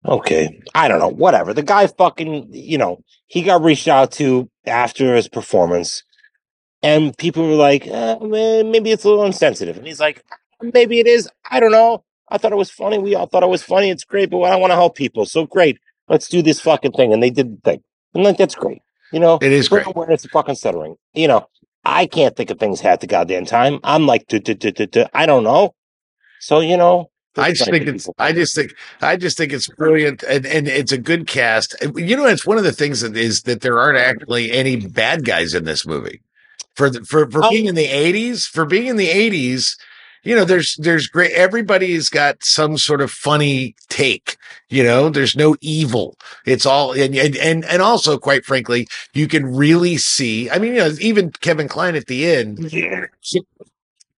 Okay. 0.05 0.61
I 0.73 0.87
don't 0.87 0.99
know. 0.99 1.09
Whatever. 1.09 1.53
The 1.53 1.63
guy 1.63 1.87
fucking, 1.87 2.49
you 2.51 2.77
know, 2.77 3.03
he 3.27 3.41
got 3.43 3.61
reached 3.61 3.87
out 3.87 4.11
to 4.13 4.49
after 4.65 5.15
his 5.15 5.27
performance, 5.27 6.03
and 6.81 7.17
people 7.17 7.47
were 7.47 7.55
like, 7.55 7.85
eh, 7.87 8.17
maybe 8.21 8.91
it's 8.91 9.03
a 9.03 9.09
little 9.09 9.25
insensitive. 9.25 9.77
And 9.77 9.87
he's 9.87 9.99
like, 9.99 10.23
maybe 10.61 10.99
it 10.99 11.07
is. 11.07 11.29
I 11.49 11.59
don't 11.59 11.71
know. 11.71 12.03
I 12.29 12.37
thought 12.37 12.51
it 12.51 12.57
was 12.57 12.69
funny. 12.71 12.97
We 12.97 13.15
all 13.15 13.25
thought 13.25 13.43
it 13.43 13.49
was 13.49 13.63
funny. 13.63 13.89
It's 13.89 14.03
great, 14.03 14.29
but 14.29 14.39
I 14.41 14.55
want 14.57 14.71
to 14.71 14.75
help 14.75 14.95
people. 14.95 15.25
So 15.25 15.45
great. 15.45 15.79
Let's 16.09 16.27
do 16.27 16.41
this 16.41 16.59
fucking 16.61 16.91
thing. 16.93 17.13
And 17.13 17.21
they 17.21 17.29
did 17.29 17.57
the 17.57 17.61
thing. 17.61 17.83
And 18.13 18.23
like, 18.23 18.37
that's 18.37 18.55
great. 18.55 18.81
You 19.11 19.19
know, 19.19 19.39
It 19.41 19.51
is 19.51 19.69
great. 19.69 19.87
awareness 19.87 20.25
of 20.25 20.31
fucking 20.31 20.55
stuttering. 20.55 20.95
You 21.13 21.27
know, 21.29 21.47
I 21.85 22.05
can't 22.05 22.35
think 22.35 22.49
of 22.49 22.59
things 22.59 22.81
half 22.81 22.99
the 22.99 23.07
goddamn 23.07 23.45
time. 23.45 23.79
I'm 23.83 24.05
like. 24.05 24.25
I 24.29 25.25
don't 25.25 25.43
know. 25.43 25.73
So, 26.39 26.59
you 26.59 26.77
know, 26.77 27.09
I 27.37 27.51
just 27.51 27.69
think 27.69 27.87
it's. 27.87 28.09
I 28.17 28.31
just 28.33 28.55
think. 28.55 28.73
I 29.01 29.15
just 29.15 29.37
think 29.37 29.53
it's 29.53 29.67
brilliant, 29.67 30.23
and 30.23 30.45
and 30.45 30.67
it's 30.67 30.91
a 30.91 30.97
good 30.97 31.27
cast. 31.27 31.75
You 31.95 32.17
know, 32.17 32.25
it's 32.25 32.45
one 32.45 32.57
of 32.57 32.63
the 32.63 32.71
things 32.73 33.01
that 33.01 33.15
is 33.15 33.43
that 33.43 33.61
there 33.61 33.79
aren't 33.79 33.97
actually 33.99 34.51
any 34.51 34.75
bad 34.87 35.25
guys 35.25 35.53
in 35.53 35.63
this 35.65 35.85
movie. 35.85 36.21
For 36.75 36.89
the, 36.89 37.03
for 37.05 37.29
for 37.29 37.43
Oh. 37.43 37.49
being 37.49 37.65
in 37.65 37.75
the 37.75 37.85
eighties, 37.87 38.45
for 38.45 38.65
being 38.65 38.87
in 38.87 38.97
the 38.97 39.09
eighties, 39.09 39.77
you 40.23 40.35
know, 40.35 40.45
there's 40.45 40.75
there's 40.79 41.07
great. 41.07 41.31
Everybody's 41.31 42.09
got 42.09 42.43
some 42.43 42.77
sort 42.77 43.01
of 43.01 43.09
funny 43.11 43.75
take. 43.89 44.37
You 44.69 44.83
know, 44.83 45.09
there's 45.09 45.35
no 45.35 45.55
evil. 45.61 46.17
It's 46.45 46.65
all 46.65 46.91
and 46.91 47.15
and 47.15 47.35
and, 47.37 47.65
and 47.65 47.81
also, 47.81 48.17
quite 48.17 48.45
frankly, 48.45 48.87
you 49.13 49.27
can 49.27 49.45
really 49.55 49.97
see. 49.97 50.49
I 50.49 50.59
mean, 50.59 50.73
you 50.73 50.79
know, 50.79 50.91
even 50.99 51.31
Kevin 51.31 51.67
Kline 51.67 51.95
at 51.95 52.07
the 52.07 52.25
end. 52.29 52.59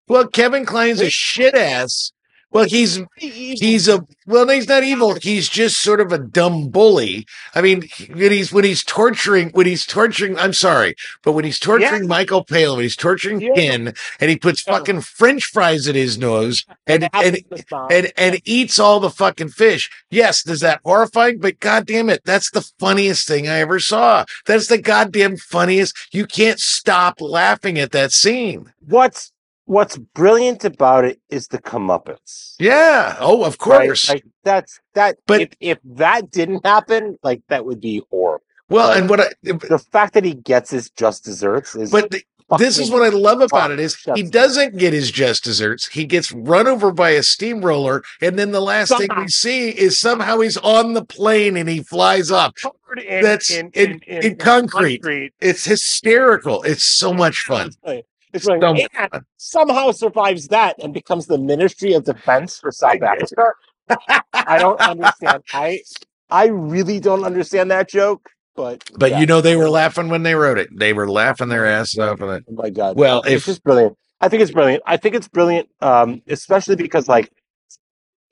Well, 0.08 0.26
Kevin 0.26 0.66
Kline's 0.66 1.00
a 1.00 1.08
shit 1.10 1.54
ass. 1.54 2.12
Well, 2.52 2.64
he's 2.64 3.00
he's 3.16 3.88
a 3.88 4.04
well, 4.26 4.48
he's 4.48 4.66
not 4.68 4.82
evil. 4.82 5.14
He's 5.14 5.48
just 5.48 5.80
sort 5.80 6.00
of 6.00 6.10
a 6.12 6.18
dumb 6.18 6.68
bully. 6.68 7.26
I 7.54 7.60
mean, 7.60 7.88
when 8.08 8.32
he's 8.32 8.52
when 8.52 8.64
he's 8.64 8.82
torturing 8.82 9.50
when 9.50 9.66
he's 9.66 9.86
torturing. 9.86 10.36
I'm 10.38 10.52
sorry, 10.52 10.96
but 11.22 11.32
when 11.32 11.44
he's 11.44 11.60
torturing 11.60 12.08
Michael 12.08 12.44
Palin, 12.44 12.76
when 12.78 12.82
he's 12.82 12.96
torturing 12.96 13.40
Yeah. 13.40 13.54
Ken, 13.54 13.94
and 14.18 14.30
he 14.30 14.36
puts 14.36 14.62
fucking 14.62 15.02
French 15.02 15.44
fries 15.44 15.86
in 15.86 15.94
his 15.94 16.18
nose 16.18 16.64
and 16.88 17.08
and 17.12 17.38
and 17.50 17.64
and 17.90 18.12
and 18.16 18.40
eats 18.44 18.80
all 18.80 18.98
the 18.98 19.10
fucking 19.10 19.50
fish. 19.50 19.88
Yes, 20.10 20.44
is 20.46 20.60
that 20.60 20.80
horrifying? 20.84 21.38
But 21.38 21.60
goddamn 21.60 22.10
it, 22.10 22.22
that's 22.24 22.50
the 22.50 22.68
funniest 22.80 23.28
thing 23.28 23.48
I 23.48 23.60
ever 23.60 23.78
saw. 23.78 24.24
That's 24.46 24.66
the 24.66 24.78
goddamn 24.78 25.36
funniest. 25.36 25.96
You 26.12 26.26
can't 26.26 26.58
stop 26.58 27.20
laughing 27.20 27.78
at 27.78 27.92
that 27.92 28.10
scene. 28.12 28.72
what's 28.84 29.32
what's 29.70 29.96
brilliant 29.96 30.64
about 30.64 31.04
it 31.04 31.20
is 31.30 31.46
the 31.48 31.58
comeuppance. 31.58 32.54
Yeah. 32.58 33.16
Oh, 33.20 33.44
of 33.44 33.52
right? 33.64 33.86
course. 33.86 34.08
Like 34.08 34.24
that's 34.42 34.80
that. 34.94 35.16
But- 35.26 35.40
if, 35.42 35.50
if 35.60 35.78
that 35.84 36.30
didn't 36.30 36.66
happen, 36.66 37.18
like 37.22 37.42
that 37.48 37.64
would 37.64 37.80
be 37.80 38.02
horrible. 38.10 38.44
well, 38.68 38.88
Right. 38.88 38.98
and 38.98 39.08
what 39.08 39.20
I, 39.20 39.26
eh, 39.46 39.52
The 39.68 39.78
fact 39.78 40.14
that 40.14 40.24
he 40.24 40.34
gets 40.34 40.70
his 40.70 40.90
just 40.90 41.24
desserts 41.24 41.74
is. 41.76 41.90
but 41.90 42.10
the, 42.10 42.22
this 42.58 42.78
is 42.80 42.90
what 42.90 43.02
I 43.04 43.10
love 43.10 43.40
about 43.40 43.70
it 43.70 43.78
is 43.78 43.96
he 44.16 44.24
doesn't 44.24 44.76
get 44.76 44.92
his 44.92 45.12
just 45.12 45.44
desserts. 45.44 45.86
He 45.86 46.04
gets 46.04 46.32
run 46.32 46.66
over 46.66 46.90
by 46.90 47.10
a 47.10 47.22
steamroller, 47.22 48.02
and 48.20 48.36
then 48.36 48.50
the 48.50 48.60
last 48.60 48.90
thing 48.98 49.08
we 49.16 49.28
see 49.28 49.68
is 49.70 50.00
somehow 50.00 50.40
he's 50.40 50.56
on 50.56 50.94
the 50.94 51.04
plane 51.04 51.56
and 51.56 51.68
he 51.68 51.80
flies 51.84 52.32
up. 52.32 52.56
in, 52.96 53.22
That's 53.22 53.50
in- 53.50 53.70
in 54.04 54.34
concrete. 54.36 55.32
It's 55.40 55.64
hysterical. 55.64 56.64
It's 56.64 56.82
so 56.82 57.12
much 57.14 57.36
fun. 57.46 57.70
It's 58.32 58.46
like, 58.46 58.62
and 58.62 58.88
somehow 59.38 59.90
survives 59.92 60.48
that 60.48 60.76
and 60.82 60.94
becomes 60.94 61.26
the 61.26 61.38
Ministry 61.38 61.94
of 61.94 62.04
Defense 62.04 62.58
for 62.58 62.70
South 62.70 63.02
Africa. 63.02 63.52
I 64.46 64.58
don't 64.58 64.80
understand. 64.80 65.42
I 65.52 65.80
I 66.30 66.46
really 66.46 67.00
don't 67.00 67.24
understand 67.24 67.70
that 67.70 67.88
joke. 67.88 68.30
But 68.56 68.84
But 68.96 69.12
yeah. 69.12 69.20
you 69.20 69.26
know 69.26 69.40
they 69.40 69.56
were 69.56 69.70
laughing 69.70 70.08
when 70.08 70.22
they 70.22 70.34
wrote 70.34 70.58
it. 70.58 70.68
They 70.76 70.92
were 70.92 71.08
laughing 71.10 71.48
their 71.48 71.66
asses 71.66 71.98
off 71.98 72.20
of 72.20 72.30
it. 72.30 72.44
Oh 72.48 72.54
my 72.54 72.70
god. 72.70 72.96
Well, 72.96 73.22
it's 73.22 73.34
if- 73.36 73.44
just 73.46 73.64
brilliant. 73.64 73.96
I 74.20 74.28
think 74.28 74.42
it's 74.42 74.52
brilliant. 74.52 74.82
I 74.86 74.96
think 74.98 75.14
it's 75.14 75.28
brilliant, 75.28 75.68
um, 75.80 76.22
especially 76.28 76.76
because 76.76 77.08
like 77.08 77.32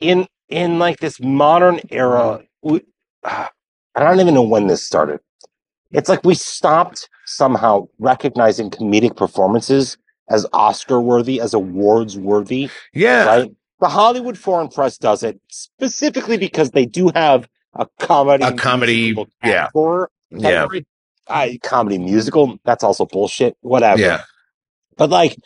in 0.01 0.27
in 0.49 0.79
like 0.79 0.99
this 1.01 1.21
modern 1.21 1.81
era, 1.91 2.43
we, 2.63 2.83
I 3.25 3.49
don't 3.97 4.21
even 4.21 4.35
know 4.35 4.43
when 4.43 4.67
this 4.67 4.85
started. 4.85 5.21
It's 5.93 6.09
like 6.09 6.25
we 6.25 6.35
stopped 6.35 7.09
somehow 7.29 7.87
recognizing 7.99 8.70
comedic 8.70 9.16
performances 9.16 9.97
as 10.31 10.47
Oscar 10.53 11.01
worthy, 11.01 11.41
as 11.41 11.55
awards 11.55 12.18
worthy, 12.18 12.68
Yeah. 12.93 13.24
right? 13.24 13.51
The 13.81 13.89
Hollywood 13.89 14.37
Foreign 14.37 14.68
Press 14.68 14.99
does 14.99 15.22
it 15.22 15.41
specifically 15.49 16.37
because 16.37 16.72
they 16.72 16.85
do 16.85 17.11
have 17.14 17.49
a 17.74 17.87
comedy, 18.01 18.45
A 18.45 18.53
comedy, 18.53 19.14
yeah. 19.45 19.68
category. 19.72 20.07
Yeah. 20.31 20.66
I, 21.29 21.59
comedy 21.62 21.99
musical. 21.99 22.59
That's 22.64 22.83
also 22.83 23.07
bullshit. 23.07 23.57
Whatever. 23.61 24.01
Yeah. 24.01 24.22
But 24.97 25.11
like 25.11 25.37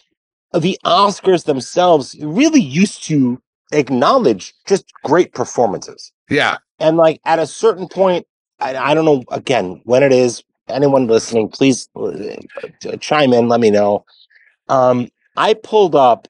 the 0.52 0.78
Oscars 0.84 1.44
themselves 1.44 2.16
really 2.20 2.60
used 2.60 3.02
to 3.04 3.40
acknowledge 3.72 4.54
just 4.66 4.84
great 5.04 5.34
performances. 5.34 6.12
Yeah. 6.30 6.56
And 6.78 6.96
like 6.96 7.20
at 7.24 7.38
a 7.38 7.46
certain 7.46 7.88
point, 7.88 8.26
I, 8.60 8.76
I 8.76 8.94
don't 8.94 9.04
know 9.04 9.24
again 9.30 9.80
when 9.84 10.02
it 10.02 10.12
is. 10.12 10.42
Anyone 10.72 11.06
listening, 11.06 11.48
please 11.48 11.88
uh, 11.96 12.96
chime 13.00 13.32
in. 13.32 13.48
Let 13.48 13.60
me 13.60 13.70
know. 13.70 14.04
Um, 14.68 15.08
I 15.36 15.54
pulled 15.54 15.94
up 15.94 16.28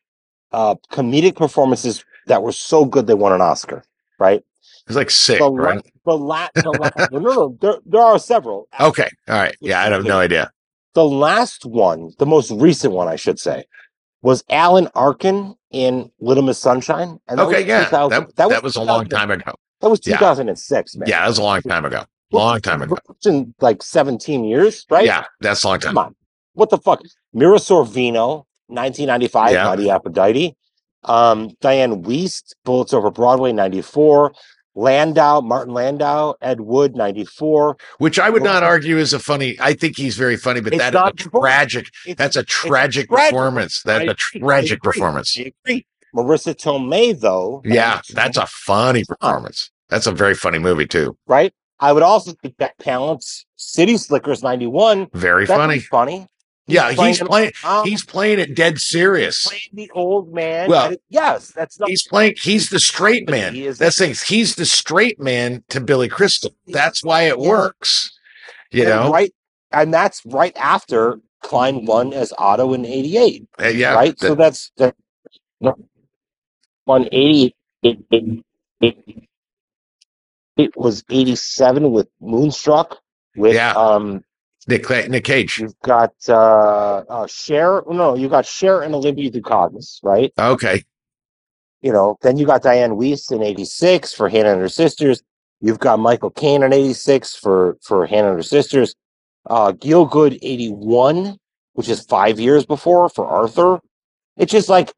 uh, 0.53 0.75
comedic 0.93 1.37
performances 1.37 2.05
that 2.27 2.43
were 2.43 2.53
so 2.53 2.85
good 2.85 3.07
they 3.07 3.15
won 3.15 3.33
an 3.33 3.41
Oscar. 3.41 3.83
Right. 4.19 4.43
It's 4.87 4.97
like 4.97 5.11
sick, 5.11 5.39
The, 5.39 5.49
la- 5.49 5.81
the, 6.05 6.13
la- 6.17 6.49
the 6.55 6.71
la- 6.71 7.07
no, 7.13 7.19
no, 7.19 7.31
no. 7.35 7.59
There, 7.61 7.75
there 7.87 8.01
are 8.03 8.19
several. 8.19 8.69
Okay. 8.81 9.09
All 9.29 9.37
right. 9.37 9.57
Yeah, 9.61 9.81
I 9.81 9.85
have 9.91 10.05
no 10.05 10.19
idea. 10.19 10.51
The 10.95 11.05
last 11.05 11.65
one, 11.65 12.11
the 12.19 12.27
most 12.27 12.51
recent 12.51 12.93
one, 12.93 13.09
I 13.09 13.17
should 13.17 13.39
say, 13.39 13.65
was 14.23 14.45
Alan 14.51 14.89
Arkin 14.95 15.55
in 15.71 16.11
Little 16.21 16.43
Miss 16.43 16.59
Sunshine. 16.59 17.19
And 17.29 17.39
that 17.39 17.45
Okay, 17.47 17.59
was 17.61 17.67
yeah. 17.67 17.85
2000 17.85 18.27
That, 18.37 18.49
that 18.49 18.63
was 18.63 18.77
a 18.77 18.83
long 18.83 19.07
time 19.09 19.31
ago. 19.31 19.53
That 19.81 19.89
was 19.91 20.01
Yeah. 20.05 20.19
2006, 20.19 20.97
man. 20.97 21.09
Yeah, 21.09 21.21
that 21.21 21.29
was 21.29 21.39
a 21.39 21.43
long 21.43 21.63
time 21.63 21.85
ago. 21.85 22.05
Long 22.33 22.61
time 22.61 22.83
ago. 22.83 22.97
In 23.25 23.55
like 23.61 23.83
17 23.83 24.45
years, 24.45 24.87
right? 24.91 25.05
Yeah, 25.07 25.25
that's 25.41 25.65
a 25.65 25.69
long 25.69 25.79
time. 25.81 25.95
Come 25.95 25.99
on. 26.07 26.15
What 26.55 26.71
the 26.71 26.79
fuck? 26.79 27.01
Mira 27.33 27.57
Sorvino, 27.59 28.45
1995, 28.69 29.53
Yeah. 29.53 29.95
Aphrodite. 29.95 30.57
Um, 31.05 31.51
Dianne 31.63 32.05
Wiest, 32.05 32.55
Bullets 32.65 32.93
Over 32.93 33.11
Broadway, 33.11 33.53
94. 33.53 34.33
Landau, 34.75 35.41
Martin 35.43 35.75
Landau, 35.75 36.35
Ed 36.41 36.61
Wood, 36.63 36.97
94. 36.97 37.77
Which 37.99 38.19
I 38.19 38.31
would 38.31 38.43
not 38.43 38.63
argue 38.63 38.97
is 38.97 39.13
a 39.13 39.19
funny. 39.19 39.57
I 39.61 39.75
think 39.75 39.99
he's 39.99 40.17
very 40.17 40.37
funny, 40.37 40.61
but 40.63 40.73
that 40.79 40.89
is 40.89 40.93
not 40.95 41.13
a 41.21 41.29
tragic. 41.29 41.89
It's- 42.07 42.17
That's 42.17 42.37
a 42.37 42.43
tragic 42.43 43.09
tragic. 43.11 43.31
performance. 43.33 43.83
That's 43.85 44.09
a 44.11 44.15
tragic 44.15 44.81
I 44.83 44.85
performance. 44.85 45.37
I 45.39 45.53
agree. 45.67 45.87
Marisa 46.15 46.55
Tomei, 46.55 47.19
though. 47.19 47.61
Yeah, 47.65 48.01
that's 48.15 48.37
a 48.39 48.47
funny 48.47 49.05
performance. 49.05 49.71
That's 49.91 50.07
a 50.07 50.13
very 50.13 50.35
funny 50.35 50.59
movie 50.59 50.87
too. 50.87 51.17
right? 51.27 51.53
I 51.83 51.93
would 51.93 52.03
also 52.05 52.33
think 52.41 52.57
that 52.59 52.79
Palance 52.79 53.45
City 53.57 53.97
Slickers 53.97 54.43
91. 54.43 55.09
Very 55.13 55.47
funny. 55.47 55.81
funny. 55.81 56.27
Yeah, 56.69 56.93
he's 56.93 57.19
playing. 57.19 57.51
um, 57.65 57.85
He's 57.85 58.05
playing 58.05 58.39
it 58.39 58.55
dead 58.55 58.79
serious. 58.79 59.45
playing 59.49 59.63
the 59.73 59.91
old 59.95 60.33
man. 60.33 60.71
Well, 60.71 60.95
yes, 61.09 61.49
that's 61.49 61.81
not. 61.81 61.89
He's 61.89 62.07
playing. 62.07 62.35
He's 62.41 62.71
the 62.71 62.79
straight 62.79 63.29
man. 63.29 63.53
He 63.55 63.67
is- 63.67 63.79
That's 63.79 63.99
things. 63.99 64.23
He's 64.23 64.55
the 64.55 64.65
straight 64.65 65.19
man 65.21 65.65
to 65.71 65.81
Billy 65.81 66.09
Crystal. 66.09 66.55
That's 66.69 67.03
why 67.03 67.23
it 67.23 67.37
Yeah. 67.41 67.49
works. 67.49 68.13
You 68.71 68.83
and 68.83 68.91
know. 68.91 69.11
right, 69.13 69.35
and 69.73 69.93
that's 69.93 70.23
right 70.25 70.57
after 70.57 71.19
Kline 71.43 71.85
won 71.85 72.13
as 72.13 72.33
Otto 72.39 72.73
in 72.75 72.87
'88. 72.87 73.45
Uh, 73.61 73.67
yeah. 73.67 73.95
right. 73.95 74.17
that- 74.19 74.27
so 74.29 74.35
that's 74.37 74.71
that. 74.77 74.95
No, 75.61 75.75
one 76.85 77.09
eighty. 77.11 77.57
It, 80.57 80.77
was 80.77 81.05
'87 81.11 81.91
with 81.93 82.09
Moonstruck. 82.21 82.99
With 83.37 83.55
Yeah. 83.55 83.73
um, 83.73 84.23
Nick 84.69 84.89
Nick 85.09 85.25
Cage. 85.25 85.59
you've 85.59 85.79
got 85.81 86.13
uh, 86.29 87.03
uh 87.09 87.27
Cher. 87.27 87.83
No, 87.89 88.15
you 88.15 88.29
got 88.29 88.47
Cher 88.47 88.83
and 88.83 88.95
Olivia 88.95 89.31
Dukakis, 89.31 89.99
right? 90.03 90.33
Okay. 90.39 90.85
you 91.81 91.93
know, 91.93 92.17
then 92.23 92.37
you 92.37 92.47
got 92.47 92.63
Diane 92.63 92.97
Weiss 92.97 93.31
in 93.33 93.43
'86 93.43 94.13
for 94.13 94.29
Hannah 94.29 94.53
and 94.53 94.61
her 94.61 94.69
sisters. 94.69 95.23
You've 95.61 95.79
got 95.81 95.99
Michael 95.99 96.31
Caine 96.31 96.63
in 96.63 96.73
'86 96.73 97.35
for 97.37 97.79
for 97.83 98.07
Hannah 98.07 98.29
and 98.29 98.37
her 98.37 98.43
sisters. 98.43 98.95
Uh, 99.49 99.73
Gielgud 99.73 100.39
'81, 100.43 101.39
which 101.73 101.89
is 101.89 102.03
five 102.03 102.39
years 102.39 102.65
before 102.67 103.09
for 103.09 103.27
Arthur. 103.27 103.81
It's 104.37 104.53
just 104.53 104.69
like 104.69 104.93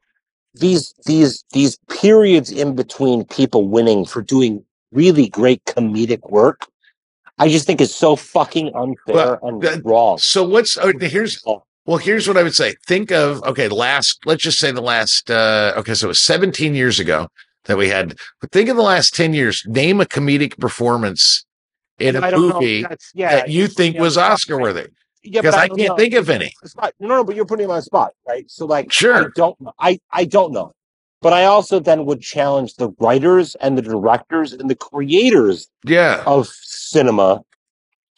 these 0.53 0.93
these 1.05 1.43
these 1.53 1.77
periods 1.89 2.51
in 2.51 2.75
between 2.75 3.25
people 3.25 3.67
winning 3.67 4.05
for 4.05 4.21
doing 4.21 4.63
really 4.91 5.27
great 5.29 5.63
comedic 5.65 6.29
work. 6.29 6.67
I 7.37 7.49
just 7.49 7.65
think 7.67 7.81
is 7.81 7.93
so 7.93 8.15
fucking 8.15 8.73
unfair 8.75 9.15
Well, 9.15 9.39
and 9.43 9.61
that- 9.61 9.83
wrong. 9.85 10.17
So 10.19 10.43
what's 10.47 10.77
oh, 10.77 10.93
here's 10.99 11.43
well 11.85 11.97
here's 11.97 12.27
what 12.27 12.37
I 12.37 12.43
would 12.43 12.55
say. 12.55 12.75
Think 12.87 13.11
of 13.11 13.43
okay, 13.43 13.67
last 13.67 14.19
let's 14.25 14.41
just 14.43 14.57
say 14.59 14.71
the 14.71 14.81
last 14.81 15.29
uh 15.29 15.73
okay, 15.77 15.93
so 15.93 16.07
it 16.07 16.09
was 16.09 16.21
17 16.21 16.75
years 16.75 16.99
ago 16.99 17.27
that 17.65 17.77
we 17.77 17.89
had 17.89 18.17
but 18.39 18.51
think 18.51 18.69
of 18.69 18.77
the 18.77 18.83
last 18.83 19.13
10 19.15 19.33
years. 19.33 19.63
Name 19.67 19.99
a 19.99 20.05
comedic 20.05 20.57
performance 20.59 21.45
in 21.99 22.15
I 22.15 22.29
a 22.29 22.37
movie 22.37 22.85
yeah, 23.13 23.35
that 23.35 23.49
you 23.49 23.67
think 23.67 23.95
yeah, 23.95 24.01
was 24.01 24.17
Oscar 24.17 24.57
worthy. 24.59 24.87
Yeah, 25.23 25.41
Because 25.41 25.55
I 25.55 25.67
can't 25.67 25.79
know. 25.89 25.95
think 25.97 26.13
of 26.13 26.29
any. 26.29 26.53
No, 26.99 27.07
no, 27.07 27.23
but 27.23 27.35
you're 27.35 27.45
putting 27.45 27.65
him 27.65 27.71
on 27.71 27.77
the 27.77 27.81
spot, 27.81 28.11
right? 28.27 28.45
So, 28.49 28.67
like, 28.67 28.85
I 28.85 28.91
Sure. 28.91 29.29
don't, 29.35 29.59
know. 29.59 29.73
I, 29.79 29.99
I 30.11 30.25
don't 30.25 30.51
know, 30.53 30.73
but 31.21 31.33
I 31.33 31.45
also 31.45 31.79
then 31.79 32.05
would 32.05 32.21
challenge 32.21 32.75
the 32.75 32.89
writers 32.99 33.55
and 33.55 33.77
the 33.77 33.81
directors 33.81 34.53
and 34.53 34.69
the 34.69 34.75
creators 34.75 35.67
Yeah. 35.83 36.23
of 36.25 36.47
cinema 36.47 37.41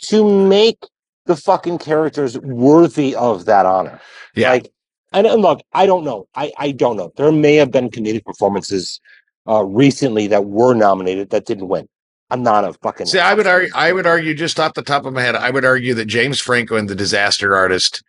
to 0.04 0.48
make 0.48 0.80
the 1.26 1.36
fucking 1.36 1.78
characters 1.80 2.38
worthy 2.40 3.16
of 3.16 3.46
that 3.46 3.66
honor. 3.66 4.00
Yeah. 4.36 4.52
Like, 4.52 4.72
and, 5.14 5.26
and 5.28 5.42
look, 5.42 5.62
I 5.74 5.86
don't 5.86 6.04
know. 6.04 6.28
I, 6.36 6.52
I 6.58 6.72
don't 6.72 6.98
know. 6.98 7.12
There 7.18 7.32
may 7.32 7.56
have 7.56 7.72
been 7.72 7.90
comedic 7.90 8.26
performances 8.26 9.00
uh, 9.48 9.64
recently 9.64 10.28
that 10.28 10.46
were 10.46 10.74
nominated 10.74 11.30
that 11.30 11.46
didn't 11.46 11.68
win. 11.70 11.88
I'm 12.30 12.44
not 12.44 12.66
a 12.66 12.74
fucking. 12.74 13.06
See, 13.06 13.20
I 13.20 13.34
would 13.34 13.48
argue 13.48 13.70
I 13.74 13.94
would 13.94 14.06
argue 14.06 14.34
just 14.34 14.60
off 14.60 14.74
the 14.74 14.82
top 14.82 15.06
of 15.06 15.14
my 15.14 15.22
head, 15.22 15.36
I 15.36 15.50
would 15.50 15.64
argue 15.64 15.94
that 15.94 16.06
James 16.06 16.42
Franco 16.42 16.76
in 16.76 16.88
The 16.88 16.96
Disaster 16.96 17.56
Artist 17.56 18.04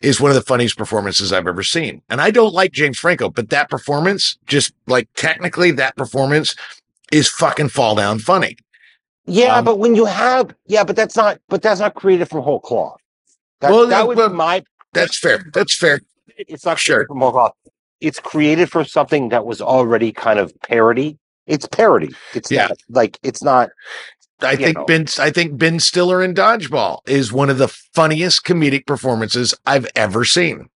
is 0.00 0.20
one 0.20 0.30
of 0.30 0.34
the 0.34 0.40
funniest 0.42 0.78
performances 0.78 1.32
I've 1.32 1.46
ever 1.46 1.62
seen. 1.62 2.02
And 2.08 2.20
I 2.20 2.30
don't 2.30 2.54
like 2.54 2.72
James 2.72 2.98
Franco, 2.98 3.28
but 3.28 3.50
that 3.50 3.68
performance, 3.68 4.38
just 4.46 4.72
like 4.86 5.08
technically 5.14 5.70
that 5.72 5.96
performance 5.96 6.54
is 7.12 7.28
fucking 7.28 7.68
fall 7.68 7.94
down 7.94 8.18
funny. 8.18 8.56
Yeah, 9.26 9.56
Um, 9.56 9.64
but 9.64 9.78
when 9.78 9.94
you 9.94 10.06
have, 10.06 10.54
yeah, 10.66 10.84
but 10.84 10.96
that's 10.96 11.16
not, 11.16 11.38
but 11.48 11.60
that's 11.62 11.80
not 11.80 11.94
created 11.94 12.28
from 12.28 12.42
whole 12.42 12.60
cloth. 12.60 12.98
That, 13.60 13.70
Well, 13.70 13.86
that 13.88 14.06
would 14.06 14.16
well, 14.16 14.30
be 14.30 14.34
my. 14.34 14.64
That's 14.94 15.18
fair. 15.18 15.44
That's 15.52 15.76
fair. 15.76 16.00
It's 16.38 16.64
not 16.64 16.78
Sure. 16.78 17.06
from 17.06 17.20
whole 17.20 17.32
cloth. 17.32 17.52
It's 18.00 18.18
created 18.18 18.70
for 18.70 18.82
something 18.84 19.28
that 19.28 19.44
was 19.44 19.60
already 19.60 20.10
kind 20.12 20.38
of 20.38 20.52
parody. 20.62 21.18
It's 21.46 21.66
parody. 21.66 22.14
It's 22.34 22.50
Yeah. 22.50 22.68
not 22.68 22.78
like 22.88 23.18
it's 23.22 23.42
not. 23.42 23.68
I 24.42 24.52
You 24.52 24.56
think 24.58 24.76
know. 24.78 24.84
Ben 24.86 25.06
I 25.18 25.30
think 25.30 25.58
Ben 25.58 25.78
Stiller 25.80 26.22
in 26.22 26.34
Dodgeball 26.34 27.00
is 27.08 27.32
one 27.32 27.50
of 27.50 27.58
the 27.58 27.68
funniest 27.68 28.44
comedic 28.44 28.86
performances 28.86 29.54
I've 29.66 29.86
ever 29.96 30.24
seen. 30.24 30.68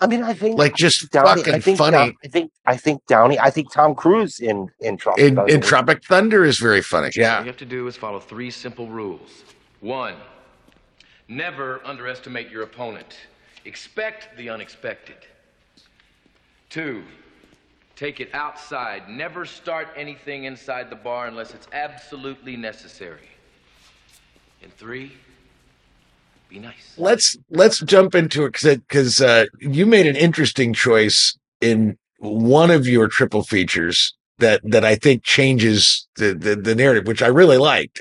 I 0.00 0.06
mean, 0.08 0.22
I 0.22 0.34
think 0.34 0.58
Like 0.58 0.74
just 0.76 1.10
Downey, 1.12 1.28
I 1.28 1.36
fucking 1.36 1.60
think 1.62 1.78
funny. 1.78 1.92
Down- 1.96 2.14
I 2.24 2.28
think 2.28 2.50
I 2.66 2.76
think 2.76 3.06
Downey. 3.06 3.38
I 3.38 3.50
think 3.50 3.72
Tom 3.72 3.94
Cruise 3.94 4.40
in 4.40 4.68
in 4.80 4.96
Trump. 4.96 5.18
in, 5.18 5.38
in 5.48 5.60
Tropic 5.60 6.04
Thunder 6.04 6.44
is 6.44 6.58
very 6.58 6.82
funny. 6.82 7.06
All 7.06 7.12
Yeah. 7.16 7.40
you 7.40 7.46
have 7.46 7.56
to 7.58 7.64
do 7.64 7.86
is 7.86 7.96
follow 7.96 8.18
three 8.20 8.50
simple 8.50 8.88
rules. 8.88 9.44
One, 9.80 10.16
never 11.28 11.80
underestimate 11.84 12.50
your 12.50 12.62
opponent. 12.62 13.16
Expect 13.64 14.36
the 14.36 14.50
unexpected. 14.50 15.16
Two, 16.70 17.04
take 17.96 18.20
it 18.20 18.30
outside. 18.34 19.08
Never 19.08 19.44
start 19.44 19.88
anything 19.96 20.44
inside 20.44 20.90
the 20.90 20.96
bar 20.96 21.26
unless 21.26 21.54
it's 21.54 21.68
absolutely 21.72 22.56
necessary. 22.56 23.28
And 24.62 24.72
three, 24.72 25.12
be 26.48 26.58
nice. 26.58 26.94
let's 26.96 27.36
let's 27.50 27.80
jump 27.80 28.14
into 28.14 28.44
it 28.46 28.52
because 28.62 29.20
uh, 29.20 29.46
you 29.60 29.84
made 29.86 30.06
an 30.06 30.16
interesting 30.16 30.72
choice 30.72 31.36
in 31.60 31.98
one 32.18 32.70
of 32.70 32.86
your 32.86 33.08
triple 33.08 33.42
features 33.42 34.14
that 34.38 34.60
that 34.64 34.84
I 34.84 34.94
think 34.94 35.22
changes 35.22 36.06
the 36.16 36.34
the, 36.34 36.56
the 36.56 36.74
narrative, 36.74 37.06
which 37.06 37.22
I 37.22 37.26
really 37.28 37.58
liked. 37.58 37.98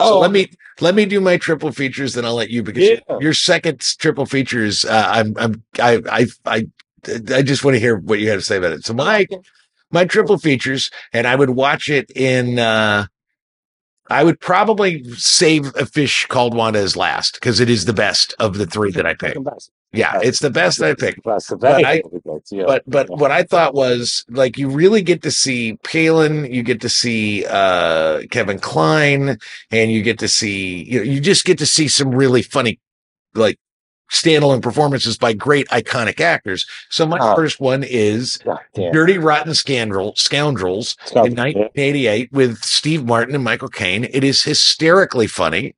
So 0.00 0.16
Oh. 0.16 0.20
let 0.20 0.30
me 0.30 0.48
let 0.80 0.94
me 0.94 1.06
do 1.06 1.20
my 1.20 1.38
triple 1.38 1.72
features, 1.72 2.14
then 2.14 2.24
I'll 2.24 2.34
let 2.34 2.50
you 2.50 2.62
because 2.62 2.88
Yeah. 2.88 3.00
your 3.18 3.32
second 3.34 3.80
triple 3.98 4.26
features. 4.26 4.84
Uh, 4.84 5.06
I'm 5.10 5.34
I'm 5.38 5.62
I 5.80 6.00
I 6.10 6.26
I 6.44 6.66
I 7.32 7.42
just 7.42 7.64
want 7.64 7.74
to 7.74 7.80
hear 7.80 7.96
what 7.96 8.18
you 8.20 8.28
had 8.28 8.36
to 8.36 8.42
say 8.44 8.56
about 8.56 8.72
it. 8.72 8.84
So 8.84 8.94
my 8.94 9.26
my 9.90 10.04
triple 10.04 10.38
features, 10.38 10.90
and 11.12 11.26
I 11.26 11.36
would 11.36 11.50
watch 11.50 11.88
it 11.88 12.10
in. 12.14 12.58
uh 12.58 13.06
I 14.08 14.22
would 14.22 14.38
probably 14.38 15.02
save 15.14 15.74
a 15.74 15.84
fish 15.84 16.26
called 16.26 16.54
Wanda 16.54 16.78
as 16.78 16.96
last 16.96 17.34
because 17.34 17.58
it 17.58 17.68
is 17.68 17.86
the 17.86 17.92
best 17.92 18.34
of 18.38 18.56
the 18.56 18.64
three 18.64 18.92
that 18.92 19.04
I 19.04 19.14
picked. 19.18 19.34
Yeah, 19.92 20.20
it's 20.22 20.38
the 20.38 20.50
best 20.50 20.80
I 20.80 20.94
picked. 20.94 21.24
But. 21.56 21.84
I- 21.84 22.02
But 22.66 22.82
but 22.86 23.08
what 23.10 23.30
I 23.32 23.42
thought 23.42 23.74
was 23.74 24.24
like 24.28 24.58
you 24.58 24.68
really 24.68 25.02
get 25.02 25.22
to 25.22 25.30
see 25.32 25.76
Palin, 25.82 26.44
you 26.52 26.62
get 26.62 26.80
to 26.82 26.88
see 26.88 27.44
uh 27.48 28.22
Kevin 28.30 28.60
Kline, 28.60 29.38
and 29.72 29.90
you 29.90 30.02
get 30.02 30.18
to 30.20 30.28
see 30.28 30.84
you 30.84 30.98
know 30.98 31.04
you 31.04 31.20
just 31.20 31.44
get 31.44 31.58
to 31.58 31.66
see 31.66 31.88
some 31.88 32.10
really 32.14 32.42
funny 32.42 32.78
like 33.34 33.58
standalone 34.10 34.62
performances 34.62 35.16
by 35.18 35.32
great 35.32 35.66
iconic 35.68 36.20
actors. 36.20 36.66
So 36.90 37.06
my 37.06 37.18
Ah. 37.20 37.34
first 37.34 37.60
one 37.60 37.82
is. 37.82 38.38
Dirty 38.92 39.18
Rotten 39.18 39.54
Scandal 39.54 40.14
Scoundrels 40.16 40.96
in 41.12 41.34
1988 41.34 42.30
with 42.32 42.62
Steve 42.62 43.04
Martin 43.04 43.34
and 43.34 43.42
Michael 43.44 43.68
Caine. 43.68 44.04
It 44.12 44.22
is 44.24 44.42
hysterically 44.44 45.26
funny. 45.26 45.74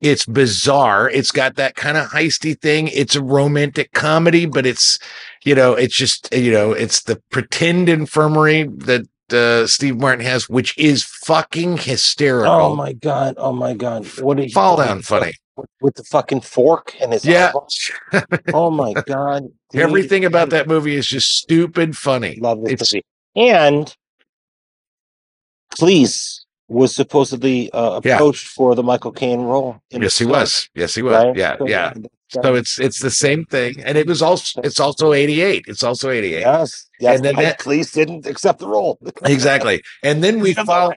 It's 0.00 0.24
bizarre. 0.24 1.10
It's 1.10 1.30
got 1.30 1.56
that 1.56 1.74
kind 1.76 1.96
of 1.98 2.08
heisty 2.08 2.58
thing. 2.58 2.88
It's 2.88 3.14
a 3.14 3.22
romantic 3.22 3.92
comedy, 3.92 4.46
but 4.46 4.64
it's, 4.64 4.98
you 5.44 5.54
know, 5.54 5.74
it's 5.74 5.94
just, 5.94 6.32
you 6.34 6.50
know, 6.52 6.72
it's 6.72 7.02
the 7.02 7.20
pretend 7.30 7.88
infirmary 7.88 8.62
that 8.78 9.06
uh, 9.32 9.66
Steve 9.66 9.96
Martin 9.98 10.24
has, 10.24 10.48
which 10.48 10.76
is 10.78 11.04
fucking 11.04 11.78
hysterical. 11.78 12.50
Oh 12.52 12.74
my 12.76 12.92
god! 12.94 13.34
Oh 13.38 13.52
my 13.52 13.74
god! 13.74 14.04
What 14.20 14.38
did 14.38 14.50
Fall 14.52 14.76
down 14.78 15.02
funny. 15.02 15.34
With, 15.80 15.94
the 15.94 16.04
fucking 16.04 16.40
fork 16.42 16.94
and 17.00 17.12
his 17.12 17.24
Yeah. 17.24 17.48
eyeballs? 17.48 17.90
Oh 18.54 18.70
my 18.70 18.92
god! 18.92 19.44
Dude, 19.70 19.82
Everything 19.82 20.24
about 20.24 20.50
that 20.50 20.66
movie 20.68 20.94
is 20.96 21.06
just 21.06 21.28
stupid 21.36 21.96
funny. 21.96 22.38
Love 22.40 22.64
this 22.64 22.72
It's 22.80 22.94
movie. 22.94 23.04
And 23.36 23.94
Cleese 25.74 26.40
was 26.68 26.94
supposedly 26.94 27.70
uh, 27.72 28.00
Yeah. 28.04 28.14
approached 28.16 28.46
for 28.48 28.74
the 28.74 28.82
Michael 28.82 29.12
Caine 29.12 29.40
role. 29.42 29.76
yes, 29.90 30.18
he 30.18 30.24
was. 30.26 30.68
Yes, 30.74 30.94
he 30.94 31.02
was. 31.02 31.14
right? 31.14 31.36
Yeah, 31.36 31.58
So, 31.58 31.66
yeah. 31.68 31.92
So 32.44 32.54
it's 32.54 32.78
it's 32.78 33.00
the 33.00 33.10
same 33.10 33.44
thing, 33.44 33.80
and 33.82 33.98
it 33.98 34.06
was 34.06 34.22
also 34.22 34.60
it's 34.62 34.78
also 34.78 35.12
eighty 35.12 35.40
eight. 35.40 35.64
It's 35.66 35.82
also 35.82 36.10
eighty 36.10 36.34
eight. 36.34 36.40
yes, 36.42 36.88
yes. 37.00 37.16
And 37.16 37.24
then 37.24 37.34
Mike 37.34 37.44
that- 37.44 37.58
Cleese 37.58 37.92
didn't 37.92 38.24
accept 38.24 38.60
the 38.60 38.68
role. 38.68 39.00
Exactly. 39.24 39.82
And 40.04 40.22
then 40.22 40.38
we 40.44 40.54
follow. 40.54 40.92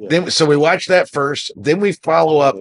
That 0.00 0.04
shit. 0.04 0.12
Yeah. 0.12 0.20
Then 0.20 0.30
so 0.30 0.46
we 0.46 0.56
watch 0.56 0.86
that 0.86 1.08
first. 1.10 1.52
Then 1.56 1.80
we 1.80 1.92
follow 1.92 2.38
up. 2.40 2.56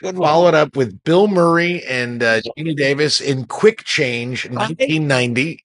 Good. 0.00 0.16
Follow 0.16 0.48
it 0.48 0.54
up 0.54 0.76
with 0.76 1.02
Bill 1.04 1.28
Murray 1.28 1.82
and 1.84 2.22
uh, 2.22 2.40
Geena 2.58 2.76
Davis 2.76 3.20
in 3.20 3.44
Quick 3.46 3.84
Change, 3.84 4.50
nineteen 4.50 5.06
ninety. 5.06 5.64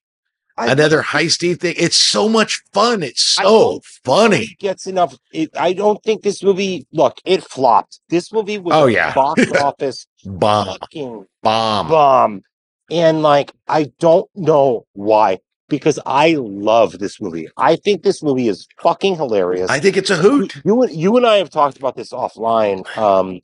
I- 0.56 0.72
Another 0.72 1.02
heisty 1.02 1.58
thing. 1.58 1.74
It's 1.78 1.96
so 1.96 2.28
much 2.28 2.62
fun. 2.72 3.04
It's 3.04 3.22
so 3.22 3.80
funny. 4.04 4.42
It 4.42 4.58
gets 4.58 4.88
enough. 4.88 5.16
It, 5.32 5.50
I 5.56 5.72
don't 5.72 6.02
think 6.02 6.22
this 6.22 6.42
movie. 6.42 6.84
Look, 6.92 7.18
it 7.24 7.44
flopped. 7.44 8.00
This 8.08 8.32
movie 8.32 8.58
was 8.58 8.74
Oh, 8.74 8.86
a 8.86 8.90
yeah. 8.90 9.14
box 9.14 9.42
office 9.62 10.06
Bomb, 10.24 10.66
fucking 10.80 11.26
bomb. 11.44 11.88
bomb. 11.88 12.42
And 12.90 13.22
like, 13.22 13.52
I 13.68 13.92
don't 14.00 14.28
know 14.34 14.84
why, 14.94 15.38
because 15.68 15.98
I 16.06 16.36
love 16.38 16.98
this 16.98 17.20
movie. 17.20 17.48
I 17.56 17.76
think 17.76 18.02
this 18.02 18.22
movie 18.22 18.48
is 18.48 18.66
fucking 18.82 19.16
hilarious. 19.16 19.70
I 19.70 19.80
think 19.80 19.96
it's 19.96 20.10
a 20.10 20.16
hoot. 20.16 20.54
you 20.64 20.82
and 20.82 20.94
you 20.94 21.16
and 21.16 21.26
I 21.26 21.36
have 21.36 21.50
talked 21.50 21.76
about 21.78 21.96
this 21.96 22.10
offline. 22.10 22.86
Um, 22.96 23.40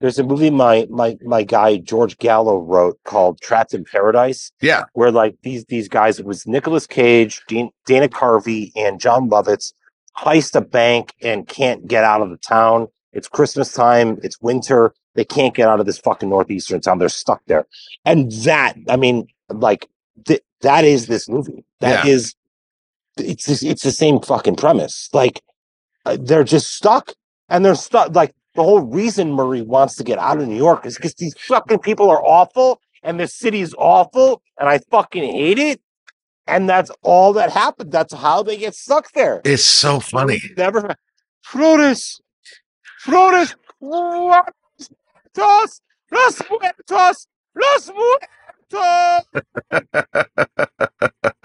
there's 0.00 0.18
a 0.18 0.24
movie 0.24 0.50
my 0.50 0.86
my 0.90 1.16
my 1.22 1.42
guy 1.42 1.78
George 1.78 2.18
Gallo 2.18 2.58
wrote 2.58 2.98
called 3.04 3.40
Trapped 3.40 3.72
in 3.74 3.84
Paradise, 3.84 4.52
Yeah, 4.60 4.84
where 4.92 5.10
like 5.10 5.36
these 5.42 5.64
these 5.66 5.88
guys, 5.88 6.18
it 6.20 6.26
was 6.26 6.46
Nicolas 6.46 6.86
Cage, 6.86 7.42
Dean, 7.48 7.70
Dana 7.86 8.08
Carvey, 8.08 8.72
and 8.76 9.00
Jon 9.00 9.30
Lovitz 9.30 9.72
heist 10.18 10.54
a 10.54 10.60
bank 10.60 11.14
and 11.22 11.46
can't 11.46 11.86
get 11.86 12.04
out 12.04 12.20
of 12.22 12.30
the 12.30 12.36
town. 12.38 12.88
It's 13.12 13.28
Christmas 13.28 13.72
time. 13.72 14.18
It's 14.22 14.40
winter. 14.40 14.92
They 15.14 15.24
can't 15.24 15.54
get 15.54 15.68
out 15.68 15.80
of 15.80 15.86
this 15.86 15.98
fucking 15.98 16.28
northeastern 16.28 16.80
town. 16.82 16.98
They're 16.98 17.08
stuck 17.08 17.40
there. 17.46 17.66
And 18.04 18.30
that, 18.44 18.74
I 18.88 18.96
mean, 18.96 19.26
like 19.48 19.88
th- 20.26 20.42
that 20.62 20.84
is 20.84 21.06
this 21.06 21.28
movie. 21.28 21.64
That 21.80 22.04
Yeah. 22.04 22.12
is, 22.12 22.34
it's 23.18 23.62
it's 23.62 23.82
the 23.82 23.92
same 23.92 24.20
fucking 24.20 24.56
premise. 24.56 25.08
Like 25.12 25.42
uh, 26.04 26.16
they're 26.20 26.44
just 26.44 26.74
stuck, 26.74 27.12
and 27.48 27.64
they're 27.64 27.74
stuck. 27.74 28.14
Like 28.14 28.34
the 28.54 28.62
whole 28.62 28.80
reason 28.80 29.32
Murray 29.32 29.62
wants 29.62 29.96
to 29.96 30.04
get 30.04 30.18
out 30.18 30.40
of 30.40 30.48
New 30.48 30.56
York 30.56 30.86
is 30.86 30.96
because 30.96 31.14
these 31.14 31.34
fucking 31.38 31.80
people 31.80 32.10
are 32.10 32.22
awful, 32.24 32.80
and 33.02 33.18
the 33.20 33.28
city 33.28 33.60
is 33.60 33.74
awful, 33.78 34.42
and 34.58 34.68
I 34.68 34.78
fucking 34.90 35.22
hate 35.24 35.58
it. 35.58 35.80
And 36.48 36.68
that's 36.68 36.92
all 37.02 37.32
that 37.32 37.50
happened. 37.50 37.90
That's 37.90 38.14
how 38.14 38.42
they 38.44 38.56
get 38.56 38.74
stuck 38.74 39.10
there. 39.12 39.40
it's 39.44 39.64
so 39.64 39.98
funny. 39.98 40.40
Never. 40.56 40.94
Flores. 41.42 42.20
Flores. 43.00 43.56
Muertos. 43.80 45.80
Los 46.12 46.40
muertos. 46.50 47.26
Los 47.54 47.88
muertos. 47.88 48.28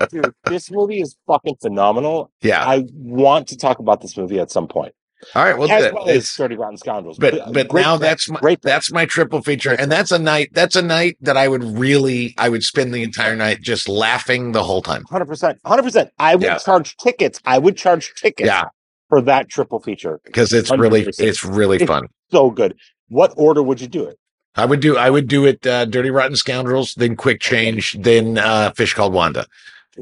Dude, 0.09 0.33
this 0.45 0.71
movie 0.71 1.01
is 1.01 1.15
fucking 1.27 1.55
phenomenal. 1.61 2.31
Yeah, 2.41 2.63
I 2.65 2.85
want 2.93 3.47
to 3.49 3.57
talk 3.57 3.79
about 3.79 4.01
this 4.01 4.17
movie 4.17 4.39
at 4.39 4.51
some 4.51 4.67
point. 4.67 4.93
All 5.35 5.43
right, 5.45 5.55
well, 5.57 5.71
as 5.71 5.93
well 5.93 6.09
as 6.09 6.35
Rotten 6.39 6.77
Scoundrels. 6.77 7.19
but 7.19 7.53
but 7.53 7.67
great 7.67 7.83
now 7.83 7.95
that's 7.97 8.27
my 8.29 8.39
great 8.39 8.61
that's 8.63 8.91
my 8.91 9.05
triple 9.05 9.41
feature, 9.43 9.71
and 9.73 9.91
that's 9.91 10.11
a 10.11 10.17
night 10.19 10.49
that's 10.51 10.75
a 10.75 10.81
night 10.81 11.17
that 11.21 11.37
I 11.37 11.47
would 11.47 11.63
really 11.63 12.33
I 12.39 12.49
would 12.49 12.63
spend 12.63 12.93
the 12.93 13.03
entire 13.03 13.35
night 13.35 13.61
just 13.61 13.87
laughing 13.87 14.51
the 14.51 14.63
whole 14.63 14.81
time. 14.81 15.03
Hundred 15.09 15.27
percent, 15.27 15.59
hundred 15.63 15.83
percent. 15.83 16.09
I 16.17 16.35
would 16.35 16.43
Yeah. 16.43 16.57
charge 16.57 16.97
tickets. 16.97 17.39
I 17.45 17.59
would 17.59 17.77
charge 17.77 18.13
tickets 18.15 18.47
Yeah, 18.47 18.65
for 19.09 19.21
that 19.21 19.47
triple 19.49 19.79
feature. 19.79 20.19
because 20.25 20.51
it's 20.53 20.71
really 20.71 21.03
100%. 21.05 21.19
it's 21.19 21.45
really 21.45 21.75
It's- 21.75 21.87
fun. 21.87 22.07
So 22.31 22.49
good. 22.49 22.75
What 23.09 23.33
order 23.37 23.61
would 23.61 23.79
you 23.79 23.87
do 23.87 24.05
it? 24.05 24.17
I 24.55 24.65
would 24.65 24.79
do 24.81 24.97
I 24.97 25.09
would 25.09 25.27
do 25.27 25.45
it 25.45 25.65
uh, 25.65 25.85
Dirty 25.85 26.09
Rotten 26.11 26.35
Scoundrels, 26.35 26.93
then 26.95 27.15
Quick 27.15 27.39
Change, 27.39 27.97
then 27.99 28.37
uh, 28.37 28.71
Fish 28.71 28.93
Called 28.93 29.13
Wanda. 29.13 29.45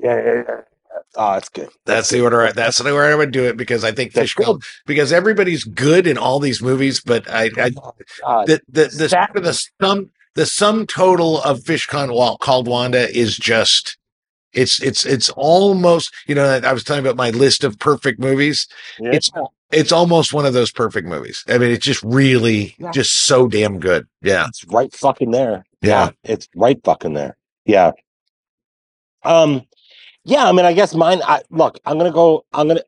Yeah, 0.01 0.15
yeah, 0.17 0.43
yeah. 0.47 0.61
Oh, 1.15 1.33
it's 1.33 1.49
good. 1.49 1.69
That's 1.85 2.09
the 2.09 2.21
order. 2.21 2.43
I, 2.43 2.51
that's 2.51 2.77
the 2.77 2.91
order 2.91 3.11
I 3.11 3.15
would 3.15 3.31
do 3.31 3.43
it 3.45 3.57
because 3.57 3.83
I 3.83 3.91
think 3.91 4.13
That's 4.13 4.31
Fish 4.31 4.35
Called 4.45 4.63
because 4.85 5.11
everybody's 5.11 5.63
good 5.63 6.05
in 6.07 6.17
all 6.17 6.39
these 6.39 6.61
movies, 6.61 6.99
but 7.01 7.29
I, 7.29 7.49
I 7.57 7.71
Uh, 8.23 8.45
the 8.45 8.61
the 8.69 8.85
the, 8.87 9.07
that- 9.09 9.31
the 9.33 9.53
sum 9.81 10.11
the 10.35 10.45
sum 10.45 10.85
total 10.87 11.41
of 11.41 11.63
Fish 11.63 11.87
Con 11.87 12.13
Wa- 12.13 12.37
called 12.37 12.67
Wanda 12.67 13.09
is 13.15 13.37
just 13.37 13.97
it's 14.53 14.81
it's 14.81 15.05
it's 15.05 15.29
almost 15.29 16.13
you 16.27 16.35
know 16.35 16.45
I 16.63 16.73
was 16.73 16.83
telling 16.83 17.03
you 17.03 17.09
about 17.09 17.17
my 17.17 17.31
list 17.31 17.63
of 17.63 17.77
perfect 17.79 18.19
movies. 18.19 18.67
yeah. 18.99 19.11
It's 19.13 19.29
it's 19.71 19.91
almost 19.91 20.33
one 20.33 20.45
of 20.45 20.53
those 20.53 20.71
perfect 20.71 21.07
movies. 21.07 21.43
I 21.47 21.57
mean, 21.57 21.71
it's 21.71 21.85
just 21.85 22.01
really 22.03 22.75
Yeah. 22.79 22.91
just 22.91 23.13
so 23.13 23.47
damn 23.47 23.79
good. 23.79 24.07
Yeah, 24.21 24.47
it's 24.47 24.65
right 24.65 24.93
fucking 24.93 25.31
there. 25.31 25.65
Yeah. 25.81 26.11
it's 26.23 26.47
right 26.55 26.79
fucking 26.83 27.13
there. 27.13 27.37
Yeah. 27.65 27.91
Um, 29.23 29.63
yeah. 30.25 30.47
I 30.47 30.51
mean, 30.51 30.65
I 30.65 30.73
guess 30.73 30.93
mine. 30.95 31.21
I 31.23 31.41
look. 31.49 31.79
I'm 31.85 31.97
gonna 31.97 32.11
go. 32.11 32.45
I'm 32.53 32.67
gonna. 32.67 32.83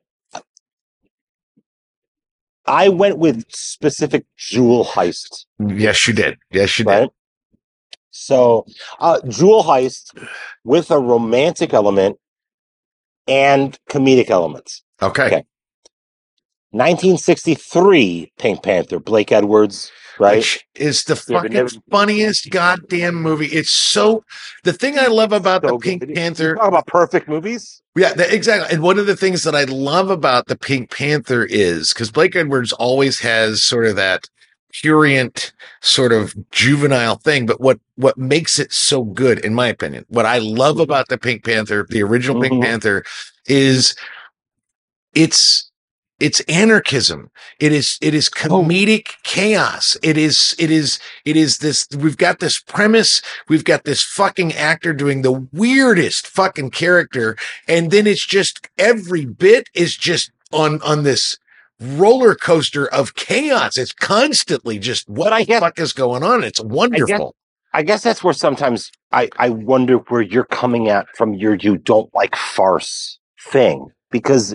I 2.66 2.88
went 2.88 3.18
with 3.18 3.44
specific 3.50 4.24
jewel 4.36 4.84
heist. 4.84 5.46
yes, 5.58 6.06
you 6.06 6.14
did. 6.14 6.38
Yes, 6.50 6.78
you 6.78 6.84
did. 6.84 7.08
So, 8.14 8.66
uh, 9.00 9.20
Jewel 9.26 9.64
Heist 9.64 10.16
with 10.64 10.90
a 10.90 10.98
romantic 10.98 11.72
element 11.74 12.18
and 13.26 13.76
comedic 13.90 14.28
elements. 14.30 14.82
Okay. 15.00 15.24
Okay. 15.26 15.44
1963 16.72 18.32
Pink 18.38 18.62
Panther, 18.62 18.98
Blake 18.98 19.30
Edwards, 19.32 19.90
right? 20.18 20.38
Which 20.38 20.64
is 20.74 21.04
the 21.04 21.14
Yeah, 21.28 21.36
fucking 21.38 21.52
never- 21.52 21.70
funniest 21.90 22.50
goddamn 22.50 23.14
movie. 23.14 23.46
It's 23.46 23.70
so 23.70 24.24
the 24.64 24.72
thing 24.72 24.98
I 24.98 25.06
love 25.06 25.32
about 25.32 25.62
So 25.62 25.68
the 25.72 25.78
Pink 25.78 26.00
good. 26.06 26.14
Panther. 26.14 26.56
Talk 26.56 26.68
about 26.68 26.86
perfect 26.86 27.28
movies. 27.28 27.80
Yeah, 27.96 28.12
exactly. 28.18 28.72
And 28.72 28.82
one 28.82 28.98
of 28.98 29.06
the 29.06 29.16
things 29.16 29.42
that 29.44 29.54
I 29.54 29.64
love 29.64 30.10
about 30.10 30.46
the 30.46 30.56
Pink 30.56 30.90
Panther 30.90 31.44
is 31.44 31.92
because 31.92 32.10
Blake 32.10 32.34
Edwards 32.34 32.72
always 32.72 33.20
has 33.20 33.62
sort 33.62 33.86
of 33.86 33.96
that 33.96 34.28
purient 34.72 35.52
sort 35.82 36.12
of 36.12 36.34
juvenile 36.50 37.16
thing, 37.16 37.44
but 37.44 37.60
what 37.60 37.78
what 37.96 38.16
makes 38.16 38.58
it 38.58 38.72
so 38.72 39.04
good, 39.04 39.38
in 39.40 39.52
my 39.54 39.68
opinion, 39.68 40.06
what 40.08 40.24
I 40.24 40.38
love 40.38 40.80
about 40.80 41.08
the 41.08 41.18
Pink 41.18 41.44
Panther, 41.44 41.86
the 41.90 42.02
original 42.02 42.40
Pink 42.40 42.54
Mhm. 42.54 42.62
Panther, 42.62 43.04
is 43.46 43.94
it's 45.14 45.70
it's 46.22 46.40
anarchism. 46.42 47.30
It 47.58 47.72
is 47.72 47.98
it 48.00 48.14
is 48.14 48.30
oh. 48.34 48.38
comedic 48.38 49.08
chaos. 49.24 49.96
It 50.02 50.16
is 50.16 50.54
it 50.58 50.70
is 50.70 51.00
it 51.24 51.36
is 51.36 51.58
this 51.58 51.88
we've 51.98 52.16
got 52.16 52.38
this 52.38 52.60
premise 52.60 53.20
we've 53.48 53.64
got 53.64 53.84
this 53.84 54.02
fucking 54.02 54.52
actor 54.52 54.92
doing 54.92 55.22
the 55.22 55.48
weirdest 55.52 56.28
fucking 56.28 56.70
character 56.70 57.36
and 57.66 57.90
then 57.90 58.06
it's 58.06 58.24
just 58.24 58.68
every 58.78 59.24
bit 59.26 59.68
is 59.74 59.96
just 59.96 60.30
on 60.52 60.80
on 60.82 61.02
this 61.02 61.38
roller 61.80 62.36
coaster 62.36 62.86
of 62.86 63.16
chaos. 63.16 63.76
It's 63.76 63.92
constantly 63.92 64.78
just 64.78 65.08
what 65.08 65.30
But 65.30 65.32
I 65.32 65.44
the 65.44 65.58
fuck 65.58 65.80
is 65.80 65.92
going 65.92 66.22
on? 66.22 66.44
It's 66.44 66.62
wonderful. 66.62 67.34
I 67.74 67.82
guess 67.82 68.02
that's 68.02 68.22
where 68.22 68.34
sometimes 68.34 68.92
I, 69.12 69.30
I 69.38 69.48
wonder 69.48 69.96
where 69.96 70.20
you're 70.20 70.44
coming 70.44 70.88
at 70.88 71.06
from 71.16 71.34
your 71.34 71.54
you 71.54 71.78
don't 71.78 72.14
like 72.14 72.36
farce 72.36 73.18
thing. 73.50 73.88
Because 74.10 74.54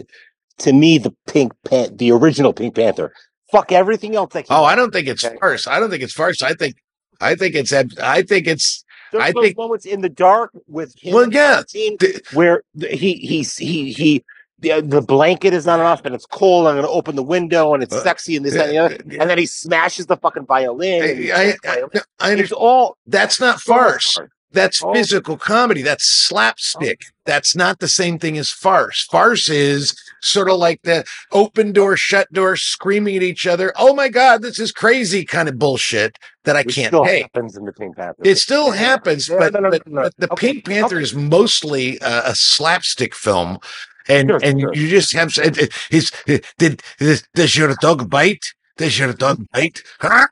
to 0.60 0.74
me, 0.74 0.98
the 0.98 1.14
Pink 1.28 1.54
Pan 1.66 1.96
the 1.98 2.12
original 2.12 2.54
Pink 2.54 2.76
Panther, 2.76 3.14
fuck 3.52 3.72
everything 3.72 4.16
else 4.16 4.34
that 4.34 4.46
oh 4.50 4.64
i 4.66 4.76
don't 4.76 4.92
think 4.92 5.08
it's 5.08 5.24
Okay. 5.24 5.38
farce 5.40 5.68
i 5.68 5.80
don't 5.80 5.90
think 5.90 6.04
it's 6.04 6.14
farce 6.14 6.42
i 6.42 6.54
think 6.54 6.76
i 7.22 7.34
think 7.34 7.56
it's 7.56 7.72
i 7.72 8.22
think 8.22 8.46
it's 8.48 8.84
There's 9.12 9.24
I 9.24 9.32
those 9.32 9.44
think- 9.44 9.58
moments 9.58 9.86
in 9.86 10.02
the 10.02 10.10
dark 10.10 10.52
with 10.68 10.94
him 11.02 11.14
Well, 11.14 11.32
yeah, 11.32 11.62
the- 11.74 12.22
where 12.34 12.64
he 12.78 13.14
he's 13.16 13.56
he 13.58 13.94
he 13.94 14.24
the, 14.60 14.82
the 14.82 15.02
blanket 15.02 15.54
is 15.54 15.68
not 15.68 15.80
enough 15.80 16.02
and 16.04 16.16
it's 16.16 16.26
cold. 16.26 16.66
I'm 16.66 16.76
gonna 16.76 16.90
open 16.90 17.16
the 17.16 17.22
window 17.22 17.76
and 17.76 17.84
it's 17.84 17.94
Uh, 17.94 18.02
sexy 18.02 18.36
and 18.36 18.44
this 18.44 18.56
that, 18.56 18.70
and 18.70 18.72
the 18.74 18.78
other. 18.80 18.96
And 19.22 19.30
then 19.30 19.38
he 19.38 19.46
smashes 19.46 20.08
the 20.08 20.18
fucking 20.18 20.48
violin. 20.48 21.04
and 21.04 21.32
I, 21.32 21.42
I, 21.44 21.56
violin. 21.76 21.90
I, 22.20 22.32
I 22.32 22.34
it's 22.34 22.52
all 22.52 22.98
That's 23.06 23.40
not 23.40 23.62
farce. 23.62 24.18
That's 24.52 24.82
Oh. 24.84 24.94
physical 24.94 25.38
comedy. 25.38 25.82
That's 25.82 26.06
oh. 26.06 26.28
slapstick. 26.30 27.02
That's 27.26 27.56
not 27.56 27.80
the 27.80 27.88
same 27.90 28.18
thing 28.20 28.38
as 28.38 28.50
farce. 28.50 29.06
Farce 29.12 29.50
is 29.50 29.94
sort 30.22 30.50
of 30.50 30.58
like 30.58 30.82
the 30.84 31.04
open 31.32 31.74
door, 31.74 31.98
shut 31.98 32.32
door, 32.32 32.56
screaming 32.56 33.18
at 33.18 33.24
each 33.24 33.46
other. 33.46 33.74
Oh 33.76 33.94
my 33.94 34.08
God, 34.10 34.42
this 34.42 34.60
is 34.60 34.72
crazy 34.72 35.26
kind 35.26 35.50
of 35.50 35.60
bullshit 35.60 36.18
that 36.46 36.56
I 36.56 36.62
Which 36.62 36.76
can't 36.76 36.88
still 36.88 37.04
take. 37.04 37.24
happens 37.24 37.58
in 37.58 37.66
the 37.66 37.74
Pink 37.74 37.98
Panther. 37.98 38.22
It 38.24 38.38
still 38.38 38.72
happens, 38.72 39.28
Yeah, 39.28 39.38
but, 39.40 39.54
no, 39.54 39.60
no, 39.60 39.70
but, 39.72 39.88
no, 39.88 39.94
no. 39.94 40.02
but 40.04 40.14
the 40.18 40.32
Okay, 40.34 40.54
Pink 40.54 40.66
Panther 40.66 40.96
okay. 40.96 41.04
is 41.04 41.14
mostly 41.14 41.98
a, 42.00 42.30
a 42.30 42.36
slapstick 42.36 43.14
film. 43.14 43.60
And 44.10 44.30
Sure, 44.30 44.40
and 44.42 44.62
sure. 44.62 44.74
you 44.74 44.88
just 44.88 45.14
have 45.14 45.38
it- 45.38 45.74
he's 45.90 46.12
did 46.58 46.82
does 47.36 47.58
your 47.58 47.76
dog 47.82 48.10
bite? 48.10 48.46
Does 48.78 48.98
your 49.00 49.14
dog 49.14 49.46
bite? 49.52 49.82
Huh? 50.00 50.28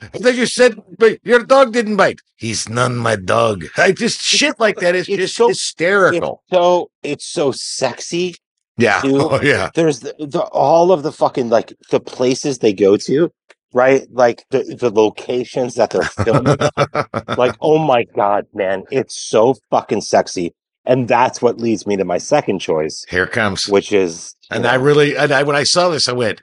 Thought 0.00 0.34
you 0.34 0.46
said 0.46 0.78
but 0.98 1.18
your 1.24 1.44
dog 1.44 1.72
didn't 1.72 1.96
bite. 1.96 2.20
He's 2.36 2.68
none 2.68 2.96
my 2.96 3.16
dog. 3.16 3.64
I 3.76 3.92
just 3.92 4.20
shit 4.20 4.58
like 4.60 4.76
that 4.80 4.94
is 4.94 5.08
It's 5.08 5.16
just 5.18 5.36
so- 5.36 5.48
hysterical. 5.48 6.42
It's 6.48 6.56
so 6.56 6.90
it's 7.02 7.26
so 7.26 7.52
sexy. 7.52 8.34
yeah. 8.76 9.00
Oh 9.04 9.40
yeah. 9.42 9.70
There's 9.74 10.00
the, 10.00 10.14
the 10.18 10.40
all 10.52 10.92
of 10.92 11.02
the 11.02 11.12
fucking 11.12 11.48
like 11.48 11.72
the 11.90 12.00
places 12.00 12.58
they 12.58 12.72
go 12.72 12.96
to, 12.98 13.30
right? 13.72 14.06
Like 14.10 14.44
the 14.50 14.62
the 14.78 14.90
locations 14.90 15.74
that 15.76 15.90
they're 15.90 16.02
filming. 16.02 16.56
like, 17.38 17.54
oh 17.60 17.78
my 17.78 18.04
god, 18.16 18.46
man, 18.52 18.84
it's 18.90 19.16
so 19.16 19.54
fucking 19.70 20.00
sexy. 20.02 20.52
And 20.86 21.08
that's 21.08 21.40
what 21.40 21.56
leads 21.58 21.86
me 21.86 21.96
to 21.96 22.04
my 22.04 22.18
second 22.18 22.58
choice, 22.58 23.06
Here 23.08 23.26
comes. 23.26 23.66
which 23.66 23.90
is 23.90 24.34
And 24.50 24.64
know, 24.64 24.68
I 24.68 24.74
really 24.74 25.16
and 25.16 25.32
I 25.32 25.42
when 25.42 25.56
I 25.56 25.62
saw 25.64 25.88
this, 25.88 26.08
I 26.10 26.12
went, 26.12 26.42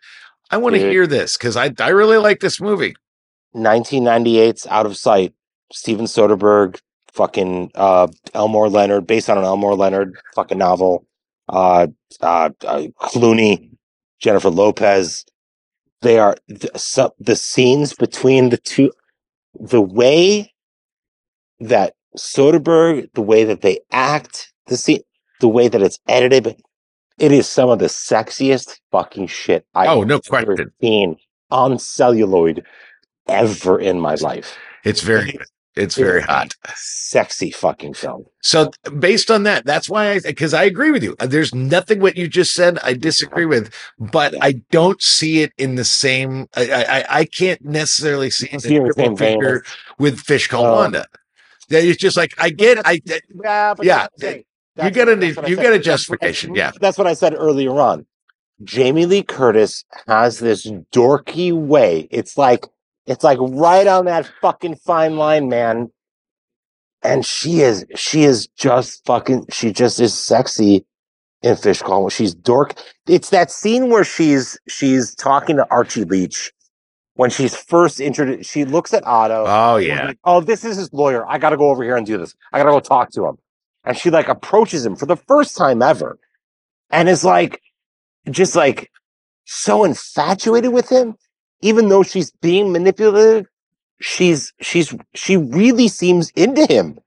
I 0.52 0.58
want 0.58 0.76
to 0.76 0.82
hear 0.82 1.08
this 1.08 1.38
because 1.38 1.56
I 1.56 1.74
I 1.80 1.90
really 1.90 2.18
like 2.18 2.42
this 2.42 2.60
movie. 2.60 2.96
1998's 3.56 4.68
Out 4.68 4.86
of 4.86 4.96
Sight, 4.98 5.34
Steven 5.72 6.06
Soderbergh, 6.06 6.80
fucking 7.14 7.72
uh, 7.76 8.08
Elmore 8.34 8.70
Leonard, 8.70 9.08
based 9.08 9.30
on 9.30 9.38
an 9.38 9.44
Elmore 9.44 9.76
Leonard 9.76 10.16
fucking 10.36 10.58
novel. 10.58 11.06
Uh, 11.50 11.88
uh, 12.22 12.50
uh, 12.66 12.84
Clooney, 13.02 13.72
Jennifer 14.20 14.50
Lopez. 14.50 15.26
They 16.02 16.18
are 16.18 16.36
the, 16.48 16.72
so, 16.78 17.14
the 17.20 17.36
scenes 17.36 17.94
between 17.94 18.50
the 18.50 18.58
two, 18.58 18.92
the 19.60 19.82
way 19.82 20.54
that 21.60 21.94
Soderbergh, 22.18 23.14
the 23.14 23.22
way 23.22 23.44
that 23.44 23.62
they 23.62 23.80
act, 23.92 24.52
the 24.68 24.78
scene, 24.78 25.02
the 25.40 25.48
way 25.48 25.68
that 25.68 25.82
it's 25.82 26.00
edited, 26.08 26.60
it 27.22 27.32
is 27.32 27.48
some 27.48 27.70
of 27.70 27.80
the 27.80 27.86
sexiest 27.86 28.80
fucking 28.92 29.28
shit 29.28 29.66
I've 29.76 29.90
Oh, 29.90 30.04
no 30.04 30.16
ever 30.16 30.46
question. 30.46 30.72
seen 30.82 31.18
on 31.52 31.78
celluloid 31.78 32.66
ever 33.28 33.80
in 33.80 34.00
my 34.00 34.16
life. 34.16 34.58
It's 34.84 35.02
very 35.02 35.34
good. 35.34 35.46
It's 35.76 35.96
very 35.96 36.22
hot. 36.22 36.54
Sexy 36.76 37.50
fucking 37.52 37.94
film. 37.94 38.26
So 38.42 38.72
based 39.00 39.32
on 39.32 39.44
that, 39.44 39.66
that's 39.66 39.88
why 39.90 40.12
I 40.14 40.20
because 40.20 40.54
I 40.54 40.64
agree 40.64 40.92
with 40.92 41.02
you. 41.02 41.16
There's 41.20 41.56
nothing 41.56 42.02
what 42.02 42.18
you 42.18 42.28
just 42.28 42.54
said 42.54 42.78
I 42.84 42.94
disagree 42.94 43.46
with, 43.46 43.72
but 43.98 44.36
I 44.44 44.54
don't 44.72 45.02
see 45.02 45.44
it 45.44 45.54
in 45.58 45.76
the 45.76 45.86
same. 45.86 46.48
I 46.58 46.72
I, 46.72 47.20
I 47.20 47.26
can't 47.26 47.64
necessarily 47.64 48.32
see 48.32 48.48
it 48.52 48.66
in 48.66 48.84
the 48.84 48.94
same 48.94 49.16
vein 49.16 49.62
with 49.98 50.20
Fish 50.20 50.48
Called 50.48 50.68
Um, 50.68 50.74
Wanda. 50.74 51.06
Yeah, 51.70 51.80
It's 51.80 52.02
just 52.02 52.18
like 52.18 52.34
I 52.38 52.50
get. 52.50 52.86
I 52.86 53.00
Yeah, 53.42 53.74
but 53.74 53.86
Yeah, 53.86 54.08
that's 54.76 54.86
you 54.88 54.92
get 54.94 55.10
a 55.10 55.16
that's 55.16 55.36
what 55.38 55.46
I 55.46 55.50
you 55.50 55.56
said. 55.56 55.62
get 55.62 55.70
a 55.74 55.78
That's 55.78 55.88
I- 55.88 55.92
justification. 55.92 56.56
Yeah, 56.56 56.72
That's 56.80 56.98
what 56.98 57.08
I 57.08 57.14
said 57.14 57.34
earlier 57.36 57.72
on. 57.80 58.06
Jamie 58.64 59.06
Lee 59.08 59.24
Curtis 59.24 59.84
has 60.08 60.40
this 60.40 60.66
dorky 60.94 61.52
way. 61.52 62.08
It's 62.12 62.38
like 62.38 62.66
it's 63.08 63.24
like 63.24 63.40
right 63.42 63.88
on 63.88 64.06
that 64.06 64.32
fucking 64.42 64.76
fine 64.76 65.18
line, 65.18 65.50
man. 65.50 65.92
And 67.04 67.26
she 67.26 67.62
is 67.62 67.86
she 67.96 68.24
is 68.24 68.48
just 68.58 69.04
fucking 69.06 69.48
she 69.52 69.72
just 69.74 70.00
is 70.00 70.14
sexy 70.14 70.86
in 71.42 71.56
Fish 71.56 71.82
Call. 71.82 72.10
She's 72.10 72.36
dork. 72.36 72.76
It's 73.08 73.32
that 73.32 73.50
scene 73.50 73.90
where 73.90 74.04
she's 74.04 74.60
she's 74.70 75.16
talking 75.16 75.56
to 75.58 75.68
Archie 75.72 76.04
Leach 76.04 76.52
when 77.16 77.32
she's 77.32 77.56
first 77.56 78.00
introduced. 78.00 78.48
She 78.52 78.66
looks 78.66 78.94
at 78.94 79.04
Otto. 79.08 79.46
Oh 79.48 79.78
yeah. 79.78 80.06
like, 80.08 80.20
oh, 80.24 80.40
this 80.42 80.64
is 80.64 80.78
his 80.78 80.94
lawyer. 80.94 81.28
I 81.28 81.40
got 81.40 81.50
to 81.50 81.58
go 81.58 81.72
over 81.72 81.84
here 81.84 81.98
and 81.98 82.06
do 82.06 82.20
this. 82.20 82.36
I 82.54 82.60
got 82.60 82.66
to 82.66 82.72
go 82.72 82.80
talk 82.80 83.10
to 83.14 83.26
him. 83.26 83.38
And 83.84 83.98
she 83.98 84.10
like 84.10 84.28
approaches 84.28 84.86
him 84.86 84.96
for 84.96 85.06
the 85.06 85.16
first 85.16 85.58
time 85.58 85.82
ever, 85.82 86.20
and 86.90 87.10
is 87.10 87.26
like, 87.26 87.62
just 88.30 88.56
like, 88.56 88.92
so 89.46 89.84
infatuated 89.84 90.72
with 90.72 90.90
him, 90.90 91.16
even 91.62 91.90
though 91.90 92.04
she's 92.04 92.32
being 92.32 92.72
manipulated 92.72 93.48
She's 94.02 94.52
she's 94.60 94.96
she 95.14 95.38
really 95.38 95.88
seems 95.88 96.32
into 96.32 96.66
him, 96.66 96.98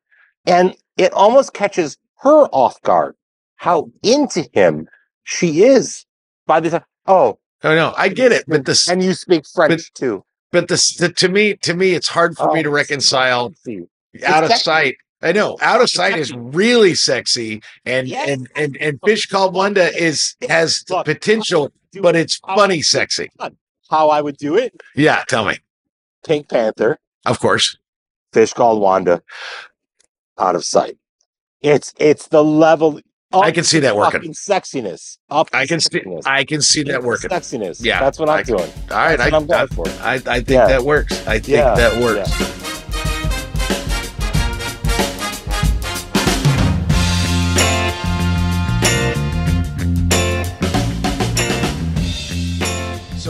and 0.46 0.76
it 0.96 1.12
almost 1.12 1.52
catches 1.52 1.98
her 2.20 2.44
off 2.52 2.80
guard 2.82 3.16
how 3.56 3.90
into 4.04 4.48
him 4.52 4.86
she 5.24 5.64
is. 5.64 6.06
By 6.46 6.60
the 6.60 6.70
time, 6.70 6.84
oh, 7.06 7.38
Oh 7.64 7.74
no, 7.74 7.94
I 7.96 8.08
get 8.08 8.30
it, 8.30 8.44
but 8.46 8.64
this 8.64 8.88
and 8.88 9.02
you 9.02 9.12
speak 9.14 9.44
French 9.44 9.92
too. 9.94 10.24
but 10.52 10.68
this 10.68 10.96
the, 10.96 11.08
to 11.08 11.28
me 11.28 11.56
to 11.62 11.74
me 11.74 11.94
it's 11.94 12.06
hard 12.06 12.36
for 12.36 12.52
me 12.52 12.60
oh, 12.60 12.62
to 12.64 12.68
Oh, 12.68 12.72
reconcile 12.72 13.54
out 14.24 14.44
of 14.44 14.52
sight. 14.52 14.96
I 15.24 15.32
know 15.32 15.56
out 15.62 15.80
of 15.80 15.88
sight 15.90 16.18
is 16.18 16.32
really 16.34 16.94
sexy, 16.94 17.62
and 17.84 18.06
Yes. 18.06 18.28
and 18.28 18.48
and 18.54 18.76
and 18.78 19.00
Fish 19.04 19.26
Called 19.26 19.54
Wanda 19.54 19.92
is 19.96 20.36
has 20.48 20.84
the 20.86 21.02
potential, 21.02 21.72
but 22.02 22.14
it's 22.14 22.36
funny 22.54 22.82
sexy. 22.82 23.30
How 23.90 24.10
I 24.10 24.20
would 24.20 24.36
do 24.36 24.56
it? 24.56 24.80
Yeah, 24.94 25.24
tell 25.28 25.44
me. 25.44 25.58
Pink 26.26 26.48
Panther, 26.48 26.98
Of 27.26 27.38
course, 27.40 27.76
fish 28.32 28.52
called 28.52 28.80
Wanda, 28.80 29.22
out 30.38 30.54
of 30.56 30.64
sight. 30.64 30.96
It's 31.60 31.92
it's 31.98 32.28
the 32.28 32.44
level. 32.44 33.00
I 33.32 33.50
can 33.50 33.64
see 33.64 33.80
that 33.80 33.96
working. 33.96 34.32
Sexiness. 34.32 35.18
Up. 35.28 35.48
I 35.52 35.66
can 35.66 35.80
see 35.80 35.98
sexiness. 36.00 36.22
I 36.24 36.44
can 36.44 36.62
see 36.62 36.82
that 36.84 37.02
working. 37.02 37.30
Sexiness. 37.30 37.82
Yeah, 37.84 37.98
that's 38.00 38.18
what 38.18 38.28
I'm 38.30 38.38
I- 38.38 38.42
doing. 38.44 38.70
All 38.90 38.96
right, 38.96 39.18
I, 39.20 39.26
I'm 39.26 39.46
going 39.46 39.52
I 39.52 39.66
for. 39.66 39.88
I 39.88 40.14
I 40.14 40.18
think 40.40 40.48
Yeah. 40.50 40.66
that 40.68 40.82
works. 40.82 41.26
I 41.26 41.38
think 41.40 41.48
Yeah, 41.48 41.74
that 41.74 42.00
works. 42.00 42.30
So 42.32 42.44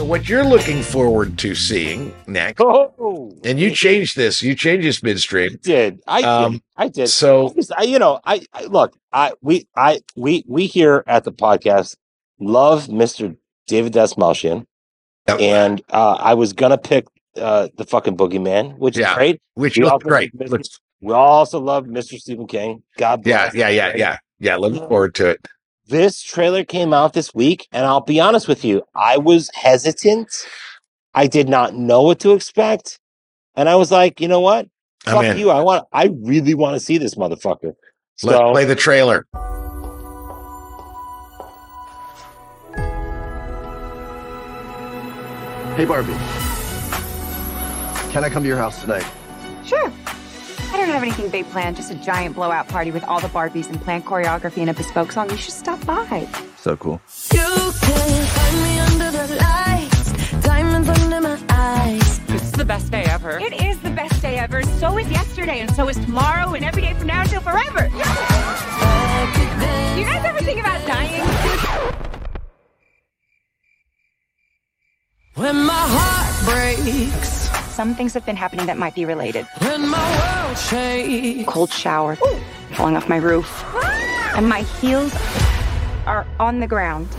what 0.05 0.27
you're 0.29 0.45
looking 0.45 0.81
forward 0.81 1.37
to 1.39 1.55
seeing 1.55 2.13
next, 2.27 2.61
Oh, 2.61 3.33
and 3.43 3.59
you 3.59 3.71
changed 3.71 4.15
this, 4.15 4.41
you 4.41 4.55
changed 4.55 4.87
this 4.87 5.01
midstream. 5.03 5.57
did 5.61 5.99
I? 6.07 6.21
Did. 6.21 6.27
Um, 6.27 6.61
I 6.77 6.87
did. 6.89 7.07
So 7.07 7.53
Just, 7.55 7.71
I, 7.77 7.83
you 7.83 7.99
know, 7.99 8.19
I, 8.23 8.41
I 8.53 8.65
look. 8.65 8.95
I 9.11 9.33
we 9.41 9.67
I 9.75 10.01
we 10.15 10.43
we 10.47 10.65
here 10.67 11.03
at 11.07 11.23
the 11.23 11.31
podcast 11.31 11.95
love 12.39 12.87
Mr. 12.87 13.35
David 13.67 13.93
Dastmalchian, 13.93 14.65
Yep. 15.27 15.39
and 15.39 15.81
uh, 15.89 16.13
I 16.19 16.33
was 16.35 16.53
gonna 16.53 16.77
pick 16.77 17.05
uh, 17.37 17.69
the 17.77 17.85
fucking 17.85 18.15
Boogeyman, 18.17 18.77
which 18.77 18.97
Yeah, 18.97 19.11
is 19.11 19.15
great. 19.17 19.41
which 19.55 19.77
We 19.77 19.83
also 19.85 19.97
great. 20.07 20.37
Mr. 20.37 20.49
Looks- 20.49 20.79
We 21.01 21.13
also 21.13 21.59
love 21.59 21.85
Mr. 21.85 22.17
Stephen 22.19 22.47
King. 22.47 22.83
God 22.97 23.25
yeah, 23.25 23.51
yeah, 23.53 23.69
yeah, 23.69 23.93
yeah, 23.95 24.17
yeah. 24.39 24.55
Looking 24.57 24.87
forward 24.87 25.15
to 25.15 25.29
it. 25.31 25.47
This 25.87 26.21
trailer 26.23 26.63
came 26.63 26.93
out 26.93 27.13
this 27.13 27.33
week, 27.35 27.67
and 27.71 27.85
I'll 27.85 28.01
be 28.01 28.19
honest 28.19 28.47
with 28.47 28.65
you, 28.65 28.83
I 28.95 29.17
was 29.17 29.51
hesitant. 29.53 30.29
I 31.13 31.27
did 31.27 31.47
not 31.47 31.75
know 31.75 32.01
what 32.01 32.19
to 32.21 32.31
expect, 32.31 32.99
and 33.55 33.69
I 33.69 33.75
was 33.75 33.91
like, 33.91 34.19
you 34.19 34.27
know 34.27 34.39
what? 34.41 34.67
I'm 35.05 35.13
Fuck 35.13 35.25
in. 35.25 35.37
you. 35.37 35.51
I 35.51 35.61
want. 35.61 35.85
I 35.93 36.05
really 36.21 36.55
want 36.55 36.73
to 36.73 36.79
see 36.79 36.97
this 36.97 37.13
motherfucker. 37.15 37.73
So 38.15 38.27
Let's 38.29 38.51
play 38.51 38.65
the 38.65 38.75
trailer. 38.75 39.27
Hey, 45.75 45.83
Barbie. 45.83 46.13
Can 48.11 48.23
I 48.23 48.29
come 48.29 48.43
to 48.43 48.47
your 48.47 48.57
house 48.57 48.79
tonight? 48.81 49.05
Sure. 49.65 49.91
I 50.75 50.77
don't 50.77 50.89
have 50.89 51.03
anything 51.03 51.29
big 51.29 51.45
planned, 51.51 51.77
just 51.77 51.89
a 51.89 51.95
giant 51.95 52.35
blowout 52.35 52.67
party 52.67 52.91
with 52.91 53.05
all 53.05 53.21
the 53.21 53.29
Barbies 53.29 53.69
and 53.69 53.81
planned 53.81 54.03
choreography 54.03 54.57
and 54.57 54.69
a 54.69 54.73
bespoke 54.73 55.13
song. 55.13 55.29
You 55.29 55.37
should 55.37 55.53
stop 55.53 55.79
by. 55.85 56.27
So 56.57 56.75
cool. 56.75 56.99
You 57.31 57.39
can 57.39 58.25
find 58.25 58.61
me 58.61 58.79
under 58.79 59.09
the 59.09 59.35
lights, 59.35 60.41
diamonds 60.43 60.89
under 60.89 61.21
my 61.21 61.41
eyes. 61.47 62.19
It's 62.27 62.51
the 62.51 62.65
best 62.65 62.91
day 62.91 63.05
ever. 63.05 63.39
It 63.39 63.53
is 63.53 63.79
the 63.79 63.89
best 63.91 64.21
day 64.21 64.37
ever. 64.37 64.63
So 64.63 64.97
is 64.97 65.09
yesterday, 65.09 65.61
and 65.61 65.73
so 65.73 65.87
is 65.87 65.95
tomorrow, 65.95 66.55
and 66.55 66.65
every 66.65 66.81
day 66.81 66.93
from 66.93 67.07
now 67.07 67.21
until 67.21 67.39
forever. 67.39 67.87
Do 67.87 67.95
you 69.97 70.05
guys 70.05 70.25
ever 70.25 70.39
think 70.39 70.59
about 70.59 70.85
dying? 70.85 71.23
When 75.35 75.55
my 75.65 75.73
heart 75.73 76.43
breaks, 76.43 77.47
Some 77.75 77.93
things 77.93 78.13
have 78.13 78.25
been 78.25 78.37
happening 78.37 78.67
that 78.67 78.77
might 78.77 78.95
be 78.95 79.03
related. 79.03 79.45
when 79.59 79.89
my 79.89 80.45
world 80.45 80.57
shakes. 80.57 81.43
Cold 81.45 81.69
shower, 81.69 82.15
falling 82.71 82.95
off 82.95 83.09
my 83.09 83.17
roof, 83.17 83.65
and 84.33 84.47
my 84.47 84.61
heels 84.61 85.13
are 86.05 86.25
on 86.39 86.61
the 86.61 86.67
ground. 86.67 87.09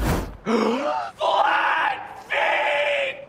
Flat 0.46 2.00
feet! 2.30 3.28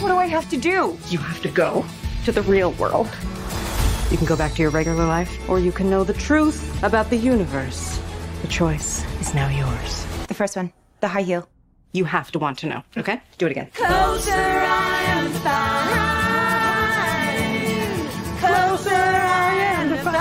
What 0.00 0.08
do 0.10 0.16
I 0.16 0.26
have 0.26 0.48
to 0.50 0.56
do? 0.56 0.96
You 1.08 1.18
have 1.18 1.42
to 1.42 1.48
go 1.48 1.84
to 2.24 2.30
the 2.30 2.42
real 2.42 2.70
world. 2.74 3.08
You 4.12 4.16
can 4.16 4.28
go 4.28 4.36
back 4.36 4.54
to 4.54 4.62
your 4.62 4.70
regular 4.70 5.06
life, 5.06 5.36
or 5.50 5.58
you 5.58 5.72
can 5.72 5.90
know 5.90 6.04
the 6.04 6.14
truth 6.14 6.84
about 6.84 7.10
the 7.10 7.16
universe. 7.16 7.98
The 8.42 8.48
choice 8.48 9.04
is 9.20 9.34
now 9.34 9.48
yours. 9.48 10.06
The 10.30 10.34
first 10.34 10.54
one, 10.54 10.72
the 11.00 11.08
high 11.08 11.22
heel. 11.22 11.48
You 11.90 12.04
have 12.04 12.30
to 12.30 12.38
want 12.38 12.58
to 12.58 12.68
know, 12.68 12.84
okay? 12.96 13.20
Do 13.38 13.46
it 13.46 13.50
again. 13.50 13.68
Closer 13.74 14.30
I 14.30 15.02
am 15.08 15.32
to 15.32 15.38
find. 15.40 16.08
Closer 18.38 18.94
I 18.94 19.54
am 19.74 19.88
to 19.88 19.96
find. 19.96 20.14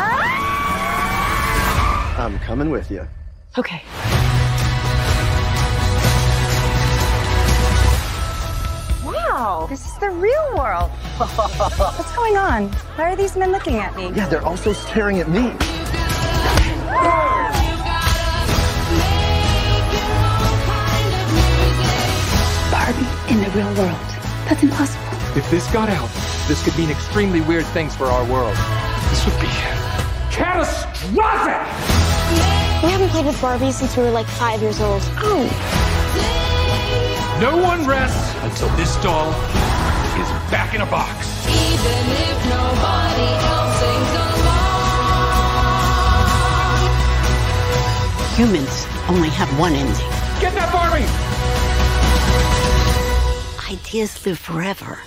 I'm 2.20 2.40
coming 2.40 2.72
with 2.72 2.90
you. 2.90 3.08
Okay. 3.56 3.84
Wow, 9.06 9.68
this 9.70 9.86
is 9.86 9.96
the 10.00 10.10
real 10.10 10.58
world. 10.58 10.90
What's 11.20 12.16
going 12.16 12.36
on? 12.36 12.70
Why 12.96 13.12
are 13.12 13.16
these 13.16 13.36
men 13.38 13.52
looking 13.52 13.76
at 13.76 13.96
me? 13.96 14.12
Yeah, 14.16 14.28
they're 14.28 14.44
also 14.44 14.74
staring 14.74 15.20
at 15.20 15.30
me. 15.30 15.54
In 23.30 23.42
the 23.42 23.50
real 23.52 23.72
world. 23.76 24.00
That's 24.50 24.64
impossible. 24.64 25.06
If 25.38 25.50
this 25.52 25.72
got 25.72 25.90
out, 25.90 26.10
this 26.48 26.64
could 26.64 26.76
mean 26.78 26.90
extremely 26.90 27.42
weird 27.42 27.66
things 27.68 27.96
for 27.96 28.06
our 28.06 28.26
world. 28.26 28.56
This 29.10 29.24
would 29.26 29.40
be 29.40 29.48
catastrophic! 30.34 31.62
We 32.82 32.90
haven't 32.90 33.10
played 33.10 33.26
with 33.28 33.40
Barbie 33.40 33.72
since 33.72 33.96
we 33.96 34.04
were 34.04 34.12
like 34.12 34.26
five 34.26 34.62
years 34.62 34.82
old. 34.82 35.02
Oh. 35.18 35.46
No 37.40 37.56
one 37.56 37.86
rests 37.86 38.34
until 38.44 38.70
this 38.76 38.96
doll 39.04 39.30
is 39.30 40.30
back 40.50 40.74
in 40.74 40.82
a 40.82 40.86
box. 40.88 41.28
Even 41.46 42.10
if 42.10 42.46
nobody 42.50 43.30
else 43.46 43.80
sings 43.80 44.12
along. 44.18 44.70
Humans 48.36 48.88
only 49.08 49.30
have 49.30 49.50
one 49.60 49.74
ending. 49.74 50.10
Get 50.42 50.54
that 50.56 50.72
Barbie! 50.74 51.06
Ideas 53.70 54.26
live 54.26 54.40
forever. 54.40 54.98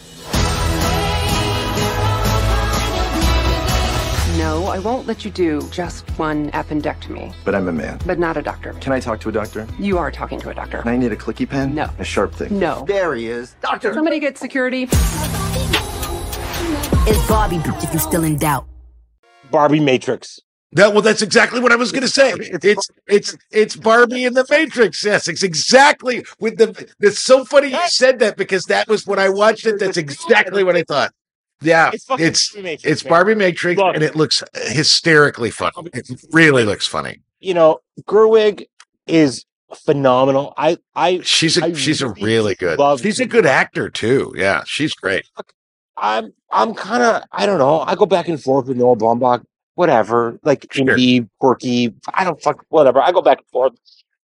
No, 4.39 4.67
I 4.67 4.79
won't 4.79 5.07
let 5.07 5.25
you 5.25 5.31
do 5.31 5.69
just 5.71 6.09
one 6.19 6.51
appendectomy, 6.53 7.35
But 7.45 7.55
I'm 7.55 7.69
a 7.69 7.73
man. 7.73 7.99
but 8.07 8.19
not 8.19 8.37
a 8.37 8.43
doctor. 8.43 8.73
Can 8.75 8.93
I 8.93 9.01
talk 9.01 9.21
to 9.21 9.29
a 9.29 9.33
doctor? 9.33 9.67
You 9.79 9.99
are 9.99 10.11
talking 10.11 10.41
to 10.41 10.51
a 10.51 10.55
doctor. 10.55 10.83
I 10.87 10.97
need 10.97 11.13
a 11.13 11.17
clicky 11.17 11.49
pen? 11.49 11.75
No. 11.75 11.91
A 11.99 12.05
sharp 12.05 12.35
thing? 12.35 12.59
No. 12.59 12.85
There 12.87 13.15
he 13.15 13.27
is. 13.29 13.55
Doctor! 13.61 13.93
Somebody 13.95 14.21
get 14.21 14.39
security. 14.39 14.89
It's 17.05 17.29
Barbie 17.29 17.57
if 17.57 17.93
you're 17.93 18.01
still 18.01 18.25
in 18.25 18.39
doubt. 18.39 18.67
Barbie 19.51 19.81
Matrix. 19.81 20.41
That 20.75 20.93
well, 20.95 21.03
that's 21.03 21.21
exactly 21.21 21.61
what 21.61 21.71
I 21.71 21.77
was 21.77 21.93
going 21.93 22.03
to 22.03 22.09
say. 22.09 22.33
It's 22.35 22.89
it's 23.07 23.37
it's 23.51 23.77
Barbie 23.77 24.25
in 24.25 24.33
the 24.33 24.47
Matrix. 24.49 25.05
Yes, 25.05 25.29
it's 25.29 25.43
exactly 25.43 26.25
with 26.41 26.57
the. 26.57 26.91
It's 27.01 27.19
so 27.19 27.45
funny 27.45 27.69
you 27.69 27.89
said 27.89 28.21
that 28.21 28.37
because 28.39 28.65
that 28.65 28.89
was 28.89 29.07
when 29.07 29.19
I 29.19 29.29
watched 29.29 29.67
it. 29.67 29.79
That's 29.79 29.99
exactly 29.99 30.65
what 30.65 30.75
I 30.77 30.83
thought. 30.83 31.13
Yeah, 31.61 31.91
It's 31.93 32.07
it's 32.19 32.53
Barbie 32.53 32.63
Matrix, 32.63 32.85
it's. 32.85 33.03
Barbie 33.03 33.35
Matrix, 33.35 33.79
Look. 33.79 33.95
and 33.95 34.03
it 34.03 34.17
looks 34.17 34.43
hysterically 34.55 35.51
funny. 35.51 35.73
It 35.93 36.11
really 36.33 36.65
looks 36.65 36.87
funny. 36.87 37.21
You 37.39 37.55
know, 37.55 37.79
Gerwig 38.05 38.67
is 39.07 39.45
phenomenal. 39.75 40.55
I 40.57 40.79
I 40.95 41.21
She's 41.23 41.59
a 41.59 41.67
I 41.67 41.73
she's 41.75 42.01
a 42.03 42.09
really 42.09 42.55
good. 42.55 42.81
She's 43.01 43.21
a 43.21 43.27
good 43.27 43.47
actor 43.47 43.91
too. 43.91 44.33
Yeah, 44.37 44.63
she's 44.67 44.95
great. 44.95 45.27
I'm 45.97 46.33
I'm 46.51 46.75
kind 46.75 47.03
of 47.03 47.23
I 47.31 47.47
don't 47.47 47.59
know. 47.59 47.81
I 47.81 47.95
go 47.95 48.07
back 48.07 48.29
and 48.29 48.43
forth 48.43 48.67
with 48.69 48.77
Noah 48.79 48.97
Baumbach. 48.97 49.45
Whatever, 49.75 50.39
like 50.43 50.61
indie, 50.75 51.29
quirky. 51.41 51.95
I 52.13 52.25
don't 52.25 52.41
fuck 52.43 52.65
whatever. 52.69 53.01
I 53.01 53.11
go 53.13 53.23
back 53.23 53.39
and 53.39 53.47
forth. 53.49 53.73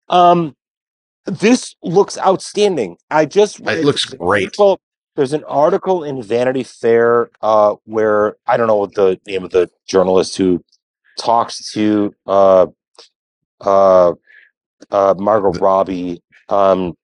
Um, 0.09 0.55
this 1.25 1.75
looks 1.83 2.17
outstanding. 2.17 2.97
I 3.09 3.25
just 3.25 3.59
It 3.61 3.85
looks 3.85 4.05
great. 4.05 4.55
Well, 4.57 4.79
there's 5.15 5.33
an 5.33 5.43
article 5.45 6.03
in 6.03 6.21
Vanity 6.21 6.63
Fair 6.63 7.29
uh, 7.41 7.75
where 7.85 8.35
I 8.45 8.57
don't 8.57 8.67
know 8.67 8.77
what 8.77 8.93
the 8.93 9.19
name 9.25 9.43
of 9.43 9.51
the 9.51 9.69
journalist 9.87 10.37
who 10.37 10.63
talks 11.17 11.71
to 11.73 12.13
uh 12.27 12.67
uh 13.61 14.13
uh 14.91 15.15
Margot 15.17 15.51
Robbie. 15.59 16.21
Um 16.47 16.95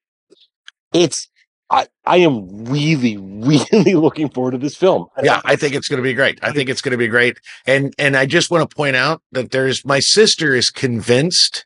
it's 0.94 1.28
I 1.74 1.88
I 2.05 2.17
am 2.17 2.65
really 2.65 3.17
really 3.17 3.93
looking 3.95 4.30
forward 4.30 4.51
to 4.51 4.57
this 4.59 4.76
film. 4.76 5.07
Yeah, 5.21 5.41
I 5.43 5.55
think 5.55 5.74
it's 5.74 5.88
going 5.88 5.97
to 5.97 6.03
be 6.03 6.13
great. 6.13 6.39
I 6.43 6.51
think 6.51 6.69
it's 6.69 6.82
going 6.82 6.91
to 6.91 6.97
be 6.97 7.07
great. 7.07 7.39
And 7.65 7.93
and 7.97 8.15
I 8.15 8.26
just 8.26 8.51
want 8.51 8.69
to 8.69 8.76
point 8.76 8.95
out 8.95 9.21
that 9.32 9.51
there's 9.51 9.84
my 9.84 9.99
sister 9.99 10.53
is 10.53 10.69
convinced 10.69 11.65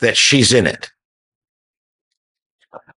that 0.00 0.16
she's 0.16 0.52
in 0.52 0.66
it. 0.66 0.90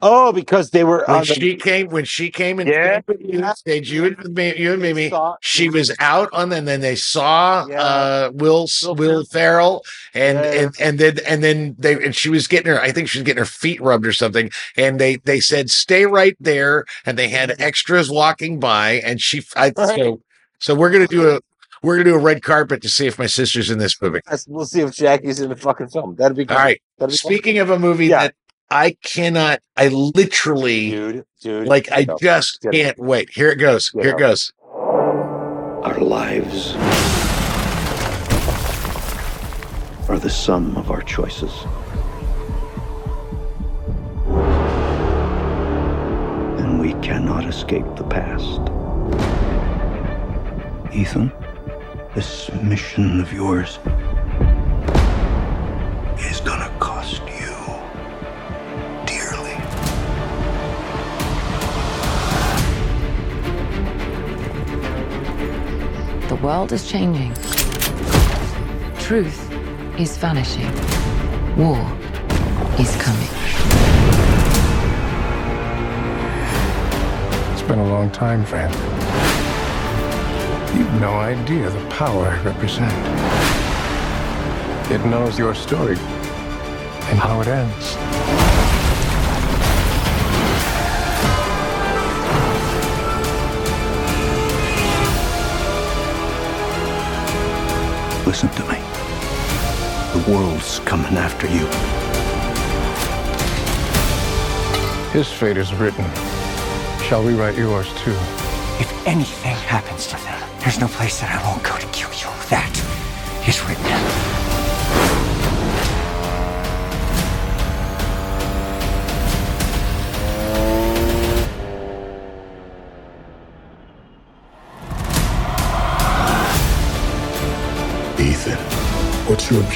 Oh, 0.02 0.34
because 0.34 0.72
they 0.72 0.84
were 0.84 1.04
When 1.08 1.20
the- 1.20 1.26
she 1.26 1.56
came, 1.56 1.88
when 1.88 2.04
she 2.06 2.30
came 2.30 2.60
and 2.60 2.70
Yeah. 2.70 3.00
stayed 3.00 3.08
with 3.08 3.88
you, 3.90 4.06
and 4.06 4.36
me, 4.36 4.54
you 4.58 4.74
and 4.74 4.82
Mimi, 4.82 5.12
she 5.42 5.70
was 5.70 5.96
out 6.00 6.30
on, 6.34 6.50
them 6.50 6.60
and 6.60 6.68
then 6.68 6.82
they 6.82 6.96
saw 6.96 7.66
uh 7.66 8.30
Will 8.34 8.68
Will 8.84 9.24
Ferrell, 9.26 9.84
and 10.14 10.38
and 10.38 10.76
and 10.80 11.00
then 11.00 11.20
and 11.26 11.44
then 11.44 11.76
they 11.80 11.94
and 11.94 12.14
she 12.16 12.30
was 12.30 12.46
getting 12.48 12.72
her. 12.74 12.82
I 12.82 12.92
think 12.92 13.08
she 13.10 13.20
was 13.20 13.24
getting 13.24 13.40
her 13.40 13.46
feet 13.46 13.82
rubbed 13.82 14.06
or 14.06 14.12
something, 14.14 14.52
and 14.76 15.00
they 15.00 15.16
they 15.16 15.40
said 15.40 15.70
stay 15.72 16.06
right 16.06 16.36
there, 16.42 16.86
and 17.06 17.18
they 17.18 17.30
had 17.30 17.56
extras 17.60 18.10
walking 18.12 18.60
by, 18.60 19.02
and 19.06 19.22
she 19.22 19.44
I 19.56 19.72
so 19.76 20.22
so 20.60 20.76
we're 20.76 20.92
gonna 20.92 21.08
do 21.08 21.30
a 21.30 21.40
we're 21.82 21.96
gonna 21.98 22.10
do 22.10 22.16
a 22.16 22.20
red 22.20 22.44
carpet 22.44 22.82
to 22.82 22.90
see 22.90 23.08
if 23.08 23.18
my 23.18 23.28
sister's 23.28 23.72
in 23.72 23.80
this 23.80 24.00
movie. 24.02 24.20
We'll 24.48 24.66
see 24.66 24.82
if 24.82 24.92
Jackie's 24.94 25.40
in 25.40 25.50
the 25.50 25.56
fucking 25.56 25.88
film. 25.88 26.16
That'd 26.16 26.36
be 26.38 26.46
great. 26.46 26.58
All 26.58 26.64
right. 26.64 26.82
Speaking 27.12 27.60
of 27.60 27.70
a 27.70 27.80
movie 27.80 28.10
that 28.10 28.36
I 28.70 28.98
cannot, 29.04 29.62
I 29.78 29.90
literally, 29.90 30.90
dude, 30.90 31.26
dude, 31.40 31.68
like 31.68 31.92
I 31.92 32.02
get 32.04 32.10
up, 32.10 32.20
just 32.20 32.62
get 32.62 32.72
can't 32.72 33.00
wait. 33.00 33.30
Here 33.30 33.50
it 33.52 33.58
goes. 33.58 33.90
Get 33.90 34.04
Here 34.04 34.14
up. 34.14 34.20
it 34.20 34.20
goes. 34.20 34.54
Our 35.84 36.00
lives 36.00 36.74
are 40.10 40.18
the 40.18 40.30
sum 40.30 40.76
of 40.78 40.90
our 40.90 41.04
choices. 41.04 41.52
And 46.60 46.80
we 46.82 46.94
cannot 47.06 47.46
escape 47.46 47.86
the 47.96 48.04
past. 48.04 48.62
Ethan, 50.92 51.32
this 52.16 52.52
mission 52.64 53.22
of 53.22 53.32
yours 53.32 53.78
is 56.18 56.40
gonna 56.42 56.76
cost 56.80 57.22
you 57.28 57.35
The 66.28 66.36
world 66.38 66.72
is 66.72 66.90
changing. 66.90 67.34
Truth 68.98 69.48
is 70.00 70.18
vanishing. 70.18 70.66
War 71.56 71.78
is 72.80 72.96
coming. 73.00 73.30
It's 77.54 77.62
been 77.62 77.78
a 77.78 77.88
long 77.88 78.10
time, 78.10 78.44
friend. 78.44 78.74
You've 80.76 81.00
no 81.00 81.14
idea 81.14 81.70
the 81.70 81.90
power 81.90 82.26
I 82.26 82.42
represent. 82.42 82.92
It 84.92 85.06
knows 85.06 85.38
your 85.38 85.54
story 85.54 85.98
and 87.10 87.20
how 87.20 87.40
it 87.42 87.48
ends. 87.48 88.35
Listen 98.36 98.50
to 98.50 98.64
me. 98.64 98.80
The 100.12 100.30
world's 100.30 100.80
coming 100.80 101.16
after 101.16 101.48
you. 101.48 101.66
His 105.18 105.32
fate 105.32 105.56
is 105.56 105.74
written. 105.76 106.04
Shall 107.08 107.24
we 107.24 107.34
write 107.34 107.58
yours 107.58 107.88
too? 107.94 108.12
If 108.78 109.08
anything 109.08 109.56
happens 109.56 110.08
to 110.08 110.18
them, 110.18 110.50
there's 110.60 110.82
no 110.82 110.90
place 110.90 111.22
that 111.22 111.32
I 111.32 111.50
won't 111.50 111.64
go 111.64 111.78
to 111.78 111.88
kill 111.94 112.12
you. 112.12 112.28
That 112.50 112.76
is 113.48 113.64
written. 113.64 114.35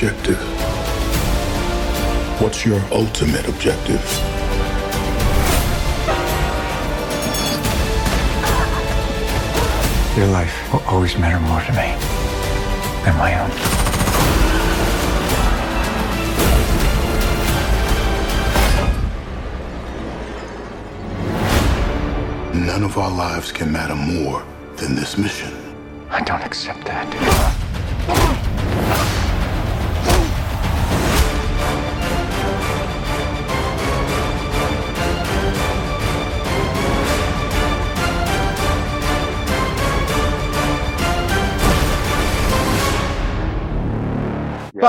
Objective? 0.01 0.39
What's 2.39 2.65
your 2.65 2.79
ultimate 2.89 3.45
objective? 3.49 4.01
Your 10.15 10.27
life 10.27 10.71
will 10.71 10.83
always 10.87 11.17
matter 11.17 11.39
more 11.41 11.59
to 11.59 11.71
me 11.73 11.97
than 13.03 13.17
my 13.17 13.39
own. 13.41 13.49
None 22.65 22.83
of 22.83 22.97
our 22.97 23.11
lives 23.11 23.51
can 23.51 23.69
matter 23.69 23.95
more 23.95 24.45
than 24.77 24.95
this 24.95 25.17
mission. 25.17 25.53
I 26.09 26.21
don't 26.21 26.41
accept 26.41 26.85
that. 26.85 27.58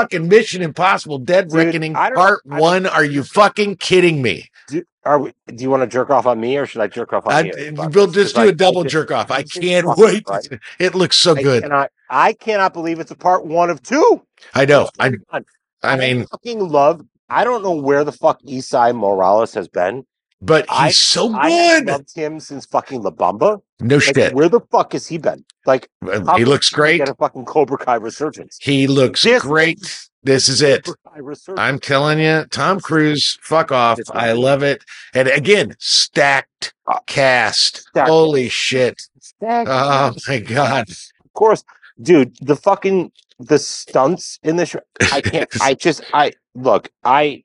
Fucking 0.01 0.29
Mission 0.29 0.63
Impossible 0.63 1.19
Dead 1.19 1.53
Reckoning 1.53 1.93
Part 1.95 2.41
I 2.51 2.59
One. 2.59 2.87
Are 2.87 3.05
you 3.05 3.23
fucking 3.23 3.77
kidding 3.77 4.23
me? 4.23 4.51
Do, 4.69 4.83
are 5.05 5.19
we, 5.19 5.33
do 5.47 5.63
you 5.63 5.69
want 5.71 5.83
to 5.83 5.87
jerk 5.87 6.09
off 6.11 6.27
on 6.27 6.41
me 6.41 6.57
or 6.57 6.65
should 6.65 6.81
I 6.81 6.87
jerk 6.87 7.13
off 7.13 7.27
on 7.27 7.33
I, 7.33 7.41
you? 7.43 7.75
we'll 7.93 8.07
just 8.11 8.35
do 8.35 8.49
a 8.49 8.53
double 8.53 8.81
I 8.81 8.83
just- 8.85 8.93
jerk 8.93 9.11
off. 9.11 9.31
I 9.31 9.43
can't 9.43 9.87
wait. 9.99 10.25
right. 10.29 10.49
It 10.79 10.95
looks 10.95 11.17
so 11.19 11.37
I 11.37 11.43
good. 11.43 11.63
cannot, 11.65 11.91
I 12.09 12.33
cannot 12.33 12.73
believe 12.73 12.99
it's 12.99 13.11
a 13.11 13.17
part 13.17 13.45
one 13.45 13.69
of 13.69 13.83
two. 13.83 14.23
I 14.55 14.65
know. 14.65 14.89
I 14.99 15.13
I, 15.31 15.41
I 15.83 15.97
mean, 15.97 16.27
fucking 16.27 16.61
love. 16.61 17.03
I 17.29 17.45
don't 17.45 17.63
know 17.63 17.75
where 17.77 18.03
the 18.05 18.13
fuck 18.13 18.43
Esai 18.43 18.95
Morales 18.97 19.55
has 19.55 19.69
been, 19.69 20.05
but 20.43 20.65
he's 20.69 20.79
I, 20.79 20.91
so 20.91 21.35
I 21.35 21.49
good. 21.81 21.87
loved 21.89 22.15
him 22.15 22.41
since 22.41 22.67
fucking 22.67 23.03
La 23.03 23.11
Bamba. 23.11 23.61
No 23.81 23.97
Like, 23.97 24.05
shit. 24.15 24.35
Where 24.35 24.49
the 24.49 24.61
fuck 24.71 24.93
has 24.93 25.07
he 25.07 25.19
been? 25.19 25.45
Like, 25.67 25.89
Uh, 26.07 26.37
he 26.37 26.45
looks 26.45 26.71
great. 26.71 26.99
Get 26.99 27.09
a 27.09 27.15
fucking 27.15 27.45
Cobra 27.45 27.79
Kai 27.79 27.97
resurgence. 27.97 28.59
He 28.61 28.87
looks 28.87 29.23
This- 29.23 29.43
great. 29.43 30.07
This 30.23 30.49
is 30.49 30.61
it. 30.61 30.85
Cobra 30.85 30.99
Kai 31.15 31.19
resurgence. 31.21 31.61
I'm 31.61 31.79
telling 31.79 32.19
you, 32.21 32.45
Tom 32.51 32.81
Cruise, 32.81 33.39
fuck 33.43 33.73
off. 33.73 33.99
I 34.13 34.33
love 34.33 34.63
it. 34.63 34.85
And 35.15 35.29
again, 35.29 35.75
stacked 35.79 36.75
cast. 37.07 37.83
Stacked. 37.89 38.09
Holy 38.09 38.49
shit. 38.49 39.01
Stacked 39.21 39.69
Oh 39.71 40.13
my 40.29 40.39
God. 40.41 40.89
Of 40.91 41.33
course, 41.35 41.65
dude. 42.03 42.37
The 42.43 42.57
fucking 42.57 43.13
the 43.39 43.59
stunts 43.59 44.39
in 44.43 44.57
the 44.57 44.67
show. 44.67 44.81
I 45.13 45.21
can't. 45.23 45.49
I 45.63 45.73
just. 45.87 46.03
I 46.13 46.33
look. 46.55 46.91
I. 47.05 47.45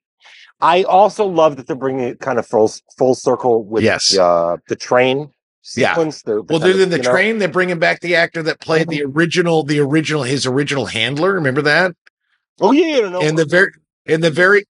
I 0.61 0.83
also 0.83 1.25
love 1.25 1.57
that 1.57 1.67
they're 1.67 1.75
bringing 1.75 2.05
it 2.05 2.19
kind 2.19 2.39
of 2.39 2.47
full 2.47 2.71
full 2.97 3.15
circle 3.15 3.63
with 3.65 3.83
Yes. 3.83 4.09
the, 4.09 4.23
uh, 4.23 4.57
the 4.69 4.75
train 4.75 5.31
Yeah. 5.75 5.89
sequence. 5.93 6.21
the- 6.21 6.35
the 6.35 6.41
Well, 6.49 6.59
they're 6.59 6.79
in 6.79 6.89
the 6.89 6.97
you 6.97 7.03
know- 7.03 7.11
train. 7.11 7.37
They're 7.39 7.47
bringing 7.47 7.79
back 7.79 8.01
the 8.01 8.15
actor 8.15 8.41
that 8.43 8.59
played 8.61 8.87
the 8.87 9.03
original, 9.03 9.63
the 9.63 9.79
original, 9.79 10.23
his 10.23 10.45
original 10.45 10.85
handler. 10.87 11.33
Remember 11.33 11.61
that? 11.63 11.93
Oh 12.61 12.71
yeah, 12.71 12.99
yeah, 12.99 13.09
no, 13.09 13.19
in 13.19 13.35
the 13.35 13.45
very, 13.45 13.71
in 14.05 14.21
the 14.21 14.31
very, 14.31 14.65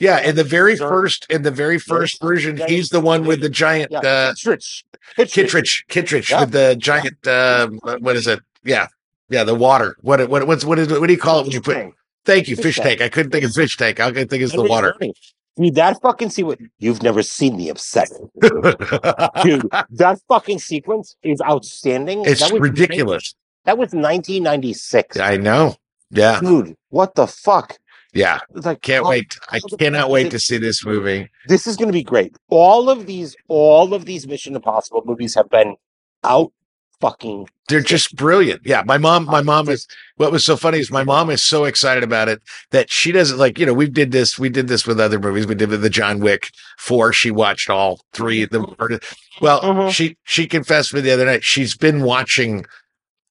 yeah, 0.00 0.20
in 0.20 0.34
the 0.34 0.42
very 0.44 0.76
first, 0.76 1.26
in 1.30 1.42
the 1.42 1.50
very 1.52 1.78
first 1.78 2.20
version, 2.20 2.56
Yeah, 2.56 2.66
he's 2.66 2.88
the 2.88 2.98
one 3.00 3.24
with 3.24 3.40
the 3.42 3.48
giant, 3.50 3.92
yeah, 3.92 3.98
uh, 4.00 4.34
Kittridge, 4.34 4.84
Kittridge, 5.16 5.84
Kittridge 5.88 6.30
Yeah. 6.30 6.40
with 6.40 6.50
the 6.50 6.74
giant, 6.76 7.24
uh, 7.26 7.68
what 8.00 8.16
is 8.16 8.26
it? 8.26 8.40
Yeah, 8.64 8.88
yeah, 9.28 9.44
the 9.44 9.54
water. 9.54 9.96
What, 10.00 10.28
what, 10.28 10.48
what's, 10.48 10.64
what 10.64 10.78
is, 10.80 10.88
what 10.88 11.06
do 11.06 11.12
you 11.12 11.18
call 11.18 11.40
it 11.40 11.42
when 11.44 11.52
you 11.52 11.60
put? 11.60 11.76
Thank 12.28 12.48
you, 12.48 12.56
Fish 12.56 12.64
fish 12.64 12.76
tank. 12.76 12.98
tank. 12.98 13.00
I 13.02 13.08
couldn't 13.08 13.32
think 13.32 13.44
of 13.44 13.52
fish 13.52 13.76
tank. 13.76 14.00
I 14.00 14.10
couldn't 14.12 14.28
think 14.28 14.42
it's 14.42 14.52
the 14.52 14.62
water. 14.62 14.94
morning. 15.00 15.14
Dude, 15.56 15.74
that 15.74 16.00
fucking 16.02 16.30
sequence. 16.30 16.60
You've 16.78 17.02
never 17.02 17.22
seen 17.22 17.56
me 17.56 17.68
upset, 17.70 18.08
dude. 18.40 19.68
That 19.90 20.20
fucking 20.28 20.58
sequence 20.60 21.16
is 21.22 21.40
outstanding. 21.42 22.24
It's 22.24 22.40
That 22.40 22.52
was 22.52 22.60
ridiculous. 22.60 23.34
That 23.64 23.76
was 23.78 23.92
1996. 23.92 25.18
I 25.18 25.36
know. 25.36 25.74
Yeah, 26.10 26.40
Dude, 26.40 26.74
what 26.90 27.14
the 27.16 27.26
fuck? 27.26 27.78
yeah. 28.14 28.38
Like 28.52 28.80
Can't 28.82 29.04
how- 29.04 29.10
wait. 29.10 29.36
I 29.50 29.60
cannot 29.78 30.10
wait 30.10 30.30
to 30.30 30.38
see 30.38 30.56
this 30.58 30.84
movie. 30.84 31.28
This 31.48 31.66
is 31.66 31.76
going 31.76 31.88
to 31.88 31.92
be 31.92 32.02
great. 32.04 32.36
All 32.48 32.88
of 32.88 33.06
these, 33.06 33.36
all 33.48 33.92
of 33.94 34.04
these 34.06 34.26
Mission 34.26 34.54
Impossible 34.54 35.02
movies 35.04 35.34
have 35.34 35.50
been 35.50 35.76
out 36.24 36.52
fucking. 37.00 37.48
They're 37.68 37.80
just 37.80 38.16
brilliant. 38.16 38.62
Yeah, 38.64 38.82
my 38.86 38.98
mom, 38.98 39.26
my 39.26 39.42
mom 39.42 39.68
is. 39.68 39.86
What 40.16 40.32
was 40.32 40.44
so 40.44 40.56
funny 40.56 40.78
is 40.78 40.90
my 40.90 41.04
mom 41.04 41.30
is 41.30 41.44
so 41.44 41.64
excited 41.64 42.02
about 42.02 42.28
it 42.28 42.42
that 42.70 42.90
she 42.90 43.12
doesn't 43.12 43.38
like. 43.38 43.58
You 43.58 43.66
know, 43.66 43.74
we 43.74 43.88
did 43.88 44.10
this. 44.10 44.38
We 44.38 44.48
did 44.48 44.68
this 44.68 44.86
with 44.86 44.98
other 44.98 45.18
movies. 45.18 45.46
We 45.46 45.54
did 45.54 45.70
with 45.70 45.82
the 45.82 45.90
John 45.90 46.20
Wick 46.20 46.50
four. 46.78 47.12
She 47.12 47.30
watched 47.30 47.68
all 47.68 48.00
three. 48.12 48.42
of 48.42 48.50
them. 48.50 48.74
well, 49.40 49.90
she 49.90 50.16
she 50.24 50.46
confessed 50.46 50.90
to 50.90 50.96
me 50.96 51.02
the 51.02 51.12
other 51.12 51.26
night. 51.26 51.44
She's 51.44 51.76
been 51.76 52.02
watching 52.02 52.64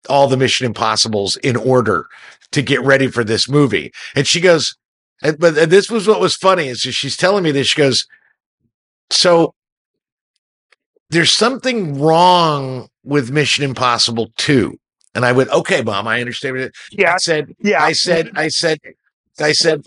all 0.10 0.28
the 0.28 0.38
Mission 0.38 0.66
Impossibles 0.66 1.36
in 1.38 1.56
order 1.56 2.08
to 2.52 2.62
get 2.62 2.82
ready 2.82 3.08
for 3.08 3.24
this 3.24 3.50
movie, 3.50 3.92
and 4.16 4.28
she 4.28 4.42
goes. 4.42 4.76
And, 5.24 5.40
but 5.40 5.58
and 5.58 5.72
this 5.72 5.90
was 5.90 6.08
what 6.08 6.22
was 6.22 6.36
funny 6.36 6.68
is 6.68 6.82
she's 6.82 7.18
telling 7.18 7.44
me 7.44 7.52
this. 7.52 7.66
She 7.70 7.82
goes, 7.82 8.06
so 9.10 9.56
there's 11.10 11.32
something 11.32 12.00
wrong 12.00 12.90
with 13.08 13.32
Mission 13.32 13.64
Impossible 13.64 14.32
2. 14.38 14.78
And 15.16 15.26
I 15.26 15.32
went, 15.32 15.50
okay, 15.50 15.82
mom, 15.82 16.08
I 16.08 16.20
understand. 16.20 16.58
It. 16.58 16.76
Yeah. 16.92 17.14
I 17.14 17.18
said, 17.18 17.56
Yeah. 17.60 17.82
I 17.82 17.94
said, 17.94 18.32
I 18.36 18.50
said, 18.50 18.80
I 19.40 19.52
said, 19.54 19.84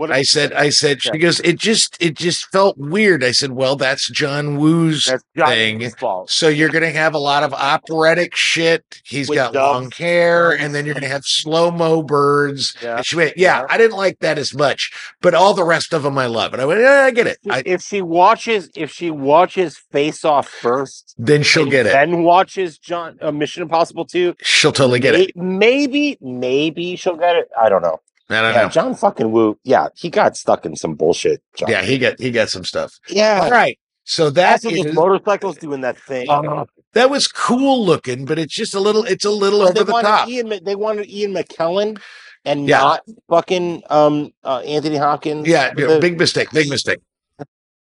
What 0.00 0.10
I 0.10 0.22
said, 0.22 0.54
I 0.54 0.70
said, 0.70 1.02
she 1.02 1.18
goes, 1.18 1.40
it 1.40 1.58
just, 1.58 1.94
it 2.00 2.16
just 2.16 2.46
felt 2.46 2.78
weird. 2.78 3.22
I 3.22 3.32
said, 3.32 3.52
well, 3.52 3.76
that's 3.76 4.08
John 4.08 4.56
Woo's 4.56 5.04
John 5.36 5.48
thing. 5.48 5.78
Woo's 5.80 5.94
fault. 5.94 6.30
So 6.30 6.48
you're 6.48 6.70
going 6.70 6.84
to 6.84 6.90
have 6.90 7.12
a 7.12 7.18
lot 7.18 7.42
of 7.42 7.52
operatic 7.52 8.34
shit. 8.34 9.02
He's 9.04 9.28
With 9.28 9.36
got 9.36 9.52
doves. 9.52 9.74
long 9.74 9.90
hair 9.90 10.52
and 10.52 10.74
then 10.74 10.86
you're 10.86 10.94
going 10.94 11.02
to 11.02 11.10
have 11.10 11.26
slow 11.26 11.70
mo 11.70 12.02
birds. 12.02 12.74
Yeah. 12.82 13.02
She 13.02 13.14
went, 13.14 13.36
yeah, 13.36 13.66
I 13.68 13.76
didn't 13.76 13.98
like 13.98 14.20
that 14.20 14.38
as 14.38 14.54
much, 14.54 14.90
but 15.20 15.34
all 15.34 15.52
the 15.52 15.64
rest 15.64 15.92
of 15.92 16.02
them 16.02 16.16
I 16.16 16.24
love. 16.24 16.54
And 16.54 16.62
I 16.62 16.64
went, 16.64 16.80
yeah, 16.80 17.02
I 17.02 17.10
get 17.10 17.26
it. 17.26 17.36
I, 17.50 17.62
if 17.66 17.82
she 17.82 18.00
watches, 18.00 18.70
if 18.74 18.90
she 18.90 19.10
watches 19.10 19.76
Face 19.92 20.24
Off 20.24 20.48
first, 20.48 21.14
then 21.18 21.42
she'll 21.42 21.68
get 21.68 21.84
it. 21.84 21.92
Then 21.92 22.22
watches 22.22 22.78
John 22.78 23.18
uh, 23.20 23.32
Mission 23.32 23.62
Impossible 23.62 24.06
two. 24.06 24.34
She'll 24.40 24.72
totally 24.72 25.00
get 25.00 25.14
it. 25.14 25.36
Maybe, 25.36 26.16
maybe 26.22 26.96
she'll 26.96 27.16
get 27.16 27.36
it. 27.36 27.50
I 27.60 27.68
don't 27.68 27.82
know. 27.82 28.00
Yeah, 28.30 28.52
know. 28.62 28.68
John 28.68 28.94
fucking 28.94 29.32
Woo. 29.32 29.58
Yeah, 29.64 29.88
he 29.96 30.08
got 30.10 30.36
stuck 30.36 30.64
in 30.64 30.76
some 30.76 30.94
bullshit. 30.94 31.42
John. 31.56 31.70
Yeah, 31.70 31.82
he 31.82 31.98
got 31.98 32.18
he 32.20 32.30
got 32.30 32.48
some 32.48 32.64
stuff. 32.64 32.92
Yeah. 33.08 33.40
All 33.44 33.50
right. 33.50 33.78
So 34.04 34.30
that 34.30 34.64
is 34.64 34.92
motorcycles 34.94 35.56
doing 35.58 35.82
that 35.82 35.96
thing. 35.98 36.28
uh, 36.28 36.64
that 36.94 37.10
was 37.10 37.28
cool 37.28 37.84
looking, 37.84 38.24
but 38.24 38.38
it's 38.38 38.54
just 38.54 38.74
a 38.74 38.80
little 38.80 39.04
it's 39.04 39.24
a 39.24 39.30
little 39.30 39.60
Well, 39.60 39.68
over 39.68 39.84
the 39.84 39.92
top. 40.02 40.28
Ian, 40.28 40.52
they 40.64 40.74
wanted 40.74 41.08
Ian 41.08 41.32
McKellen 41.34 42.00
and 42.44 42.68
Yeah. 42.68 42.78
not 42.78 43.00
fucking 43.28 43.82
um 43.90 44.32
uh, 44.44 44.58
Anthony 44.60 44.96
Hopkins. 44.96 45.46
Yeah, 45.46 45.72
yeah, 45.76 45.86
the- 45.86 46.00
big 46.00 46.18
mistake. 46.18 46.50
Big 46.50 46.68
mistake. 46.68 47.00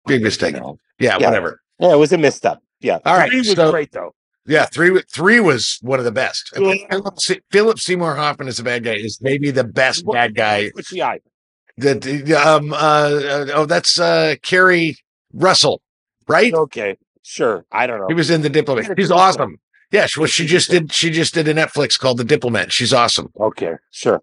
Big 0.06 0.22
mistake. 0.22 0.56
Yeah, 1.00 1.18
Yeah. 1.18 1.26
whatever. 1.26 1.60
Yeah, 1.80 1.92
it 1.94 1.96
was 1.96 2.12
a 2.12 2.18
misstep. 2.18 2.58
Yeah. 2.80 2.98
All 3.04 3.16
right, 3.16 3.28
Three 3.28 3.38
was 3.38 3.52
so- 3.52 3.72
great 3.72 3.90
though. 3.90 4.14
Yeah, 4.46 4.66
three 4.66 5.02
three 5.10 5.40
was 5.40 5.78
one 5.80 5.98
of 5.98 6.04
the 6.04 6.12
best. 6.12 6.50
Philip, 6.54 7.18
Se- 7.20 7.40
Philip 7.50 7.78
Seymour 7.78 8.14
Hoffman 8.16 8.48
is 8.48 8.58
a 8.58 8.64
bad 8.64 8.84
guy. 8.84 8.94
Is 8.94 9.18
maybe 9.22 9.50
the 9.50 9.64
best 9.64 10.04
bad 10.06 10.34
guy. 10.34 10.68
Which 10.70 10.90
the 10.90 11.02
eye. 11.02 11.20
The- 11.78 12.34
um 12.34 12.72
uh, 12.72 12.76
uh 12.76 13.46
oh 13.54 13.66
that's 13.66 13.98
uh 13.98 14.34
Keri 14.42 14.96
Russell, 15.32 15.80
right? 16.28 16.52
Okay, 16.52 16.96
sure. 17.22 17.64
I 17.72 17.86
don't 17.86 18.00
know. 18.00 18.06
He 18.08 18.14
was 18.14 18.30
in 18.30 18.42
the 18.42 18.50
Diplomat. 18.50 18.92
He's 18.98 19.10
awesome. 19.10 19.56
Yeah, 19.90 20.06
she, 20.06 20.20
well, 20.20 20.26
she 20.26 20.46
just 20.46 20.70
did. 20.70 20.92
She 20.92 21.10
just 21.10 21.34
did 21.34 21.48
a 21.48 21.54
Netflix 21.54 21.98
called 21.98 22.18
The 22.18 22.24
Diplomat. 22.24 22.72
She's 22.72 22.92
awesome. 22.92 23.30
Okay, 23.38 23.74
sure. 23.90 24.20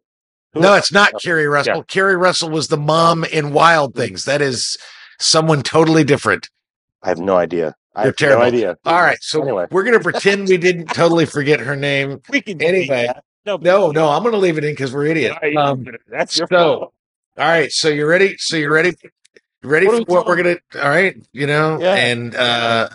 No, 0.54 0.76
it's 0.76 0.92
not 0.92 1.14
Keri 1.24 1.48
Russell. 1.48 1.78
Yeah. 1.78 1.84
Keri 1.88 2.18
Russell 2.18 2.50
was 2.50 2.68
the 2.68 2.78
mom 2.78 3.24
in 3.24 3.54
Wild 3.54 3.96
Things. 3.96 4.26
That 4.26 4.42
is 4.42 4.78
someone 5.18 5.64
totally 5.64 6.04
different. 6.04 6.50
I 7.02 7.08
have 7.10 7.20
no 7.20 7.38
idea. 7.38 7.76
I 7.96 8.02
You're 8.04 8.06
have 8.08 8.16
terrible. 8.16 8.42
no 8.44 8.48
idea. 8.48 8.78
All 8.86 9.02
right, 9.02 9.18
so 9.22 9.42
Anyway. 9.42 9.68
we're 9.72 9.84
gonna 9.84 10.00
pretend 10.00 10.48
we 10.48 10.58
didn't 10.58 10.88
totally 10.88 11.26
forget 11.26 11.60
her 11.60 11.76
name. 11.76 12.22
We 12.30 12.42
can 12.42 12.62
Anyway, 12.62 13.10
No, 13.46 13.58
no, 13.58 13.92
no, 13.92 14.10
I'm 14.10 14.24
gonna 14.24 14.38
leave 14.38 14.58
it 14.58 14.64
in 14.64 14.72
because 14.72 14.94
we're 14.94 15.08
idiots. 15.08 15.38
Um, 15.58 15.86
that's 16.08 16.38
your 16.38 16.48
so, 16.48 16.56
fault. 16.58 16.94
all 17.38 17.48
right, 17.48 17.72
so 17.72 17.90
you 17.90 18.06
ready? 18.06 18.36
So 18.38 18.56
you 18.56 18.72
ready? 18.72 18.94
You 19.64 19.70
ready 19.70 19.88
What 19.88 20.08
for 20.08 20.14
what 20.14 20.26
we're 20.28 20.38
gonna? 20.38 20.58
All 20.82 20.90
right, 20.90 21.16
you 21.34 21.48
know, 21.48 21.80
Yeah. 21.82 21.96
and 21.96 22.34
uh, 22.36 22.90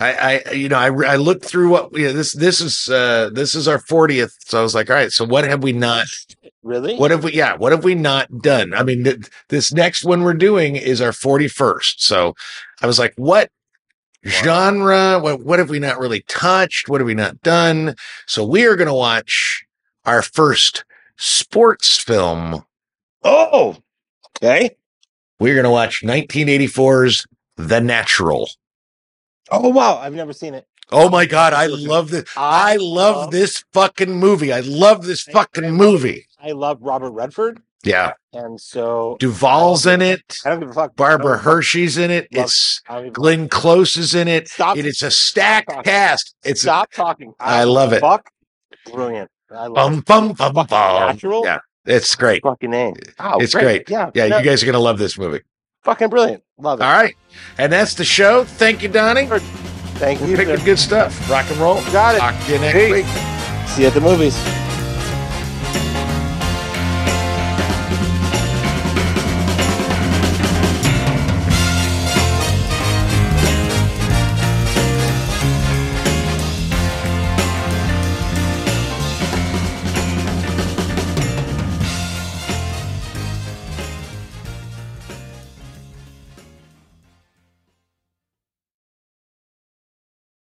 I, 0.00 0.42
I, 0.46 0.52
you 0.52 0.68
know, 0.68 0.78
I, 0.78 0.86
I 1.12 1.16
looked 1.16 1.44
through 1.44 1.68
what 1.70 1.92
you 1.92 2.06
know, 2.06 2.12
this. 2.12 2.32
This 2.32 2.60
is 2.60 2.88
uh, 2.88 3.30
this 3.32 3.54
is 3.54 3.68
our 3.68 3.78
40th. 3.78 4.32
So 4.46 4.58
I 4.60 4.62
was 4.62 4.74
like, 4.74 4.88
all 4.90 4.96
right, 4.96 5.10
so 5.12 5.24
what 5.24 5.44
have 5.44 5.62
we 5.62 5.72
not? 5.72 6.06
Really? 6.62 6.96
What 6.96 7.10
have 7.10 7.22
we? 7.24 7.32
Yeah, 7.34 7.56
what 7.56 7.72
have 7.72 7.84
we 7.84 7.94
not 7.94 8.28
done? 8.40 8.72
I 8.74 8.82
mean, 8.82 9.04
th- 9.04 9.26
this 9.48 9.72
next 9.72 10.04
one 10.04 10.22
we're 10.22 10.34
doing 10.34 10.76
is 10.76 11.00
our 11.00 11.10
41st. 11.10 11.94
So 11.98 12.34
I 12.80 12.86
was 12.86 12.98
like, 12.98 13.12
what 13.16 13.50
genre? 14.28 15.18
What 15.18 15.40
what 15.40 15.58
have 15.58 15.70
we 15.70 15.78
not 15.78 15.98
really 15.98 16.22
touched? 16.28 16.88
What 16.88 17.00
have 17.00 17.06
we 17.06 17.14
not 17.14 17.42
done? 17.42 17.94
So 18.26 18.44
we 18.44 18.66
are 18.66 18.76
going 18.76 18.88
to 18.88 18.94
watch 18.94 19.64
our 20.04 20.22
first 20.22 20.84
sports 21.16 21.98
film. 21.98 22.64
Oh, 23.22 23.76
okay. 24.36 24.76
We're 25.40 25.54
going 25.54 25.64
to 25.64 25.70
watch 25.70 26.02
1984's 26.02 27.26
The 27.56 27.80
Natural. 27.80 28.48
Oh 29.50 29.68
wow, 29.68 29.98
I've 29.98 30.14
never 30.14 30.32
seen 30.32 30.54
it. 30.54 30.66
Oh 30.90 31.08
my 31.08 31.26
god, 31.26 31.52
I 31.52 31.66
love 31.66 32.10
this. 32.10 32.24
I 32.36 32.76
love 32.76 33.30
this 33.30 33.64
fucking 33.72 34.12
movie. 34.16 34.52
I 34.52 34.60
love 34.60 35.04
this 35.04 35.22
fucking 35.22 35.72
movie. 35.72 36.26
I 36.42 36.52
love 36.52 36.78
Robert 36.80 37.10
Redford, 37.10 37.60
Yeah. 37.84 38.12
and 38.32 38.60
so 38.60 39.16
Duvall's 39.20 39.86
in 39.86 40.02
it. 40.02 40.36
I 40.44 40.50
don't 40.50 40.60
give 40.60 40.70
a 40.70 40.72
fuck. 40.74 40.96
Barbara 40.96 41.14
I 41.14 41.16
don't 41.16 41.20
give 41.22 41.32
a 41.34 41.36
fuck. 41.38 41.44
Hershey's 41.54 41.96
in 41.98 42.10
it. 42.10 42.28
Love- 42.34 42.44
It's 42.46 42.82
I 42.88 42.98
a 43.00 43.10
Glenn 43.10 43.48
Close 43.48 43.96
is 43.96 44.14
in 44.14 44.26
it. 44.28 44.48
Stop- 44.48 44.76
It 44.76 44.84
is 44.86 45.02
a 45.02 45.10
stacked 45.10 45.70
Stop. 45.70 45.84
cast. 45.84 46.34
It's 46.44 46.62
Stop 46.62 46.90
talking. 46.92 47.34
I 47.38 47.64
love 47.64 47.92
it. 47.92 48.00
Fuck, 48.00 48.28
brilliant. 48.92 49.30
I 49.50 49.66
love 49.68 49.74
bum 49.74 49.94
it. 49.98 50.04
bum 50.06 50.32
bum 50.32 50.66
bum. 50.66 50.66
Natural? 50.68 51.44
Yeah, 51.44 51.58
it's 51.86 52.14
great. 52.16 52.42
Fucking 52.42 52.70
name. 52.70 52.94
Oh, 53.20 53.38
It's 53.40 53.54
great. 53.54 53.88
Yeah, 53.88 54.10
Yeah, 54.14 54.26
no, 54.26 54.38
you 54.38 54.44
guys 54.44 54.62
are 54.62 54.66
gonna 54.66 54.78
love 54.78 54.98
this 54.98 55.16
movie. 55.18 55.40
fucking 55.84 56.08
brilliant. 56.08 56.42
Love 56.58 56.80
it. 56.80 56.84
All 56.84 56.92
right, 56.92 57.14
and 57.58 57.72
that's 57.72 57.94
the 57.94 58.04
show. 58.04 58.44
Thank 58.44 58.82
you, 58.82 58.88
Donnie. 58.88 59.26
Thank 59.98 60.20
We're 60.20 60.28
you. 60.28 60.36
picking 60.36 60.56
sir. 60.58 60.64
good 60.64 60.78
stuff. 60.78 61.30
Rock 61.30 61.48
and 61.50 61.58
roll. 61.58 61.76
Got 61.92 62.16
it. 62.16 62.18
Talk 62.18 62.34
to 62.46 62.52
you 62.52 62.58
next 62.58 62.74
Peace. 62.76 62.92
week. 62.92 63.68
See 63.68 63.82
you 63.82 63.88
at 63.88 63.94
the 63.94 64.00
movies. 64.00 64.34